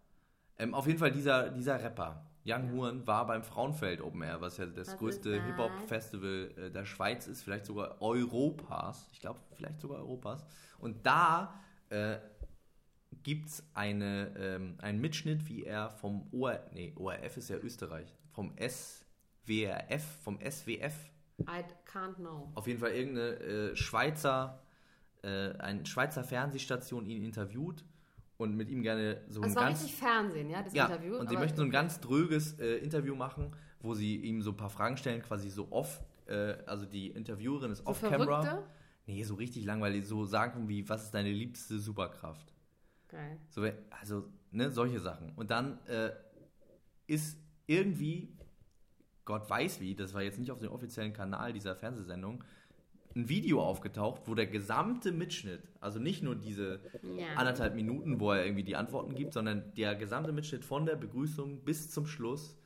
Ähm, 0.57 0.73
auf 0.73 0.87
jeden 0.87 0.99
Fall 0.99 1.11
dieser, 1.11 1.49
dieser 1.49 1.81
Rapper, 1.81 2.25
Young 2.45 2.71
Huren, 2.71 3.07
war 3.07 3.25
beim 3.25 3.43
Frauenfeld 3.43 4.01
Open 4.01 4.21
Air, 4.21 4.41
was 4.41 4.57
ja 4.57 4.65
das 4.65 4.87
Das 4.87 4.97
größte 4.97 5.41
Hip-Hop-Festival 5.41 6.51
äh, 6.57 6.71
der 6.71 6.85
Schweiz 6.85 7.27
ist, 7.27 7.43
vielleicht 7.43 7.65
sogar 7.65 8.01
Europas. 8.01 9.07
Ich 9.13 9.21
glaube, 9.21 9.39
vielleicht 9.53 9.79
sogar 9.79 9.99
Europas. 9.99 10.43
Und 10.79 11.05
da 11.05 11.53
äh, 11.89 12.17
gibt 13.23 13.47
es 13.47 13.63
eine, 13.73 14.33
ähm, 14.37 14.77
einen 14.81 14.99
Mitschnitt, 14.99 15.47
wie 15.47 15.63
er 15.63 15.89
vom 15.91 16.27
OR, 16.33 16.59
nee, 16.73 16.93
ORF 16.97 17.37
ist 17.37 17.49
ja 17.49 17.57
Österreich, 17.57 18.13
vom 18.31 18.53
SWRF, 18.57 20.03
vom 20.23 20.39
SWF 20.41 20.93
I 21.41 21.63
can't 21.91 22.15
know. 22.15 22.51
auf 22.55 22.67
jeden 22.67 22.79
Fall 22.79 22.91
irgendeine 22.91 23.35
äh, 23.39 23.75
Schweizer, 23.75 24.61
äh, 25.23 25.51
eine 25.57 25.85
Schweizer 25.85 26.23
Fernsehstation 26.23 27.05
ihn 27.05 27.23
interviewt 27.23 27.83
und 28.37 28.55
mit 28.55 28.69
ihm 28.69 28.81
gerne 28.81 29.21
so 29.29 29.41
Das 29.41 29.51
ein 29.51 29.55
war 29.55 29.63
ganz 29.65 29.81
richtig 29.83 29.95
Fernsehen, 29.95 30.49
ja, 30.49 30.61
das 30.63 30.73
ja 30.73 30.85
Interview. 30.85 31.17
und 31.17 31.29
sie 31.29 31.37
möchten 31.37 31.57
so 31.57 31.63
ein 31.63 31.71
ganz 31.71 31.99
dröges 31.99 32.59
äh, 32.59 32.77
Interview 32.77 33.15
machen, 33.15 33.55
wo 33.81 33.93
sie 33.93 34.17
ihm 34.17 34.41
so 34.41 34.51
ein 34.51 34.57
paar 34.57 34.69
Fragen 34.69 34.97
stellen, 34.97 35.21
quasi 35.21 35.49
so 35.49 35.67
off, 35.71 36.01
äh, 36.27 36.55
also 36.65 36.85
die 36.85 37.07
Interviewerin 37.07 37.71
ist 37.71 37.79
so 37.79 37.85
off 37.87 38.01
Camera. 38.01 38.41
Verrückte. 38.41 38.63
Nee, 39.07 39.23
so 39.23 39.35
richtig 39.35 39.65
langweilig, 39.65 40.05
so 40.05 40.23
sagen 40.25 40.69
wie 40.69 40.87
was 40.87 41.05
ist 41.05 41.11
deine 41.15 41.31
liebste 41.31 41.79
Superkraft? 41.79 42.53
Geil. 43.07 43.39
So, 43.49 43.67
also, 43.89 44.29
ne, 44.51 44.69
solche 44.69 44.99
Sachen. 44.99 45.33
Und 45.35 45.49
dann 45.49 45.79
äh, 45.87 46.11
ist 47.07 47.39
irgendwie, 47.65 48.37
Gott 49.29 49.47
weiß 49.47 49.79
wie, 49.79 49.93
das 49.95 50.15
war 50.15 50.23
jetzt 50.23 50.39
nicht 50.39 50.49
auf 50.49 50.57
dem 50.57 50.71
offiziellen 50.71 51.13
Kanal 51.13 51.53
dieser 51.53 51.75
Fernsehsendung, 51.75 52.43
ein 53.15 53.29
Video 53.29 53.61
aufgetaucht, 53.61 54.23
wo 54.25 54.33
der 54.33 54.47
gesamte 54.47 55.11
Mitschnitt, 55.11 55.61
also 55.81 55.99
nicht 55.99 56.23
nur 56.23 56.35
diese 56.35 56.79
Ja. 57.03 57.27
anderthalb 57.35 57.75
Minuten, 57.75 58.19
wo 58.19 58.31
er 58.31 58.43
irgendwie 58.43 58.63
die 58.63 58.75
Antworten 58.75 59.13
gibt, 59.13 59.33
sondern 59.33 59.71
der 59.75 59.95
gesamte 59.95 60.31
Mitschnitt 60.31 60.65
von 60.65 60.87
der 60.87 60.95
Begrüßung 60.95 61.63
bis 61.63 61.91
zum 61.91 62.07
Schluss. 62.07 62.57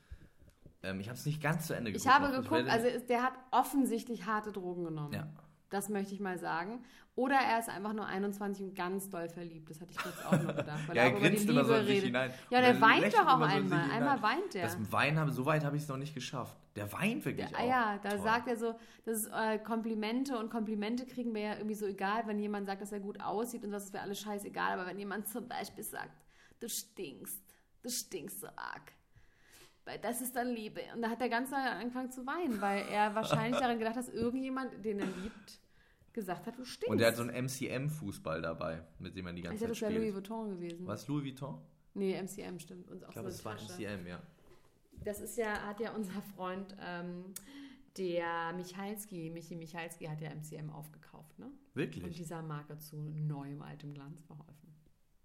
Ähm, 0.84 1.02
ich 1.02 1.10
habe 1.10 1.17
es 1.17 1.26
nicht 1.26 1.41
ganz 1.41 1.67
zu 1.67 1.76
Ende 1.76 1.91
Ich 1.91 1.97
geguckt. 1.97 2.13
habe 2.15 2.28
noch. 2.28 2.41
geguckt, 2.43 2.65
werde- 2.65 2.71
also 2.71 2.88
der 3.10 3.23
hat 3.23 3.34
offensichtlich 3.52 4.26
harte 4.26 4.54
Drogen 4.54 4.86
genommen. 4.86 5.13
ja, 5.13 5.28
Das 5.73 5.89
möchte 5.89 6.13
ich 6.13 6.19
mal 6.19 6.38
sagen. 6.38 6.83
Oder 7.15 7.36
er 7.36 7.59
ist 7.59 7.69
einfach 7.69 7.93
nur 7.93 8.07
21 8.07 8.63
und 8.63 8.75
ganz 8.75 9.07
doll 9.09 9.29
verliebt. 9.29 9.69
Das 9.69 9.79
hatte 9.81 9.91
ich 9.91 9.97
kurz 9.97 10.25
auch 10.25 10.31
noch 10.31 10.55
gedacht. 10.55 10.88
Weil 10.88 10.95
Ja, 10.97 11.03
er 11.03 11.07
auch 11.09 11.12
über 11.19 11.29
die 11.29 11.36
grinst 11.36 11.49
immer 11.49 11.63
so 11.65 11.73
in 11.75 11.79
Liebe 11.81 11.86
sich 11.86 11.95
redet. 12.03 12.05
hinein. 12.07 12.33
Ja, 12.49 12.59
der 12.62 12.69
er 12.69 12.81
weint 12.81 13.13
doch 13.13 13.27
auch 13.27 13.38
so 13.39 13.43
einmal. 13.43 13.91
Einmal 13.91 14.21
weint 14.23 14.53
der. 14.55 14.63
Das 14.63 14.91
Weinen 14.91 15.19
habe, 15.19 15.31
so 15.31 15.45
weit 15.45 15.63
habe 15.63 15.75
ich 15.75 15.83
es 15.83 15.88
noch 15.89 15.97
nicht 15.97 16.15
geschafft. 16.15 16.57
Der 16.75 16.91
weint 16.91 17.23
wirklich 17.23 17.49
Ja, 17.51 17.57
auch. 17.57 17.67
ja, 17.69 17.99
da 18.01 18.09
Toll. 18.09 18.21
sagt 18.23 18.47
er 18.47 18.57
so, 18.57 18.75
das 19.05 19.19
ist 19.19 19.31
äh, 19.31 19.59
Komplimente 19.59 20.38
und 20.39 20.49
Komplimente 20.49 21.05
kriegen 21.05 21.36
wir 21.36 21.41
ja 21.41 21.53
irgendwie 21.55 21.75
so 21.75 21.86
egal, 21.86 22.23
wenn 22.25 22.39
jemand 22.39 22.65
sagt, 22.65 22.81
dass 22.81 22.91
er 22.91 22.99
gut 22.99 23.21
aussieht 23.21 23.63
und 23.63 23.69
das 23.71 23.83
ist 23.86 23.93
mir 23.93 24.01
alles 24.01 24.19
scheißegal, 24.19 24.73
aber 24.79 24.88
wenn 24.88 24.97
jemand 24.97 25.27
zum 25.27 25.47
Beispiel 25.47 25.83
sagt, 25.83 26.17
du 26.59 26.67
stinkst, 26.67 27.39
du 27.83 27.89
stinkst 27.89 28.41
so 28.41 28.47
arg, 28.47 28.91
weil 29.86 29.99
das 29.99 30.21
ist 30.21 30.36
dann 30.36 30.47
Liebe. 30.47 30.81
Und 30.95 31.03
da 31.03 31.09
hat 31.09 31.21
er 31.21 31.29
ganz 31.29 31.51
lange 31.51 31.69
angefangen 31.69 32.09
zu 32.09 32.25
weinen, 32.25 32.59
weil 32.59 32.86
er 32.89 33.13
wahrscheinlich 33.13 33.59
daran 33.59 33.77
gedacht 33.77 33.95
hat, 33.97 34.07
dass 34.07 34.13
irgendjemand, 34.13 34.83
den 34.83 34.97
er 34.99 35.05
liebt, 35.05 35.59
gesagt 36.13 36.45
hat, 36.47 36.58
du 36.58 36.63
stinkst. 36.65 36.89
Und 36.91 37.02
er 37.02 37.08
hat 37.10 37.15
so 37.15 37.23
einen 37.23 37.45
MCM-Fußball 37.45 38.41
dabei, 38.41 38.84
mit 38.99 39.15
dem 39.15 39.26
er 39.28 39.34
die 39.34 39.39
ich 39.39 39.45
ganze 39.45 39.65
dachte, 39.65 39.73
Zeit 39.73 39.82
das 39.82 39.82
wäre 39.82 39.99
Louis 39.99 40.12
spielt. 40.13 40.30
Vuitton 40.30 40.49
gewesen. 40.52 40.88
Was, 40.88 41.08
Louis 41.08 41.23
Vuitton? 41.26 41.62
Nee, 41.95 42.21
MCM 42.21 42.60
stimmt. 42.60 42.89
Und 42.89 43.04
auch 43.04 43.10
Ich 43.10 43.13
glaube, 43.13 43.32
so 43.32 43.36
es 43.38 43.45
war. 43.45 43.56
MCM, 43.56 44.08
ja. 44.08 44.21
Das 45.04 45.19
ist 45.21 45.38
ja, 45.38 45.54
hat 45.67 45.80
ja 45.80 45.93
unser 45.93 46.21
Freund, 46.36 46.76
ähm, 46.80 47.26
der 47.97 48.54
Michalski, 48.56 49.30
Michi 49.30 49.56
Michalski 49.56 50.06
hat 50.06 50.19
ja 50.21 50.30
MCM 50.34 50.69
aufgekauft, 50.69 51.38
ne? 51.38 51.45
Und 51.45 51.54
Wirklich? 51.76 52.15
dieser 52.15 52.41
Marke 52.41 52.78
zu 52.80 52.95
neuem 52.97 53.62
altem 53.62 53.93
Glanz 53.93 54.21
verholfen. 54.23 54.73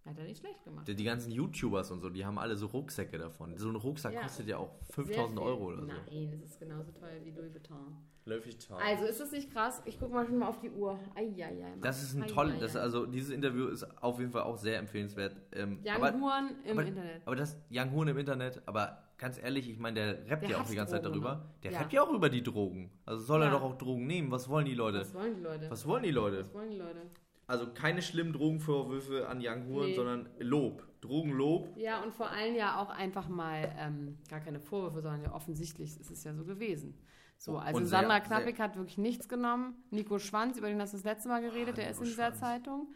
Hat 0.04 0.18
er 0.18 0.24
nicht 0.24 0.40
schlecht 0.40 0.64
gemacht. 0.64 0.88
Die, 0.88 1.04
ganzen 1.04 1.30
YouTubers 1.32 1.90
und 1.90 2.00
so, 2.00 2.08
die 2.08 2.24
haben 2.24 2.38
alle 2.38 2.56
so 2.56 2.66
Rucksäcke 2.66 3.18
davon. 3.18 3.56
So 3.58 3.68
ein 3.68 3.76
Rucksack 3.76 4.14
Ja. 4.14 4.22
kostet 4.22 4.48
ja 4.48 4.56
auch 4.56 4.70
Sehr 4.86 5.04
5000 5.04 5.38
viel. 5.38 5.46
Euro 5.46 5.64
oder 5.66 5.80
so. 5.82 5.86
Nein, 5.86 6.30
das 6.30 6.42
ist 6.50 6.58
genauso 6.58 6.92
teuer 6.92 7.22
wie 7.24 7.30
Louis 7.30 7.52
Vuitton. 7.52 7.96
Vuitton. 8.44 8.76
Also 8.80 9.04
ist 9.04 9.20
das 9.20 9.32
nicht 9.32 9.52
krass? 9.52 9.82
Ich 9.84 9.98
gucke 9.98 10.12
mal 10.12 10.26
schon 10.26 10.38
mal 10.38 10.48
auf 10.48 10.60
die 10.60 10.70
Uhr. 10.70 10.98
Eieiei. 11.14 11.74
Das 11.80 12.02
ist 12.02 12.14
ein 12.14 12.22
Ei, 12.22 12.26
toll, 12.26 12.52
ei, 12.56 12.60
das, 12.60 12.76
also 12.76 13.06
dieses 13.06 13.30
Interview 13.30 13.66
ist 13.68 13.84
auf 14.02 14.18
jeden 14.18 14.30
Fall 14.30 14.42
auch 14.42 14.56
sehr 14.56 14.78
empfehlenswert. 14.78 15.36
Ähm, 15.52 15.80
Young 15.84 15.94
aber, 16.02 16.12
Huren 16.20 16.50
im 16.64 16.72
aber, 16.78 16.86
Internet. 16.86 17.22
aber 17.24 17.36
das 17.36 17.56
Young 17.70 17.92
Horn 17.92 18.08
im 18.08 18.18
Internet, 18.18 18.62
aber 18.66 19.02
ganz 19.16 19.38
ehrlich, 19.42 19.68
ich 19.68 19.78
meine, 19.78 19.94
der 19.94 20.30
rappt 20.30 20.42
Der 20.44 20.50
ja 20.50 20.60
auch 20.60 20.66
die 20.68 20.76
ganze 20.76 20.92
Zeit 20.94 21.04
Drogen 21.04 21.14
darüber. 21.20 21.32
immer. 21.32 21.54
Der 21.62 21.72
Ja. 21.72 21.78
rappt 21.80 21.92
ja 21.92 22.02
auch 22.02 22.12
über 22.12 22.28
die 22.28 22.42
Drogen. 22.42 22.90
Also 23.06 23.24
soll 23.24 23.42
er 23.42 23.46
Ja. 23.48 23.52
doch 23.54 23.62
auch 23.62 23.78
Drogen 23.78 24.06
nehmen. 24.06 24.30
Was 24.30 24.48
wollen 24.48 24.66
die 24.66 24.74
Leute? 24.74 25.00
Was 25.00 25.14
wollen 25.14 25.34
die 25.36 25.42
Leute? 25.42 25.70
Was 25.70 25.86
wollen 25.86 26.02
die 26.02 26.10
Leute? 26.10 26.40
Was 26.40 26.54
wollen 26.54 26.70
die 26.70 26.76
Leute? 26.78 27.02
Also 27.46 27.66
keine 27.72 28.02
schlimmen 28.02 28.34
Drogenvorwürfe 28.34 29.26
an 29.26 29.38
Young 29.42 29.68
Horn, 29.72 29.86
Nee. 29.86 29.94
sondern 29.94 30.28
Lob. 30.38 30.84
Drogenlob. 31.00 31.76
Ja, 31.76 32.02
und 32.02 32.12
vor 32.12 32.28
allem 32.30 32.54
ja 32.56 32.80
auch 32.82 32.90
einfach 32.90 33.28
mal 33.28 33.72
ähm, 33.78 34.18
gar 34.28 34.40
keine 34.40 34.60
Vorwürfe, 34.60 35.00
sondern 35.00 35.22
ja 35.22 35.32
offensichtlich 35.32 35.98
ist 35.98 36.10
es 36.10 36.24
ja 36.24 36.34
so 36.34 36.44
gewesen. 36.44 36.98
So, 37.38 37.56
also 37.56 37.78
sehr- 37.80 37.86
Sandra 37.88 38.20
Knappig 38.20 38.58
hat 38.58 38.76
wirklich 38.76 38.98
nichts 38.98 39.28
genommen. 39.28 39.74
Nico 39.90 40.18
Schwanz, 40.18 40.58
über 40.58 40.68
den 40.68 40.80
hast 40.80 40.92
du 40.92 40.96
das 40.96 41.04
letzte 41.04 41.28
Mal 41.28 41.40
geredet, 41.40 41.74
Ah, 41.74 41.76
der 41.76 41.84
Nico 41.86 41.92
ist 41.92 41.98
in 42.00 42.04
dieser 42.06 42.26
Schwanz. 42.26 42.40
Zeitung. 42.40 42.88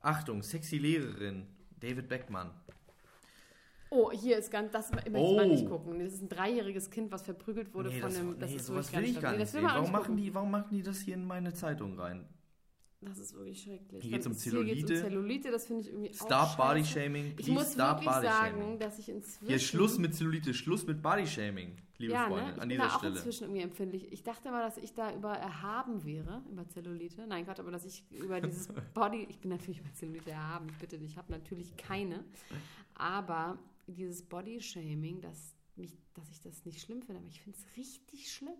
Achtung, 0.00 0.42
sexy 0.42 0.78
Lehrerin. 0.78 1.46
David 1.80 2.08
Beckmann. 2.08 2.50
Oh, 3.90 4.10
hier 4.12 4.36
ist 4.38 4.50
ganz, 4.50 4.70
das 4.72 4.92
möchte 4.92 5.08
ich 5.10 5.16
Oh. 5.16 5.36
mal 5.36 5.48
nicht 5.48 5.66
gucken. 5.66 5.98
Das 5.98 6.12
ist 6.12 6.22
ein 6.22 6.28
dreijähriges 6.28 6.90
Kind, 6.90 7.10
was 7.10 7.22
verprügelt 7.22 7.72
wurde 7.74 7.88
Nee, 7.88 8.00
von 8.00 8.10
das, 8.10 8.18
einem. 8.18 8.38
Das 8.38 8.50
nee, 8.50 8.56
ist 8.56 8.66
sowas 8.66 8.92
wirklich 8.92 9.10
will 9.10 9.16
ich 9.16 9.22
gar 9.22 9.32
nee, 9.32 9.38
nicht 9.38 9.56
auch 9.56 9.62
Warum 9.62 9.92
machen, 9.92 10.02
gucken. 10.02 10.16
die, 10.18 10.34
warum 10.34 10.50
machen 10.50 10.68
die 10.70 10.82
das 10.82 10.98
hier 11.00 11.14
in 11.14 11.24
meine 11.26 11.54
Zeitung 11.54 11.98
rein? 11.98 12.26
Das 13.00 13.18
ist 13.18 13.34
wirklich 13.34 13.62
schrecklich. 13.62 14.02
Hier 14.02 14.10
geht's 14.12 14.24
Dann 14.24 14.32
um 14.32 14.38
Zellulite. 14.38 14.92
um 14.94 15.00
Zellulite, 15.00 15.50
das 15.50 15.66
finde 15.66 15.82
ich 15.82 15.88
irgendwie 15.88 16.12
Stop 16.12 16.56
Body. 16.56 16.84
Shaming. 16.84 17.34
Ich 17.38 17.48
muss 17.48 17.72
stop 17.72 18.04
Body 18.04 18.04
sagen, 18.26 18.58
Shaming. 18.60 18.78
dass 18.78 18.98
ich 18.98 19.08
inzwischen... 19.08 19.46
Hier 19.46 19.58
Schluss 19.58 19.98
mit 19.98 20.14
Zellulite, 20.14 20.52
Schluss 20.52 20.84
mit 20.86 21.00
Body 21.00 21.26
Shaming, 21.26 21.76
liebe 21.98 22.12
ja, 22.12 22.26
Freunde, 22.28 22.44
ne? 22.46 22.50
Ich 22.50 22.54
an 22.54 22.60
bin 22.60 22.68
dieser 22.70 22.82
da 22.88 22.94
auch 22.94 22.98
Stelle. 22.98 23.16
inzwischen 23.16 23.44
irgendwie 23.44 23.62
empfindlich. 23.62 24.12
Ich 24.12 24.22
dachte 24.22 24.50
mal, 24.50 24.62
dass 24.62 24.76
ich 24.78 24.94
da 24.94 25.12
über 25.14 25.32
erhaben 25.36 26.04
wäre, 26.04 26.42
über 26.50 26.66
Zellulite. 26.68 27.26
Nein, 27.26 27.44
Gott, 27.46 27.60
aber 27.60 27.70
dass 27.70 27.84
ich 27.84 28.04
über 28.10 28.40
dieses 28.40 28.68
Body, 28.94 29.26
ich 29.28 29.38
bin 29.40 29.50
natürlich 29.50 29.80
über 29.80 29.92
Zellulite 29.94 30.30
erhaben, 30.30 30.68
ich 30.70 30.78
bitte 30.78 30.96
ich 30.96 31.16
habe 31.16 31.30
natürlich 31.32 31.76
keine. 31.76 32.24
Aber 32.94 33.58
dieses 33.86 34.22
Body-Shaming, 34.22 35.20
dass, 35.20 35.54
mich, 35.76 35.96
dass 36.14 36.28
ich 36.30 36.40
das 36.40 36.64
nicht 36.64 36.80
schlimm 36.80 37.02
finde, 37.02 37.20
aber 37.20 37.28
ich 37.28 37.40
finde 37.40 37.58
es 37.58 37.76
richtig 37.76 38.32
schlimm. 38.32 38.56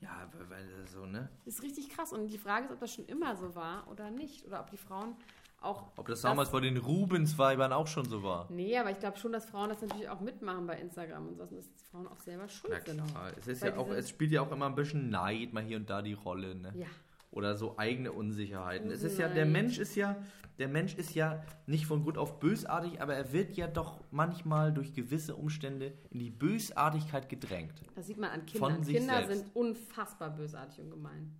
Ja, 0.00 0.30
weil- 0.32 0.48
weil 0.48 0.68
das 0.80 0.92
so, 0.92 1.04
ne? 1.04 1.28
Das 1.44 1.54
ist 1.56 1.62
richtig 1.62 1.90
krass. 1.90 2.12
Und 2.12 2.26
die 2.28 2.38
Frage 2.38 2.66
ist, 2.66 2.72
ob 2.72 2.80
das 2.80 2.94
schon 2.94 3.04
immer 3.06 3.36
so 3.36 3.54
war 3.54 3.86
oder 3.90 4.10
nicht. 4.10 4.46
Oder 4.46 4.60
ob 4.60 4.70
die 4.70 4.78
Frauen 4.78 5.14
auch. 5.60 5.92
Ob 5.96 6.06
das 6.06 6.22
damals 6.22 6.50
bei 6.50 6.60
den 6.60 6.76
Rubens-Weibern 6.76 7.72
auch 7.72 7.86
schon 7.86 8.06
so 8.06 8.22
war. 8.22 8.46
Nee, 8.50 8.76
aber 8.78 8.90
ich 8.90 8.98
glaube 8.98 9.18
schon, 9.18 9.32
dass 9.32 9.44
Frauen 9.44 9.68
das 9.68 9.82
natürlich 9.82 10.08
auch 10.08 10.20
mitmachen 10.20 10.66
bei 10.66 10.78
Instagram 10.78 11.28
und 11.28 11.36
so, 11.36 11.42
und 11.42 11.52
dass 11.52 11.66
Frauen 11.90 12.06
auch 12.08 12.18
selber 12.18 12.48
schuld 12.48 12.74
Na 12.76 12.92
sind. 12.92 13.06
klar, 13.06 13.32
es, 13.38 13.46
ist 13.46 13.62
Weil 13.62 13.70
ja 13.70 13.76
auch, 13.76 13.88
es 13.90 14.08
spielt 14.08 14.32
ja 14.32 14.42
auch 14.42 14.52
immer 14.52 14.66
ein 14.66 14.74
bisschen 14.74 15.10
Neid 15.10 15.52
mal 15.52 15.62
hier 15.62 15.76
und 15.76 15.88
da 15.90 16.02
die 16.02 16.14
Rolle, 16.14 16.54
ne? 16.54 16.72
Ja. 16.76 16.86
Oder 17.32 17.56
so 17.56 17.78
eigene 17.78 18.10
Unsicherheiten. 18.12 18.90
Es 18.90 19.04
ist 19.04 19.18
ja, 19.18 19.28
der 19.28 19.46
Mensch 19.46 19.78
ist 19.78 19.94
ja, 19.94 20.16
der 20.58 20.66
Mensch 20.66 20.96
ist 20.96 21.14
ja 21.14 21.44
nicht 21.66 21.86
von 21.86 22.02
Grund 22.02 22.18
auf 22.18 22.40
bösartig, 22.40 23.00
aber 23.00 23.14
er 23.14 23.32
wird 23.32 23.56
ja 23.56 23.68
doch 23.68 24.00
manchmal 24.10 24.72
durch 24.72 24.92
gewisse 24.94 25.36
Umstände 25.36 25.92
in 26.10 26.18
die 26.18 26.30
Bösartigkeit 26.30 27.28
gedrängt. 27.28 27.74
Das 27.94 28.08
sieht 28.08 28.18
man 28.18 28.30
an 28.30 28.46
Kindern. 28.46 28.82
Kinder 28.82 29.26
selbst. 29.26 29.28
sind 29.44 29.54
unfassbar 29.54 30.30
bösartig 30.30 30.80
und 30.80 30.90
gemein. 30.90 31.36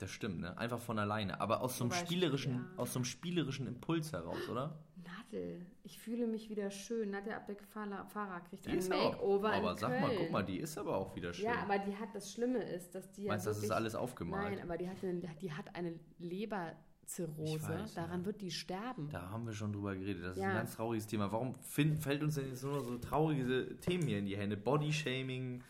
Das 0.00 0.10
stimmt, 0.10 0.40
ne? 0.40 0.56
Einfach 0.56 0.78
von 0.80 0.98
alleine. 0.98 1.40
Aber 1.42 1.60
aus 1.60 1.76
so 1.76 1.84
einem 1.84 1.92
spielerischen, 1.92 2.54
ja. 2.54 2.78
aus 2.78 2.94
so 2.94 2.98
einem 3.00 3.04
spielerischen 3.04 3.66
Impuls 3.66 4.12
heraus, 4.12 4.48
oder? 4.50 4.78
Nadel, 4.96 5.66
ich 5.82 5.98
fühle 5.98 6.26
mich 6.26 6.48
wieder 6.48 6.70
schön. 6.70 7.10
Nadel 7.10 7.34
Abdel-Farah 7.34 8.40
kriegt 8.40 8.64
Die 8.64 8.70
ein 8.70 8.78
ist 8.78 8.90
aber, 8.90 9.10
Makeover 9.10 9.52
aber 9.52 9.70
in 9.72 9.76
sag 9.76 9.90
Köln. 9.90 10.00
mal, 10.02 10.10
guck 10.16 10.30
mal, 10.30 10.42
die 10.42 10.58
ist 10.58 10.78
aber 10.78 10.96
auch 10.96 11.14
wieder 11.14 11.34
schön. 11.34 11.44
Ja, 11.44 11.62
aber 11.62 11.78
die 11.78 11.94
hat, 11.96 12.14
das 12.14 12.32
Schlimme 12.32 12.62
ist, 12.62 12.94
dass 12.94 13.12
die 13.12 13.26
Meinst 13.26 13.44
du, 13.44 13.50
das 13.50 13.62
ist 13.62 13.70
alles 13.70 13.94
aufgemalt? 13.94 14.54
Nein, 14.54 14.62
aber 14.62 14.78
die 14.78 14.88
hat 14.88 14.96
eine, 15.02 15.20
die 15.40 15.52
hat 15.52 15.74
eine 15.76 15.94
Leberzirrhose. 16.18 17.56
Ich 17.56 17.68
weiß, 17.68 17.94
Daran 17.94 18.20
ja. 18.20 18.26
wird 18.26 18.40
die 18.40 18.50
sterben. 18.50 19.08
Da 19.10 19.30
haben 19.30 19.46
wir 19.46 19.52
schon 19.52 19.72
drüber 19.72 19.94
geredet. 19.94 20.24
Das 20.24 20.36
ist 20.36 20.42
Ja. 20.42 20.48
ein 20.50 20.54
ganz 20.56 20.76
trauriges 20.76 21.06
Thema. 21.06 21.30
Warum 21.30 21.54
find, 21.56 22.02
fällt 22.02 22.22
uns 22.22 22.36
denn 22.36 22.48
jetzt 22.48 22.62
nur 22.64 22.80
so 22.82 22.96
traurige 22.98 23.76
Themen 23.80 24.06
hier 24.06 24.18
in 24.18 24.26
die 24.26 24.36
Hände? 24.36 24.56
Bodyshaming, 24.56 25.62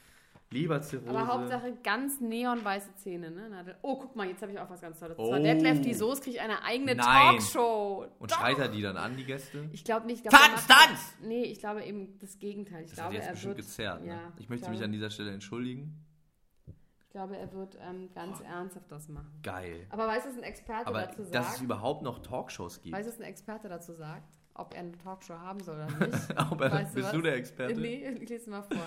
Leberzirrhose. 0.52 1.08
Aber 1.10 1.26
Hauptsache 1.28 1.72
ganz 1.84 2.20
neonweiße 2.20 2.94
Zähne, 2.96 3.30
ne? 3.30 3.48
Nadel. 3.50 3.76
Oh, 3.82 3.96
guck 4.00 4.16
mal, 4.16 4.26
jetzt 4.26 4.42
habe 4.42 4.50
ich 4.50 4.58
auch 4.58 4.68
was 4.68 4.80
ganz 4.80 4.98
Tolles. 4.98 5.16
Oh. 5.16 5.28
zwar 5.28 5.38
Detlef 5.40 5.80
die 5.80 5.94
Soße 5.94 6.22
kriegt 6.22 6.40
eine 6.40 6.62
eigene 6.64 6.96
Nein. 6.96 7.06
Talkshow. 7.38 8.06
Und 8.18 8.30
Doch. 8.32 8.36
schreit 8.38 8.58
er 8.58 8.68
die 8.68 8.82
dann 8.82 8.96
an, 8.96 9.16
die 9.16 9.24
Gäste? 9.24 9.68
Ich 9.72 9.84
glaube 9.84 10.06
nicht. 10.06 10.24
ich 10.24 10.30
Tanz, 10.30 10.66
glaub, 10.66 10.78
macht- 10.78 10.88
Tanz! 10.88 11.14
Nee, 11.22 11.44
ich 11.44 11.60
glaube 11.60 11.84
eben 11.84 12.18
das 12.18 12.38
Gegenteil. 12.40 12.82
Ich 12.82 12.90
Das 12.90 12.98
hat 12.98 13.04
glaube, 13.04 13.14
jetzt 13.14 13.26
er 13.26 13.32
bestimmt 13.32 13.56
wird, 13.58 13.66
gezerrt. 13.66 14.02
Ne? 14.02 14.08
ja, 14.08 14.32
ich 14.38 14.48
möchte 14.48 14.64
glaube- 14.64 14.76
mich 14.76 14.84
an 14.84 14.90
dieser 14.92 15.10
Stelle 15.10 15.30
entschuldigen. 15.32 16.04
Ich 16.66 17.12
glaube, 17.12 17.36
er 17.36 17.52
wird 17.52 17.76
ähm, 17.88 18.08
ganz 18.14 18.40
ernsthaft 18.40 18.90
das 18.90 19.08
machen. 19.08 19.30
Geil. 19.42 19.86
Aber 19.90 20.06
weißt 20.08 20.26
du, 20.26 20.30
was 20.30 20.36
ein 20.36 20.42
Experte 20.44 20.86
Aber 20.88 21.00
dazu 21.02 21.22
dass 21.22 21.46
es 21.46 21.52
sagt? 21.52 21.62
überhaupt 21.62 22.02
noch 22.02 22.20
Talkshows 22.20 22.82
gibt. 22.82 22.94
Weißt 22.96 23.08
du, 23.08 23.12
was 23.12 23.20
ein 23.20 23.24
Experte 23.26 23.68
dazu 23.68 23.92
sagt? 23.94 24.36
Ob 24.54 24.74
er 24.74 24.80
eine 24.80 24.92
Talkshow 24.98 25.34
haben 25.34 25.60
soll 25.60 25.76
oder 25.76 26.06
nicht? 26.06 26.36
Aber 26.38 26.70
Weißt 26.70 26.90
du 26.90 26.94
bist 26.96 27.06
was? 27.06 27.12
du 27.12 27.22
der 27.22 27.34
Experte? 27.36 27.80
nee, 27.80 28.08
ich 28.20 28.28
lese 28.28 28.50
mal 28.50 28.62
vor. 28.62 28.78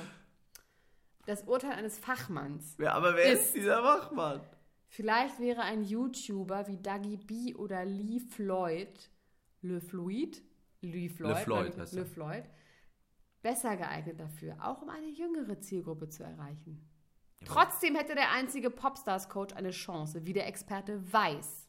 Das 1.26 1.44
Urteil 1.44 1.72
eines 1.72 1.98
Fachmanns. 2.00 2.76
Ja, 2.80 2.94
aber 2.94 3.16
wer 3.16 3.32
ist, 3.34 3.46
Ist- 3.46 3.56
dieser 3.56 3.84
Wachmann? 3.84 4.42
Vielleicht 4.88 5.40
wäre 5.40 5.62
ein 5.62 5.84
YouTuber 5.84 6.68
wie 6.68 6.78
Dougie 6.78 7.18
B 7.18 7.56
oder 7.56 7.84
Lee 7.86 8.20
Floyd, 8.20 9.10
Le 9.62 9.82
Floyd, 9.82 10.42
Lee 10.82 11.10
Floyd, 11.10 11.30
Le 11.36 11.36
Floyd 11.44 11.76
Le 11.78 12.00
er. 12.02 12.06
Floyd, 12.06 12.44
besser 13.42 13.76
geeignet 13.76 14.20
dafür, 14.20 14.56
auch 14.62 14.82
um 14.84 14.90
eine 14.90 15.08
jüngere 15.08 15.60
Zielgruppe 15.60 16.10
zu 16.10 16.24
erreichen. 16.24 16.88
Ja, 17.42 17.48
Trotzdem 17.48 17.96
hätte 17.96 18.14
der 18.14 18.32
einzige 18.32 18.70
Popstars-Coach 18.70 19.56
eine 19.56 19.72
Chance, 19.72 20.26
wie 20.28 20.34
der 20.34 20.46
Experte 20.48 21.02
weiß. 21.12 21.66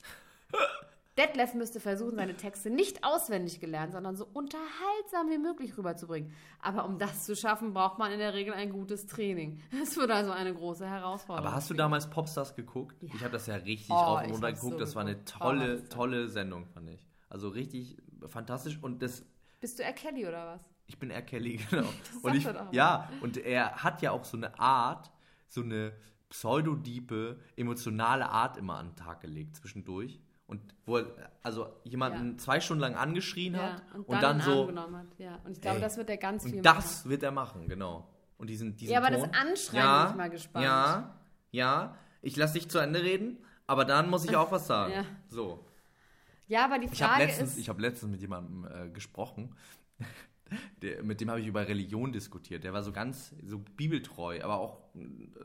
Detlef 1.17 1.55
müsste 1.55 1.79
versuchen, 1.79 2.17
seine 2.17 2.37
Texte 2.37 2.71
nicht 2.71 3.05
auswendig 3.05 3.61
gelernt, 3.61 3.93
sondern 3.93 4.17
so 4.17 4.27
unterhaltsam 4.33 5.29
wie 5.31 5.39
möglich 5.39 5.77
rüberzubringen. 5.79 6.33
Aber 6.61 6.85
um 6.87 6.99
das 6.99 7.25
zu 7.25 7.37
schaffen, 7.37 7.73
braucht 7.73 7.99
man 7.99 8.11
in 8.11 8.19
der 8.19 8.35
Regel 8.35 8.53
ein 8.53 8.71
gutes 8.71 9.07
Training. 9.07 9.61
Es 9.83 9.97
wird 9.97 10.11
also 10.11 10.33
eine 10.33 10.53
große 10.53 10.87
Herausforderung. 10.89 11.47
Aber 11.47 11.55
hast 11.57 11.71
du 11.71 11.75
damals 11.75 12.11
Popstars 12.11 12.57
geguckt? 12.57 12.97
Ich 13.01 13.21
habe 13.21 13.31
das 13.31 13.47
ja 13.47 13.55
richtig 13.57 13.91
Oh, 13.91 13.95
rauf 13.95 14.25
und 14.25 14.33
runter 14.33 14.53
geguckt. 14.53 14.73
so 14.73 14.79
das 14.79 14.95
war 14.97 15.03
eine. 15.03 15.17
Oh, 15.17 15.21
tolle, 15.25 15.69
das 15.79 15.89
toll. 15.89 15.89
tolle 15.91 16.29
Sendung, 16.29 16.67
fand 16.67 16.91
ich. 16.91 17.07
Also 17.29 17.49
richtig 17.49 17.97
fantastisch. 18.27 18.79
Und 18.83 19.01
das, 19.03 19.25
Bist 19.61 19.79
du 19.79 19.85
R. 19.85 19.93
Kelly 19.93 20.27
oder 20.27 20.47
was? 20.55 20.63
ich 20.87 20.99
bin 20.99 21.11
R. 21.11 21.23
Kelly, 21.23 21.57
genau. 21.71 21.85
sagt 21.85 22.25
Und 22.25 22.35
ich, 22.35 22.45
doch. 22.45 22.73
ja, 22.73 23.09
und 23.23 23.37
er 23.39 23.85
hat 23.85 24.03
ja 24.03 24.11
auch 24.11 24.25
so 24.25 24.37
eine 24.37 24.59
Art, 24.59 25.13
so 25.49 25.61
eine 25.63 25.93
pseudodiepe, 26.29 27.39
emotionale 27.57 28.29
Art 28.29 28.57
immer 28.57 28.77
an 28.79 28.89
den 28.91 28.97
Tag 28.97 29.21
gelegt 29.21 29.57
zwischendurch. 29.57 30.21
Und 30.47 30.61
wo 30.85 30.99
er 30.99 31.07
also 31.43 31.69
jemanden 31.85 32.33
Ja. 32.33 32.39
zwei 32.39 32.61
Stunden 32.61 32.81
lang 32.83 32.95
angeschrien 32.95 33.57
hat 33.57 33.83
und 33.95 34.03
und 34.09 34.23
dann, 34.23 34.39
dann, 34.39 34.41
so. 34.41 34.71
Ja. 35.19 35.37
Und 35.45 35.53
ich 35.53 35.61
glaube, 35.61 35.77
Ey, 35.77 35.83
das 35.83 35.97
wird 35.97 36.11
er 36.11 36.17
ganz 36.19 36.45
viel 36.45 36.57
Und 36.57 36.65
machen. 36.65 36.77
das 36.77 37.09
wird 37.09 37.23
er 37.23 37.31
machen, 37.31 37.67
genau. 37.69 38.09
Und 38.37 38.49
diesen, 38.51 38.77
diesen 38.77 38.93
Ja, 38.93 38.99
aber 39.01 39.11
Ton. 39.17 39.29
das 39.31 39.41
Anschreien 39.41 39.83
ja, 39.85 40.03
bin 40.05 40.11
ich 40.13 40.17
mal 40.19 40.31
gespannt. 40.31 40.65
Ja, 40.65 41.15
ja. 41.51 41.97
Ich 42.21 42.37
lasse 42.37 42.55
dich 42.55 42.69
zu 42.69 42.79
Ende 42.79 43.03
reden, 43.03 43.39
aber 43.67 43.85
dann 43.85 44.11
muss 44.11 44.25
ich 44.25 44.37
auch 44.37 44.51
was 44.53 44.67
sagen. 44.67 44.93
Ja. 44.97 45.05
So. 45.29 45.65
Ja, 46.47 46.67
aber 46.67 46.79
die 46.79 46.87
Ich 46.93 47.03
habe 47.03 47.13
Frage 47.15 47.27
letztens, 47.27 47.53
ist. 47.53 47.59
ich 47.59 47.69
hab 47.71 47.79
letztens 47.81 48.11
mit 48.13 48.21
jemandem 48.21 48.67
äh, 48.71 48.89
gesprochen. 48.91 49.57
Der, 50.83 51.03
mit 51.03 51.21
dem 51.21 51.31
habe 51.31 51.41
ich 51.41 51.47
über 51.47 51.67
Religion 51.69 52.13
diskutiert. 52.13 52.65
Der 52.65 52.73
war 52.73 52.83
so 52.83 52.93
ganz 52.93 53.35
so 53.45 53.59
bibeltreu, 53.77 54.41
aber 54.43 54.57
auch 54.59 54.79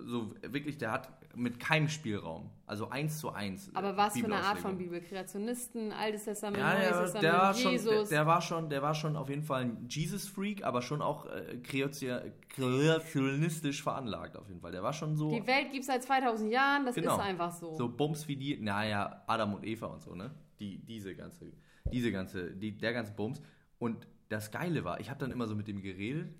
so 0.05 0.33
wirklich, 0.41 0.77
der 0.77 0.91
hat 0.91 1.09
mit 1.35 1.59
keinem 1.59 1.87
Spielraum. 1.89 2.49
Also 2.65 2.89
eins 2.89 3.19
zu 3.19 3.31
eins. 3.31 3.69
Aber 3.75 3.95
was 3.97 4.17
für 4.17 4.25
eine 4.25 4.35
Art 4.35 4.59
von 4.59 4.77
Bibel? 4.77 4.99
Kreationisten, 5.01 5.91
Altes 5.91 6.25
Testament, 6.25 6.59
Ja, 6.59 6.73
Neues 6.73 6.89
der, 6.89 6.99
Testament, 7.01 7.23
der, 7.23 7.33
war 7.33 7.53
schon, 7.53 7.71
Jesus. 7.71 8.09
der, 8.09 8.17
der 8.19 8.27
war 8.27 8.41
schon, 8.41 8.69
der 8.69 8.81
war 8.81 8.93
schon 8.95 9.15
auf 9.15 9.29
jeden 9.29 9.43
Fall 9.43 9.61
ein 9.63 9.85
Jesus-Freak, 9.89 10.63
aber 10.63 10.81
schon 10.81 11.01
auch 11.01 11.25
äh, 11.27 11.57
kreatio- 11.63 12.21
kreationistisch 12.49 13.81
veranlagt 13.83 14.37
auf 14.37 14.47
jeden 14.47 14.59
Fall. 14.61 14.71
Der 14.71 14.83
war 14.83 14.93
schon 14.93 15.15
so, 15.15 15.29
die 15.29 15.45
Welt 15.47 15.71
gibt 15.71 15.81
es 15.81 15.87
seit 15.87 16.03
2000 16.03 16.51
Jahren, 16.51 16.85
das 16.85 16.95
Genau. 16.95 17.15
ist 17.15 17.21
einfach 17.21 17.51
so. 17.51 17.75
so 17.75 17.89
Bums 17.89 18.27
wie 18.27 18.35
die, 18.35 18.57
naja, 18.59 19.23
Adam 19.27 19.53
und 19.55 19.65
Eva 19.65 19.87
und 19.87 20.01
so, 20.01 20.15
ne? 20.15 20.31
Die, 20.59 20.79
diese 20.85 21.15
ganze, 21.15 21.51
diese 21.91 22.11
ganze, 22.11 22.51
die, 22.51 22.77
der 22.77 22.93
ganze 22.93 23.13
Bums. 23.13 23.41
Und 23.77 24.07
das 24.29 24.51
Geile 24.51 24.83
war, 24.85 24.99
ich 24.99 25.09
habe 25.09 25.19
dann 25.19 25.31
immer 25.31 25.47
so 25.47 25.55
mit 25.55 25.67
dem 25.67 25.81
geredet 25.81 26.33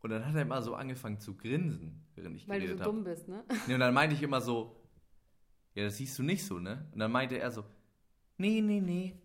und 0.00 0.10
dann 0.10 0.26
hat 0.26 0.34
er 0.34 0.42
immer 0.42 0.60
so 0.62 0.74
angefangen 0.74 1.18
zu 1.18 1.36
grinsen, 1.36 2.04
während 2.14 2.36
ich 2.36 2.46
Weil 2.48 2.60
du 2.60 2.66
so 2.66 2.74
geredet 2.74 2.86
habe. 2.86 2.96
dumm 2.96 3.04
bist, 3.04 3.28
ne? 3.28 3.44
Nee, 3.66 3.74
und 3.74 3.80
dann 3.80 3.94
meinte 3.94 4.14
ich 4.14 4.22
immer 4.22 4.40
so, 4.40 4.76
ja, 5.74 5.84
das 5.84 5.96
siehst 5.96 6.18
du 6.18 6.22
nicht 6.22 6.44
so, 6.44 6.58
ne? 6.58 6.86
Und 6.92 6.98
dann 6.98 7.10
meinte 7.10 7.38
er 7.38 7.50
so, 7.50 7.64
nee, 8.36 8.60
nee, 8.60 8.80
nee, 8.80 9.16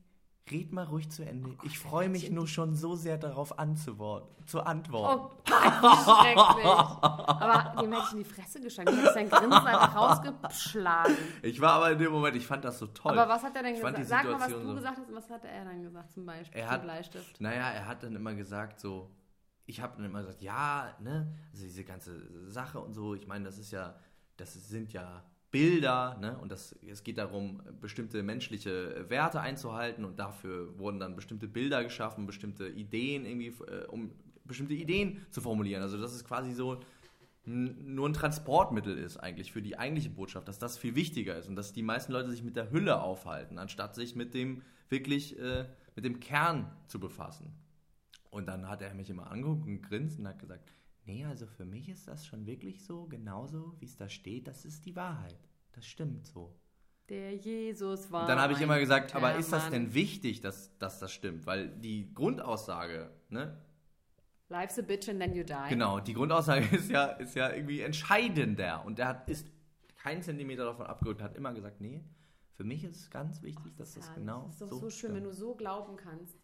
red 0.52 0.72
mal 0.72 0.86
ruhig 0.86 1.10
zu 1.10 1.24
Ende. 1.24 1.56
ich 1.64 1.78
freue 1.78 2.10
mich 2.10 2.32
nur 2.32 2.48
schon 2.48 2.76
so 2.76 2.96
sehr 2.96 3.18
darauf 3.18 3.60
anzuwort 3.60 4.28
zu 4.48 4.62
antworten. 4.62 5.22
Oh 5.26 5.32
Gott, 5.48 6.24
schrecklich. 6.24 6.66
Aber 6.66 7.82
dem 7.82 7.92
hätte 7.94 8.04
ich 8.08 8.12
in 8.14 8.18
die 8.20 8.24
Fresse 8.24 8.60
geschlagen. 8.62 8.90
Ich 8.94 8.98
hätte 9.04 9.14
sein 9.14 9.30
Grinsen 9.30 9.54
einfach 9.54 9.96
rausgeschlagen. 9.96 11.16
Ich 11.44 11.62
war 11.62 11.74
aber 11.74 11.92
in 11.92 12.00
dem 12.00 12.12
Moment, 12.12 12.36
ich 12.36 12.48
fand 12.48 12.66
das 12.66 12.80
so 12.80 12.88
toll. 12.88 13.18
Aber 13.18 13.30
was 13.32 13.44
hat 13.44 13.56
er 13.56 13.62
denn 13.64 13.76
Ich 13.76 13.82
gesagt? 13.82 14.06
Sag 14.08 14.24
mal, 14.26 14.40
was 14.40 14.48
du 14.48 14.62
so- 14.68 14.74
gesagt 14.74 14.98
hast 14.98 15.08
und 15.10 15.16
was 15.16 15.30
hat 15.30 15.46
er 15.46 15.66
dann 15.66 15.84
gesagt 15.84 16.12
zum 16.14 16.26
Beispiel? 16.26 16.60
Er 16.60 16.66
zum 16.68 16.74
hat- 16.74 16.82
Bleistift. 16.84 17.42
Naja, 17.42 17.70
er 17.70 17.86
hat 17.88 18.02
dann 18.04 18.16
immer 18.16 18.34
gesagt, 18.34 18.80
so, 18.80 19.12
ich 19.68 19.82
habe 19.82 19.98
dann 19.98 20.06
immer 20.06 20.22
gesagt, 20.22 20.42
ja, 20.42 20.96
ne, 21.00 21.32
also 21.52 21.64
diese 21.66 21.84
ganze 21.84 22.50
Sache 22.50 22.80
und 22.80 22.94
so, 22.94 23.14
ich 23.14 23.28
meine, 23.28 23.46
das 23.46 23.60
ist 23.60 23.70
ja, 23.72 23.96
das 24.38 24.54
sind 24.54 24.94
ja 24.94 25.24
Bilder, 25.52 26.18
ne, 26.20 26.38
und 26.38 26.52
das, 26.52 26.76
es 26.88 27.04
geht 27.04 27.18
darum, 27.18 27.62
bestimmte 27.82 28.22
menschliche 28.22 29.06
Werte 29.10 29.42
einzuhalten 29.42 30.06
und 30.06 30.20
dafür 30.20 30.78
wurden 30.78 31.00
dann 31.00 31.16
bestimmte 31.16 31.48
Bilder 31.48 31.84
geschaffen, 31.84 32.28
bestimmte 32.28 32.68
Ideen 32.68 33.26
irgendwie, 33.26 33.54
äh, 33.66 33.86
um 33.88 34.12
bestimmte 34.46 34.74
Ideen 34.74 35.26
zu 35.32 35.42
formulieren. 35.42 35.82
Also 35.82 36.00
das 36.00 36.14
ist 36.14 36.26
quasi 36.26 36.54
so 36.54 36.80
nur 37.50 38.08
ein 38.08 38.14
Transportmittel 38.14 38.98
ist 38.98 39.18
eigentlich 39.18 39.52
für 39.52 39.62
die 39.62 39.78
eigentliche 39.78 40.10
Botschaft, 40.10 40.48
dass 40.48 40.60
das 40.60 40.78
viel 40.78 40.96
wichtiger 40.96 41.36
ist 41.36 41.48
und 41.48 41.56
dass 41.56 41.74
die 41.74 41.82
meisten 41.82 42.12
Leute 42.12 42.30
sich 42.30 42.44
mit 42.44 42.56
der 42.56 42.70
Hülle 42.70 43.02
aufhalten, 43.02 43.58
anstatt 43.58 43.96
sich 43.96 44.16
mit 44.16 44.34
dem 44.34 44.62
wirklich, 44.90 45.40
äh, 45.40 45.66
mit 45.96 46.06
dem 46.06 46.20
Kern 46.20 46.72
zu 46.88 47.00
befassen. 47.00 47.54
Und 48.30 48.48
dann 48.48 48.70
hat 48.70 48.82
er 48.82 48.94
mich 48.94 49.10
immer 49.10 49.32
angeguckt 49.32 49.66
und 49.66 49.82
grinst 49.82 50.20
und 50.20 50.28
hat 50.28 50.38
gesagt, 50.38 50.72
nee, 51.10 51.26
also 51.26 51.48
für 51.48 51.66
mich 51.66 51.90
ist 51.90 52.08
das 52.08 52.26
schon 52.28 52.46
wirklich 52.46 52.84
so, 52.84 53.06
genauso 53.06 53.76
wie 53.80 53.86
es 53.86 53.98
da 53.98 54.08
steht, 54.10 54.48
das 54.48 54.64
ist 54.64 54.86
die 54.86 54.96
Wahrheit. 54.96 55.50
Das 55.72 55.86
stimmt 55.86 56.28
so. 56.28 56.56
Der 57.10 57.36
Jesus 57.36 58.12
war. 58.12 58.22
Und 58.22 58.28
dann 58.28 58.40
habe 58.40 58.54
ich 58.54 58.62
immer 58.62 58.80
gesagt, 58.80 59.16
aber 59.16 59.36
ist 59.36 59.52
das 59.52 59.64
Mann. 59.64 59.72
denn 59.72 59.94
wichtig, 59.96 60.42
dass, 60.42 60.78
dass 60.78 61.00
das 61.00 61.12
stimmt? 61.12 61.48
Weil 61.48 61.70
die 61.70 62.14
Grundaussage, 62.14 63.10
ne, 63.30 63.58
Life's 64.50 64.80
a 64.80 64.82
bitch 64.82 65.10
and 65.10 65.20
then 65.20 65.34
you 65.34 65.44
die. 65.44 65.70
Genau, 65.70 66.00
die 66.00 66.14
Grundaussage 66.14 66.66
ist 66.76 66.90
ja, 66.90 67.06
ist 67.06 67.36
ja 67.36 67.52
irgendwie 67.52 67.82
entscheidender. 67.82 68.84
Und 68.86 68.98
der 69.00 69.08
hat, 69.08 69.30
ist 69.30 69.48
keinen 69.96 70.22
Zentimeter 70.22 70.66
davon 70.66 70.86
abgerückt, 70.86 71.22
hat 71.22 71.36
immer 71.36 71.54
gesagt, 71.54 71.82
nee, 71.82 72.04
für 72.54 72.64
mich 72.64 72.84
ist 72.84 72.98
es 72.98 73.10
ganz 73.10 73.42
wichtig, 73.42 73.76
dass 73.78 73.94
das 73.94 74.08
Ja, 74.08 74.14
genau 74.14 74.44
das 74.46 74.54
ist 74.54 74.62
doch 74.62 74.70
so, 74.70 74.80
so, 74.80 74.90
schön, 74.90 75.14
wenn 75.14 75.22
stimmt. 75.22 75.34
du 75.34 75.40
so 75.40 75.56
glauben 75.56 75.98
kannst. 75.98 76.39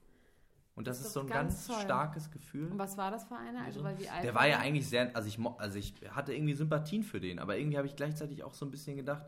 Und 0.75 0.87
das, 0.87 0.97
das 0.97 1.01
ist 1.01 1.07
ist 1.07 1.13
so 1.13 1.19
ein 1.21 1.27
ganz 1.27 1.67
ganz, 1.67 1.81
starkes 1.83 2.29
Gefühl. 2.31 2.69
Und 2.71 2.77
was 2.77 2.97
war 2.97 3.09
das 3.09 3.23
für 3.25 3.35
einer? 3.37 3.61
Also, 3.63 3.81
weil 3.83 3.97
wie 3.97 4.09
alt 4.09 4.23
Der 4.25 4.35
war 4.35 4.45
ja 4.47 4.59
eigentlich 4.59 4.87
sehr, 4.87 5.15
also 5.15 5.27
ich, 5.27 5.39
also 5.57 5.79
ich 5.79 5.93
hatte 6.09 6.33
irgendwie 6.33 6.53
Sympathien 6.53 7.01
für 7.03 7.21
den, 7.21 7.39
aber 7.39 7.57
irgendwie 7.57 7.77
habe 7.77 7.87
ich 7.87 7.95
gleichzeitig 7.95 8.43
auch 8.43 8.53
so 8.53 8.65
ein 8.65 8.71
bisschen 8.71 8.97
gedacht, 8.97 9.25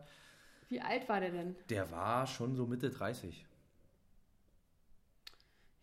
Wie 0.68 0.80
alt 0.80 1.08
war 1.08 1.20
der 1.20 1.30
denn? 1.30 1.56
der 1.70 1.90
war 1.90 2.26
schon 2.26 2.54
so 2.54 2.66
Mitte 2.66 2.90
30. 2.90 3.46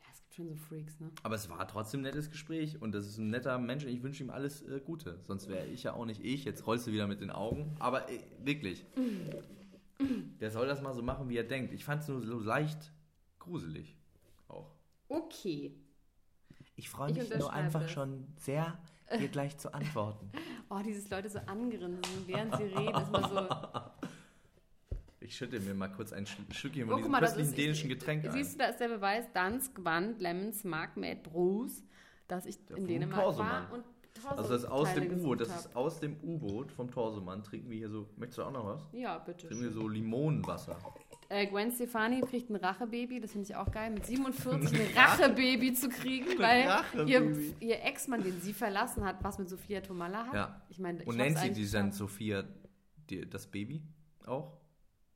Ja, 0.01 0.05
es 0.13 0.21
gibt 0.21 0.35
schon 0.35 0.47
so 0.47 0.55
Freaks, 0.55 0.99
ne? 0.99 1.09
Aber 1.23 1.33
es 1.33 1.49
war 1.49 1.67
trotzdem 1.67 2.01
ein 2.01 2.03
nettes 2.03 2.29
Gespräch 2.29 2.79
und 2.79 2.91
das 2.93 3.07
ist 3.07 3.17
ein 3.17 3.31
netter 3.31 3.57
Mensch 3.57 3.85
und 3.85 3.89
ich 3.89 4.03
wünsche 4.03 4.23
ihm 4.23 4.29
alles 4.29 4.61
äh, 4.61 4.79
Gute. 4.85 5.19
Sonst 5.23 5.49
wäre 5.49 5.65
ich 5.65 5.81
ja 5.81 5.93
auch 5.93 6.05
nicht 6.05 6.23
ich. 6.23 6.45
Jetzt 6.45 6.67
rollst 6.67 6.85
du 6.85 6.91
wieder 6.91 7.07
mit 7.07 7.21
den 7.21 7.31
Augen. 7.31 7.75
Aber 7.79 8.07
äh, 8.07 8.19
wirklich, 8.43 8.85
der 10.39 10.51
soll 10.51 10.67
das 10.67 10.83
mal 10.83 10.93
so 10.93 11.01
machen, 11.01 11.27
wie 11.29 11.37
er 11.37 11.43
denkt. 11.43 11.73
Ich 11.73 11.85
fand 11.85 12.03
es 12.03 12.07
nur 12.07 12.21
so 12.21 12.39
leicht 12.39 12.91
gruselig. 13.39 13.97
Okay. 15.07 15.75
Ich 16.75 16.89
freue 16.89 17.11
Ich 17.11 17.17
mich 17.17 17.29
nur 17.29 17.35
unterschreibe 17.37 17.63
einfach 17.65 17.89
schon 17.89 18.27
sehr, 18.37 18.77
dir 19.19 19.27
gleich 19.29 19.57
zu 19.57 19.73
antworten. 19.73 20.31
Oh, 20.67 20.79
dieses 20.83 21.07
Leute 21.11 21.29
so 21.29 21.37
angrinsen, 21.45 22.01
während 22.25 22.55
sie 22.57 22.63
reden, 22.63 22.99
ist 22.99 23.11
mal 23.11 23.29
so. 23.29 24.17
Ich 25.19 25.35
schütte 25.37 25.59
mir 25.59 25.75
mal 25.75 25.89
kurz 25.89 26.11
ein 26.11 26.25
Stückchen 26.25 26.85
Oh, 26.85 26.87
von 26.87 26.89
guck 26.89 26.97
diesem 26.97 27.11
mal, 27.11 27.19
köstlichen 27.19 27.49
ist- 27.51 27.57
dänischen 27.57 27.89
Getränk 27.89 28.25
ein. 28.25 28.31
Siehst 28.31 28.55
du, 28.55 28.57
da 28.57 28.65
ist 28.65 28.79
der 28.79 28.87
Beweis, 28.89 29.25
Dansk, 29.31 29.71
Wand, 29.85 30.19
Lemons, 30.21 30.63
Mark, 30.63 30.97
Mad, 30.97 31.19
Bruce, 31.21 31.83
dass 32.27 32.47
ich 32.47 32.57
in 32.71 32.75
vom 32.77 32.87
Dänemark 32.87 33.21
Torsomann. 33.21 33.69
war 33.69 33.73
und 33.73 33.83
Also 34.27 34.53
das 34.53 34.63
ist 34.63 34.69
aus 34.69 34.91
dem 34.95 35.11
U-Boot, 35.19 35.41
das 35.41 35.55
ist 35.55 35.75
aus 35.75 35.99
dem 35.99 36.17
U-Boot 36.23 36.71
vom 36.71 36.89
Torsomann. 36.89 37.43
Trinken 37.43 37.69
wir 37.69 37.77
hier 37.77 37.89
so, 37.91 38.07
möchtest 38.17 38.39
du 38.39 38.43
auch 38.43 38.51
noch 38.51 38.65
was? 38.65 38.81
Ja, 38.91 39.19
bitte. 39.19 39.47
Trinken 39.47 39.63
wir 39.65 39.71
so 39.71 39.87
Limonenwasser. 39.87 40.77
Äh, 41.29 41.47
Gwen 41.47 41.71
Stefani 41.71 42.21
kriegt 42.21 42.49
ein 42.49 42.55
Rachebaby, 42.55 43.19
das 43.19 43.31
finde 43.31 43.49
ich 43.49 43.55
auch 43.55 43.71
geil, 43.71 43.89
mit 43.89 44.05
47 44.05 44.79
ein 44.79 44.97
Rachebaby 44.97 45.73
zu 45.73 45.89
kriegen, 45.89 46.37
weil 46.37 46.67
ihr, 47.07 47.35
ihr 47.59 47.83
Ex-Mann, 47.83 48.23
den 48.23 48.39
sie 48.41 48.53
verlassen 48.53 49.03
hat, 49.03 49.23
was 49.23 49.39
mit 49.39 49.49
Sophia 49.49 49.81
Tomalla 49.81 50.27
hat. 50.27 50.33
Ja. 50.33 50.61
Ich 50.69 50.77
meine, 50.79 51.01
ich 51.01 51.07
Und 51.07 51.17
nennt 51.17 51.39
sie 51.39 51.51
die 51.51 51.69
dann. 51.69 51.91
Sophia 51.91 52.43
die, 53.09 53.27
das 53.27 53.47
Baby 53.47 53.81
auch? 54.25 54.57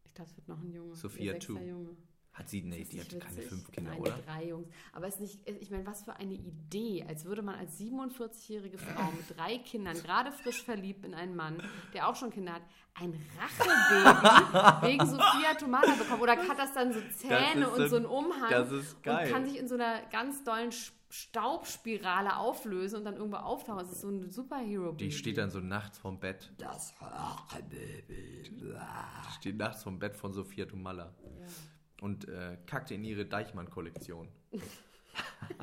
Ich 0.06 0.14
dachte, 0.14 0.32
es 0.32 0.38
wird 0.38 0.48
noch 0.48 0.62
ein 0.62 0.72
Junge. 0.72 0.96
Sophia 0.96 1.26
Ihr 1.26 1.32
sechster 1.34 1.54
two. 1.54 1.60
Junge. 1.60 1.98
Hat 2.40 2.50
sie, 2.50 2.62
nee, 2.62 2.84
die 2.86 2.98
nicht 2.98 3.20
keine 3.20 3.42
fünf 3.42 3.70
Kinder, 3.70 3.92
Nein, 3.92 4.00
oder? 4.00 4.18
drei 4.26 4.46
Jungs. 4.48 4.68
Aber 4.94 5.08
es 5.08 5.16
ist 5.16 5.20
nicht, 5.20 5.50
ich 5.62 5.70
meine, 5.70 5.86
was 5.86 6.04
für 6.04 6.16
eine 6.16 6.34
Idee, 6.34 7.06
als 7.08 7.26
würde 7.26 7.42
man 7.42 7.56
als 7.56 7.78
47-jährige 7.80 8.78
Frau 8.78 9.12
mit 9.12 9.38
drei 9.38 9.58
Kindern, 9.58 10.02
gerade 10.02 10.32
frisch 10.32 10.64
verliebt 10.64 11.04
in 11.06 11.14
einen 11.14 11.36
Mann, 11.36 11.62
der 11.94 12.08
auch 12.08 12.16
schon 12.16 12.30
Kinder 12.32 12.54
hat, 12.54 12.62
ein 12.96 13.14
Rachebaby 13.38 14.88
wegen 14.88 15.06
Sophia 15.06 15.54
Tomala 15.60 15.94
bekommen. 15.96 16.22
Oder 16.22 16.38
hat 16.38 16.58
das 16.58 16.74
dann 16.74 16.94
so 16.94 17.00
Zähne 17.18 17.70
und 17.70 17.78
so- 17.78 17.88
so 17.88 17.96
einen 17.98 18.06
Umhang 18.06 18.50
das 18.50 18.72
ist 18.72 19.04
geil. 19.04 19.28
und 19.28 19.34
kann 19.34 19.46
sich 19.46 19.58
in 19.60 19.68
so 19.68 19.76
einer 19.76 20.02
ganz 20.10 20.44
dollen 20.44 20.72
Staubspirale 21.12 22.38
auflösen 22.38 22.98
und 23.00 23.06
dann 23.06 23.16
irgendwo 23.18 23.38
auftauchen. 23.38 23.80
Das 23.80 23.92
ist 23.92 24.02
so 24.02 24.10
ein 24.10 24.30
Superhero-Baby. 24.30 25.06
Die 25.06 25.12
steht 25.12 25.38
dann 25.38 25.50
so 25.50 25.60
nachts 25.60 25.98
vom 25.98 26.20
Bett. 26.20 26.52
Das 26.58 26.94
Baby. 27.70 28.44
Die 28.50 29.34
steht 29.40 29.58
nachts 29.58 29.84
vom 29.84 30.00
Bett 30.00 30.16
von 30.16 30.34
Sophia 30.34 30.66
Tomalla 30.66 31.14
Ja. 31.40 31.46
Und 32.02 32.28
äh, 32.28 32.58
kackte 32.66 32.96
in 32.96 33.04
ihre 33.04 33.26
Deichmann-Kollektion. 33.26 34.30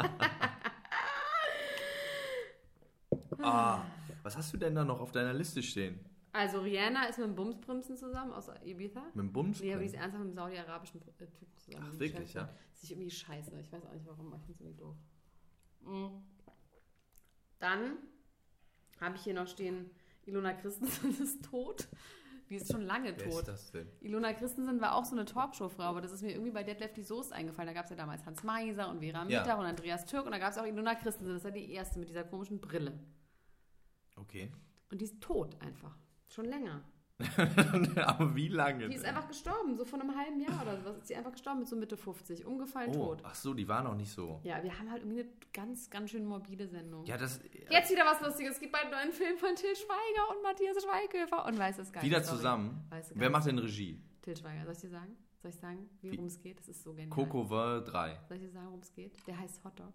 ah, 3.43 3.83
was 4.23 4.37
hast 4.37 4.53
du 4.53 4.57
denn 4.57 4.75
da 4.75 4.85
noch 4.85 5.01
auf 5.01 5.13
deiner 5.13 5.33
Liste 5.33 5.63
stehen? 5.63 6.01
Also 6.33 6.61
Rihanna 6.61 7.07
ist 7.07 7.19
mit 7.19 7.29
dem 7.29 7.35
Bumsprimsen 7.35 7.97
zusammen 7.97 8.33
aus 8.33 8.51
Ibiza. 8.63 9.03
Mit 9.15 9.25
dem 9.25 9.33
Bums? 9.33 9.61
Nee, 9.61 9.73
aber 9.73 9.81
die 9.81 9.87
ist 9.87 9.95
ernsthaft 9.95 10.23
mit 10.23 10.27
einem 10.27 10.35
saudi-arabischen 10.35 11.01
äh, 11.01 11.27
Typen 11.27 11.59
zusammen. 11.59 11.91
Ach, 11.91 11.99
wirklich, 11.99 12.35
ja? 12.35 12.51
Das 12.73 12.83
ist 12.83 12.91
irgendwie 12.91 13.11
scheiße. 13.11 13.59
Ich 13.59 13.73
weiß 13.73 13.87
auch 13.87 13.93
nicht 13.95 14.05
warum, 14.05 14.35
ich 14.35 14.43
finde 14.43 14.53
es 14.53 14.61
irgendwie 14.61 14.79
doof. 14.79 14.97
Mhm. 15.81 16.23
Dann 17.59 17.97
habe 19.01 19.17
ich 19.17 19.23
hier 19.23 19.33
noch 19.33 19.49
stehen, 19.49 19.91
Ilona 20.27 20.53
Christensen 20.53 21.11
ist 21.23 21.43
tot. 21.45 21.89
Die 22.49 22.55
ist 22.57 22.71
schon 22.71 22.83
lange 22.83 23.17
Wer 23.17 23.29
tot. 23.29 23.41
ist 23.41 23.49
das 23.49 23.71
denn? 23.73 23.89
Ilona 24.01 24.33
Christensen 24.33 24.81
war 24.81 24.95
auch 24.95 25.05
so 25.05 25.17
eine 25.17 25.25
Talkshow-Frau, 25.25 25.83
aber 25.83 26.01
das 26.01 26.13
ist 26.13 26.23
mir 26.23 26.31
irgendwie 26.31 26.53
bei 26.53 26.63
Detlef 26.63 26.93
die 26.93 27.03
Soest 27.03 27.33
eingefallen. 27.33 27.67
Da 27.67 27.73
gab 27.75 27.85
es 27.85 27.91
ja 27.91 27.97
damals 27.97 28.25
Hans 28.25 28.43
Meiser 28.45 28.89
und 28.89 29.01
Vera 29.01 29.27
Ja. 29.29 29.41
Mittag 29.41 29.59
und 29.59 29.65
Andreas 29.65 30.05
Türk 30.07 30.27
und 30.27 30.33
da 30.33 30.39
gab 30.39 30.53
es 30.53 30.59
auch 30.59 30.65
Ilona 30.67 30.95
Christensen. 30.95 31.35
Das 31.35 31.45
war 31.45 31.51
die 31.51 31.73
erste 31.73 31.99
mit 31.99 32.09
dieser 32.09 32.25
komischen 32.25 32.61
Brille. 32.61 32.99
Okay. 34.17 34.51
Und 34.91 35.01
die 35.01 35.05
ist 35.07 35.21
tot 35.21 35.57
einfach. 35.61 35.97
Schon 36.29 36.45
länger. 36.47 36.83
aber 38.05 38.35
wie 38.37 38.49
lange? 38.49 38.89
Die 38.89 38.95
ist 38.95 39.05
einfach 39.05 39.27
gestorben, 39.27 39.75
so 39.77 39.85
vor 39.87 40.01
einem 40.01 40.15
halben 40.15 40.39
Jahr 40.39 40.61
oder 40.63 40.77
sowas. 40.77 40.99
Ist 40.99 41.09
sie 41.09 41.17
einfach 41.17 41.33
gestorben 41.33 41.61
mit 41.61 41.69
so 41.69 41.77
Mitte 41.77 41.97
50, 41.97 42.45
umgefallen 42.45 42.91
oh, 42.91 43.15
tot. 43.15 43.23
ach 43.25 43.35
so, 43.35 43.55
die 43.55 43.67
war 43.67 43.83
noch 43.83 43.95
nicht 43.95 44.11
so. 44.13 44.41
Ja, 44.45 44.63
wir 44.63 44.79
haben 44.79 44.91
halt 44.91 45.03
irgendwie 45.03 45.21
eine 45.21 45.31
ganz, 45.53 45.89
ganz 45.89 46.11
schön 46.11 46.27
morbide 46.27 46.69
Sendung. 46.69 47.07
Ja, 47.07 47.17
das. 47.17 47.41
Jetzt 47.71 47.91
wieder 47.91 48.05
was 48.05 48.21
Lustiges. 48.21 48.55
Es 48.55 48.61
gibt 48.61 48.73
bald 48.73 48.85
einen 48.85 48.93
neuen 48.93 49.13
Film 49.13 49.39
von 49.39 49.55
Till 49.57 49.75
Schweiger 49.75 50.37
und 50.37 50.43
Matthias 50.43 50.77
Schweighöfer. 50.83 51.47
Und 51.47 51.59
weiß 51.59 51.79
es 51.79 51.91
gar 51.91 52.03
Wieder 52.03 52.19
nicht. 52.19 52.27
sorry. 52.27 52.39
zusammen. 52.39 52.87
Gar 52.91 53.01
Wer 53.15 53.31
macht 53.31 53.47
denn 53.47 53.59
Regie? 53.59 53.99
Till 54.21 54.37
Schweiger. 54.37 54.65
Soll 54.65 54.73
ich 54.75 54.81
dir 54.81 54.91
sagen? 54.91 55.17
Soll 55.41 55.51
ich 55.51 55.57
sagen, 55.57 55.89
wie 56.03 56.11
Wie? 56.11 56.17
worum 56.17 56.27
es 56.27 56.39
geht? 56.39 56.59
Das 56.59 56.69
ist 56.69 56.83
so 56.83 56.93
genial. 56.93 57.09
Coco 57.11 57.49
Vin 57.49 57.85
3. 57.85 58.21
Soll 58.29 58.37
ich 58.37 58.43
dir 58.43 58.51
sagen, 58.51 58.67
worum 58.67 58.81
es 58.81 58.93
geht? 58.93 59.27
Der 59.27 59.39
heißt 59.39 59.65
Hotdog. 59.65 59.95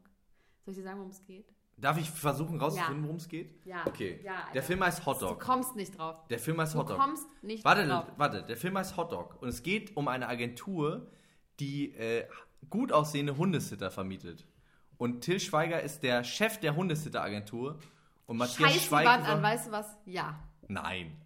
Soll 0.65 0.71
ich 0.71 0.77
dir 0.77 0.83
sagen, 0.83 0.97
worum 0.97 1.11
es 1.11 1.23
geht? 1.23 1.53
Darf 1.81 1.97
ich 1.97 2.09
versuchen 2.09 2.59
rauszufinden, 2.59 2.99
Ja. 3.01 3.03
worum 3.03 3.17
es 3.17 3.27
geht? 3.27 3.65
Ja. 3.65 3.85
Okay. 3.85 4.19
Ja, 4.23 4.33
der. 4.53 4.61
Film 4.63 4.83
heißt 4.83 4.99
Du 4.99 5.05
Hotdog. 5.07 5.39
kommst 5.39 5.75
nicht 5.75 5.97
drauf. 5.97 6.15
Der 6.29 6.39
Film 6.39 6.61
heißt 6.61 6.75
Du 6.75 6.79
Hotdog. 6.79 6.97
kommst 6.99 7.25
nicht 7.41 7.65
Warte, 7.65 7.87
drauf. 7.87 8.05
warte, 8.17 8.43
der 8.43 8.55
Film 8.55 8.77
heißt 8.77 8.95
Hotdog. 8.97 9.41
Und 9.41 9.49
es 9.49 9.63
geht 9.63 9.97
um 9.97 10.07
eine 10.07 10.27
Agentur, 10.29 11.07
die 11.59 11.93
äh, 11.95 12.27
gut 12.69 12.91
aussehende 12.91 13.35
Hundesitter 13.35 13.89
vermietet. 13.91 14.45
Und 14.97 15.21
Till 15.21 15.39
Schweiger 15.39 15.81
ist 15.81 16.03
der 16.03 16.23
Chef 16.23 16.59
der 16.59 16.75
Hundesitter-Agentur. 16.75 17.79
Und 18.27 18.37
Matthias 18.37 18.71
Scheiß 18.73 18.83
Schweiger. 18.85 19.09
Wand 19.09 19.27
an, 19.27 19.41
weißt 19.41 19.67
du 19.67 19.71
was? 19.71 19.87
Ja. 20.05 20.39
Nein. 20.67 21.17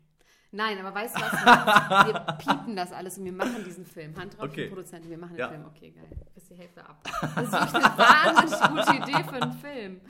Nein, 0.52 0.80
aber 0.80 0.96
weißt 0.96 1.18
du 1.18 1.22
was? 1.22 1.34
Wir 2.08 2.20
piepen 2.38 2.76
das 2.78 2.94
alles 2.94 3.18
und 3.18 3.26
wir 3.26 3.34
machen 3.34 3.62
diesen 3.66 3.86
Film. 3.86 4.16
Hand 4.18 4.38
drauf, 4.38 4.46
Okay. 4.46 4.70
Produzenten, 4.70 5.10
wir 5.10 5.18
machen 5.18 5.32
den 5.34 5.40
Ja. 5.40 5.50
Film. 5.50 5.66
Okay, 5.66 5.92
geil. 5.92 6.08
Ist 6.34 6.50
die 6.50 6.56
Hälfte 6.56 6.82
ab. 6.88 7.04
Das 7.04 7.44
ist 7.44 7.52
wirklich 7.52 7.84
eine 7.84 7.98
wahnsinnig 7.98 8.70
gute 8.86 8.96
Idee 9.12 9.24
für 9.26 9.42
einen 9.44 9.52
Film. 9.52 10.02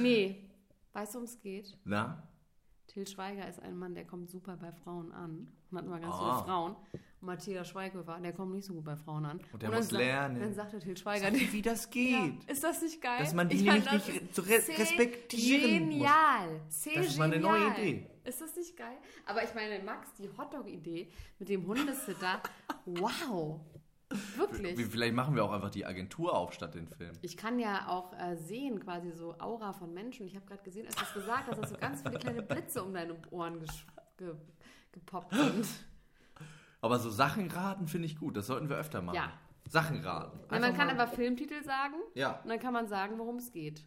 Nee. 0.00 0.42
Weißt 0.92 1.12
du, 1.14 1.18
worum 1.18 1.24
es 1.24 1.38
geht? 1.40 1.76
Na? 1.84 2.22
Till 2.86 3.06
Schweiger 3.06 3.46
ist 3.48 3.60
ein 3.60 3.76
Mann, 3.76 3.94
der 3.94 4.04
kommt 4.06 4.30
super 4.30 4.56
bei 4.56 4.72
Frauen 4.72 5.12
an. 5.12 5.48
Und 5.70 5.78
hat 5.78 5.84
immer 5.84 6.00
ganz 6.00 6.14
Ah. 6.14 6.18
viele 6.38 6.44
Frauen. 6.46 6.76
Und 6.92 7.00
Matthias 7.20 7.68
Schweighöfer, 7.68 8.20
der 8.20 8.32
kommt 8.32 8.52
nicht 8.52 8.64
so 8.64 8.74
gut 8.74 8.84
bei 8.84 8.96
Frauen 8.96 9.24
an. 9.26 9.40
Und 9.52 9.60
der 9.62 9.68
dann 9.70 9.78
muss 9.78 9.88
sagt- 9.88 10.00
lernen. 10.00 10.40
Dann 10.40 10.54
sagt 10.54 10.72
der 10.72 10.80
Till 10.80 10.96
Schweiger, 10.96 11.32
Wie 11.34 11.60
das 11.62 11.90
geht. 11.90 12.12
ja, 12.12 12.52
ist 12.52 12.62
das 12.62 12.80
nicht 12.82 13.02
geil? 13.02 13.18
Dass 13.18 13.34
man 13.34 13.48
die 13.48 13.56
Ich 13.56 13.62
nämlich 13.64 13.90
nicht 13.90 14.38
re- 14.38 14.78
respektieren 14.78 15.86
muss. 15.86 15.94
Genial. 15.94 16.60
Das 16.68 16.86
ist 16.86 17.18
mal 17.18 17.24
eine 17.24 17.40
neue 17.40 17.60
genial. 17.72 17.78
Idee. 17.80 18.06
Ist 18.24 18.40
das 18.40 18.56
nicht 18.56 18.76
geil? 18.76 18.96
Aber 19.26 19.42
ich 19.44 19.54
meine, 19.54 19.82
Max, 19.84 20.08
die 20.14 20.28
Hotdog-Idee 20.28 21.08
mit 21.38 21.48
dem 21.48 21.66
Hundesitter, 21.66 22.40
wow. 22.86 23.60
Wirklich. 24.36 24.86
Vielleicht 24.86 25.14
machen 25.14 25.34
wir 25.34 25.44
auch 25.44 25.52
einfach 25.52 25.70
die 25.70 25.84
Agentur 25.84 26.36
auf 26.36 26.52
statt 26.52 26.74
den 26.74 26.86
Film. 26.86 27.12
Ich 27.22 27.36
kann 27.36 27.58
ja 27.58 27.88
auch 27.88 28.12
äh, 28.18 28.36
sehen, 28.36 28.78
quasi 28.80 29.10
so 29.10 29.34
Aura 29.40 29.72
von 29.72 29.92
Menschen. 29.92 30.26
Ich 30.26 30.36
habe 30.36 30.46
gerade 30.46 30.62
gesehen, 30.62 30.86
als 30.86 30.94
du 30.94 31.02
es 31.02 31.14
gesagt 31.14 31.48
hast, 31.48 31.58
dass 31.60 31.70
so 31.70 31.76
ganz 31.76 32.02
viele 32.02 32.18
kleine 32.18 32.42
Blitze 32.42 32.84
um 32.84 32.94
deine 32.94 33.16
Ohren 33.30 33.64
ge 34.16 34.34
gepoppt 34.92 35.34
sind. 35.34 35.66
Aber 36.80 36.98
so 36.98 37.10
Sachen 37.10 37.50
raten 37.50 37.88
finde 37.88 38.06
ich 38.06 38.16
gut. 38.18 38.36
Das 38.36 38.46
sollten 38.46 38.68
wir 38.68 38.76
öfter 38.76 39.02
machen. 39.02 39.16
Ja. 39.16 39.32
Sachen 39.68 40.00
raten. 40.00 40.38
Ja, 40.50 40.60
man 40.60 40.74
kann 40.74 40.88
aber 40.88 41.08
Filmtitel 41.08 41.62
sagen 41.64 41.96
Ja. 42.14 42.40
und 42.42 42.48
dann 42.48 42.60
kann 42.60 42.72
man 42.72 42.86
sagen, 42.86 43.18
worum 43.18 43.36
es 43.36 43.50
geht. 43.50 43.84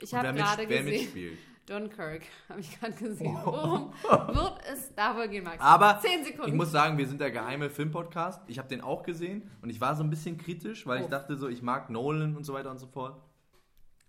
Ich 0.00 0.12
Und 0.12 0.18
habe 0.18 0.28
wer, 0.28 0.44
gerade 0.44 0.68
wer 0.68 0.82
gesehen, 0.82 1.00
mitspielt. 1.02 1.38
Dunkirk, 1.66 2.22
habe 2.48 2.60
ich 2.60 2.78
gerade 2.78 2.92
gesehen. 2.94 3.36
Worum 3.44 3.92
wird 4.02 4.58
es 4.72 4.94
da 4.94 5.16
wohl 5.16 5.28
gehen, 5.28 5.44
Max? 5.44 5.58
Aber 5.60 5.98
Zehn 6.00 6.24
Sekunden. 6.24 6.48
ich 6.48 6.54
muss 6.54 6.70
sagen, 6.70 6.96
wir 6.98 7.06
sind 7.08 7.20
der 7.20 7.30
geheime 7.30 7.70
Filmpodcast. 7.70 8.42
Ich 8.46 8.58
habe 8.58 8.68
den 8.68 8.80
auch 8.80 9.02
gesehen 9.02 9.50
und 9.62 9.70
ich 9.70 9.80
war 9.80 9.96
so 9.96 10.04
ein 10.04 10.10
bisschen 10.10 10.38
kritisch, 10.38 10.86
weil 10.86 11.00
ich 11.00 11.06
Oh. 11.06 11.08
dachte 11.10 11.36
so, 11.36 11.48
ich 11.48 11.62
mag 11.62 11.90
Nolan 11.90 12.36
und 12.36 12.44
so 12.44 12.52
weiter 12.54 12.70
und 12.70 12.78
so 12.78 12.86
fort. 12.86 13.20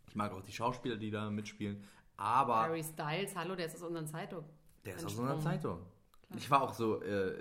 Ich 0.08 0.16
mag 0.16 0.32
auch 0.34 0.42
die 0.42 0.52
Schauspieler, 0.54 0.98
die 0.98 1.10
da 1.10 1.30
mitspielen. 1.30 1.84
Aber 2.16 2.56
Harry 2.58 2.84
Styles, 2.84 3.36
hallo, 3.36 3.56
der 3.56 3.66
ist 3.68 3.76
aus 3.76 3.82
unserer 3.84 4.06
Zeitung. 4.06 4.44
der 4.86 4.96
ist 4.96 5.06
aus 5.06 5.16
unserer 5.16 5.40
Zeitung. 5.40 5.80
Ich 6.36 6.50
war 6.52 6.62
auch 6.62 6.74
so, 6.74 7.02
äh, 7.02 7.32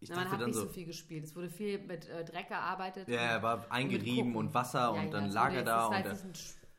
ich 0.00 0.08
Na, 0.08 0.16
man 0.16 0.24
dachte 0.24 0.32
hat 0.32 0.40
dann 0.42 0.50
nicht 0.50 0.58
so, 0.58 0.66
viel 0.66 0.84
gespielt. 0.86 1.24
Es 1.24 1.36
wurde 1.36 1.48
viel 1.48 1.78
mit 1.78 2.08
äh, 2.08 2.24
Dreck 2.24 2.48
gearbeitet. 2.48 3.08
ja, 3.08 3.20
er 3.20 3.42
war 3.42 3.64
eingerieben 3.70 4.32
Gucken. 4.32 4.36
und 4.48 4.54
Wasser 4.54 4.80
Ja, 4.80 4.88
und 4.88 5.04
ja, 5.06 5.10
dann 5.12 5.24
es 5.26 5.34
lag 5.34 5.52
er 5.52 5.62
da 5.62 5.76
war 5.76 5.88
und 5.90 5.94
ein 5.94 6.16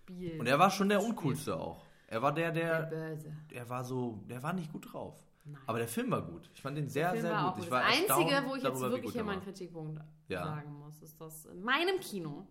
Spiel. 0.03 0.39
und 0.39 0.47
er 0.47 0.59
war 0.59 0.69
schon 0.69 0.89
der 0.89 0.99
Spiel. 0.99 1.09
uncoolste 1.09 1.55
auch. 1.59 1.85
Er 2.07 2.21
war 2.21 2.33
der, 2.33 2.51
Der 2.51 2.83
der, 2.83 3.09
Böse. 3.15 3.35
der 3.51 3.69
war 3.69 3.83
so, 3.83 4.23
der 4.29 4.43
war 4.43 4.53
nicht 4.53 4.71
gut 4.71 4.93
drauf. 4.93 5.17
Nein. 5.45 5.57
Aber 5.65 5.77
der 5.79 5.87
Film 5.87 6.11
war 6.11 6.21
gut. 6.21 6.49
Ich 6.53 6.61
fand 6.61 6.77
den 6.77 6.87
sehr, 6.87 7.09
Film 7.11 7.21
sehr 7.21 7.41
gut. 7.43 7.55
gut. 7.55 7.63
Ich 7.65 7.71
war 7.71 7.81
das 7.81 7.89
Einzige, 7.89 8.43
wo 8.47 8.55
ich 8.55 8.63
jetzt 8.63 8.71
darüber, 8.71 8.91
wirklich 8.91 9.11
hier 9.11 9.21
er 9.21 9.25
meinen. 9.25 9.41
Kritikpunkt 9.41 9.99
Ja. 10.29 10.43
sagen 10.45 10.73
muss, 10.79 11.01
ist 11.01 11.19
das 11.19 11.45
in 11.47 11.61
meinem 11.63 11.99
Kino, 11.99 12.47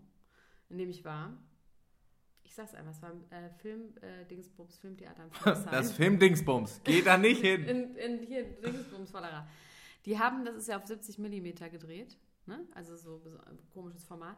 in 0.69 0.79
dem 0.79 0.91
ich 0.91 1.05
war. 1.05 1.33
Ich 2.45 2.55
sag's 2.55 2.75
einfach, 2.75 2.91
es 2.93 3.01
war 3.01 3.13
äh, 3.31 3.49
Film, 3.61 3.95
äh, 4.03 4.27
Dingsbums, 4.27 4.77
Filmtheater 4.79 5.23
am. 5.23 5.31
Das 5.71 5.93
Filmdingsbums. 5.93 6.83
Geht 6.85 7.07
da 7.07 7.17
nicht 7.17 7.41
hin. 7.41 7.65
in, 7.65 7.95
in 7.97 8.19
hier 8.27 8.45
Dingsbums 8.61 9.11
Vollerer. 9.13 9.47
Die 10.05 10.19
haben, 10.19 10.45
das 10.45 10.57
ist 10.57 10.69
ja 10.69 10.77
auf 10.77 10.85
70 10.87 11.19
Millimeter 11.19 11.71
gedreht, 11.71 12.19
ne? 12.47 12.67
also 12.75 12.97
so 12.97 13.23
bes- 13.25 13.39
komisches 13.73 14.05
Format. 14.05 14.37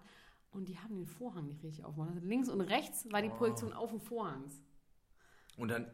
Und 0.55 0.69
die 0.69 0.79
haben 0.79 0.95
den 0.95 1.07
Vorhang 1.07 1.47
nicht 1.47 1.63
richtig 1.65 1.85
aufgemacht. 1.85 2.15
Also 2.15 2.27
links 2.27 2.49
und 2.49 2.61
rechts 2.61 3.11
war 3.11 3.21
die 3.21 3.29
Oh. 3.29 3.35
Projektion 3.35 3.73
auf 3.73 3.91
dem 3.91 4.01
Vorhang. 4.01 4.45
Und 5.57 5.69
dann, 5.69 5.91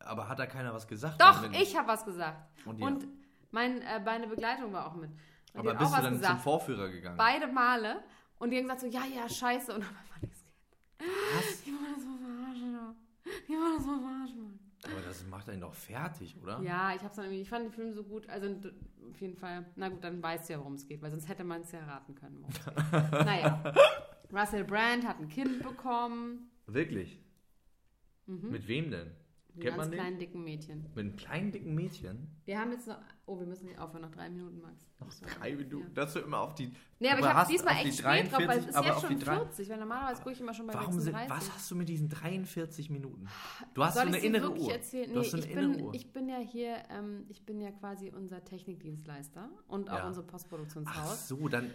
aber 0.00 0.28
hat 0.28 0.38
da 0.38 0.46
keiner 0.46 0.72
was 0.74 0.86
gesagt? 0.86 1.20
Doch, 1.20 1.50
ich 1.52 1.76
habe 1.76 1.88
was 1.88 2.04
gesagt. 2.04 2.38
Und 2.66 2.78
ja. 2.78 2.86
Und 2.86 3.08
mein, 3.50 3.80
äh, 3.80 4.00
meine 4.00 4.26
Begleitung 4.26 4.72
war 4.72 4.86
auch 4.86 4.94
mit. 4.94 5.10
Und 5.54 5.60
aber 5.60 5.74
bist 5.74 5.90
du 5.92 5.96
dann 5.96 6.04
zum 6.04 6.20
gesagt. 6.20 6.42
Vorführer 6.42 6.88
gegangen? 6.90 7.16
Beide 7.16 7.46
Male. 7.46 8.04
Und 8.38 8.50
die 8.50 8.56
haben 8.58 8.64
gesagt 8.64 8.80
so, 8.80 8.86
ja, 8.86 9.04
ja, 9.06 9.28
scheiße. 9.28 9.74
Und 9.74 9.82
dann 9.82 9.96
einfach 9.96 10.20
nichts. 10.20 10.44
Was? 10.98 11.62
Die 11.62 11.70
wollen 11.72 11.94
das 11.94 12.04
mal 12.04 12.18
verarschen. 12.18 12.96
Die 13.48 13.52
wollen 13.52 13.76
das 13.76 13.86
mal 13.86 14.00
verarschen, 14.00 14.42
Mann. 14.42 14.58
Aber 14.90 15.00
das 15.00 15.24
macht 15.26 15.48
einen 15.48 15.60
doch 15.60 15.74
fertig, 15.74 16.36
oder? 16.42 16.60
Ja, 16.62 16.94
ich 16.94 17.02
hab's 17.02 17.16
dann 17.16 17.26
irgendwie, 17.26 17.42
ich 17.42 17.48
fand 17.48 17.64
den 17.66 17.72
Film 17.72 17.92
so 17.92 18.02
gut, 18.02 18.28
also 18.28 18.48
auf 19.10 19.20
jeden 19.20 19.36
Fall, 19.36 19.64
na 19.76 19.88
gut, 19.88 20.02
dann 20.02 20.22
weißt 20.22 20.48
du 20.48 20.54
ja, 20.54 20.58
worum 20.58 20.74
es 20.74 20.86
geht, 20.86 21.00
weil 21.02 21.10
sonst 21.10 21.28
hätte 21.28 21.44
man 21.44 21.62
es 21.62 21.70
ja 21.72 21.84
raten 21.84 22.14
können. 22.14 22.44
naja, 23.12 23.62
Russell 24.32 24.64
Brand 24.64 25.06
hat 25.06 25.20
ein 25.20 25.28
Kind 25.28 25.62
bekommen, 25.62 26.50
Wirklich? 26.66 27.18
Mit 28.26 28.66
wem 28.68 28.90
denn? 28.90 29.08
ein 29.08 29.60
Kennt 29.60 29.64
ganz 29.64 29.76
man 29.76 29.90
den? 29.90 30.00
kleinen, 30.00 30.18
dicken 30.18 30.44
Mädchen. 30.44 30.82
Mit 30.94 30.98
einem 30.98 31.16
kleinen, 31.16 31.52
dicken 31.52 31.74
Mädchen? 31.74 32.28
Wir 32.44 32.58
haben 32.58 32.72
jetzt 32.72 32.86
noch, 32.86 32.98
oh, 33.26 33.38
wir 33.38 33.46
müssen 33.46 33.66
nicht 33.66 33.78
aufhören, 33.78 34.02
noch 34.02 34.10
drei 34.10 34.28
Minuten, 34.30 34.60
Max. 34.60 34.76
Noch 35.00 35.12
drei 35.38 35.56
Minuten. 35.56 35.78
Ja. 35.88 35.90
Das 35.94 36.14
wird 36.14 36.26
immer 36.26 36.40
auf 36.40 36.54
die. 36.54 36.72
Nee, 37.00 37.08
aber 37.10 37.20
Du 37.22 37.26
ich 37.26 37.32
habe 37.34 37.50
diesmal 37.52 37.74
echt 37.74 37.84
die 37.86 37.92
spät 37.92 38.30
drauf, 38.32 38.40
weil 38.46 38.58
es 38.58 38.66
43, 38.66 38.68
ist 38.68 38.84
jetzt 38.86 39.00
schon 39.00 39.18
die 39.18 39.24
drei- 39.24 39.34
40, 39.36 39.68
weil 39.70 39.78
normalerweise 39.78 40.18
gucke 40.22 40.32
ich 40.32 40.40
immer 40.40 40.54
schon 40.54 40.66
bei 40.68 40.74
Warum 40.74 40.92
sind, 40.92 41.02
36. 41.14 41.30
was 41.48 41.54
hast 41.56 41.70
du 41.70 41.74
mit 41.74 41.88
diesen 41.88 42.08
43 42.08 42.90
Minuten? 42.90 43.26
Du 43.74 43.84
hast 43.84 43.94
Soll 43.94 44.02
so 44.04 44.08
eine 44.08 44.18
innere 44.18 44.52
Uhr. 44.56 44.70
erzählen? 44.72 45.08
Du 45.08 45.14
Nee, 45.14 45.24
hast 45.24 45.30
so 45.32 45.36
eine 45.38 45.46
ich, 45.46 45.52
innere 45.52 45.68
bin, 45.72 45.84
Uhr. 45.86 45.94
ich 45.94 46.12
bin 46.12 46.28
ja 46.28 46.38
hier, 46.38 46.76
ähm, 46.90 47.24
ich 47.28 47.44
bin 47.44 47.60
ja 47.60 47.72
quasi 47.72 48.12
unser 48.14 48.44
Technikdienstleister 48.44 49.48
und 49.66 49.90
auch 49.90 49.98
Ja. 49.98 50.06
unser 50.06 50.22
Ach 50.22 50.30
Postproduktionshaus. 50.30 51.26
so, 51.28 51.48
dann 51.48 51.68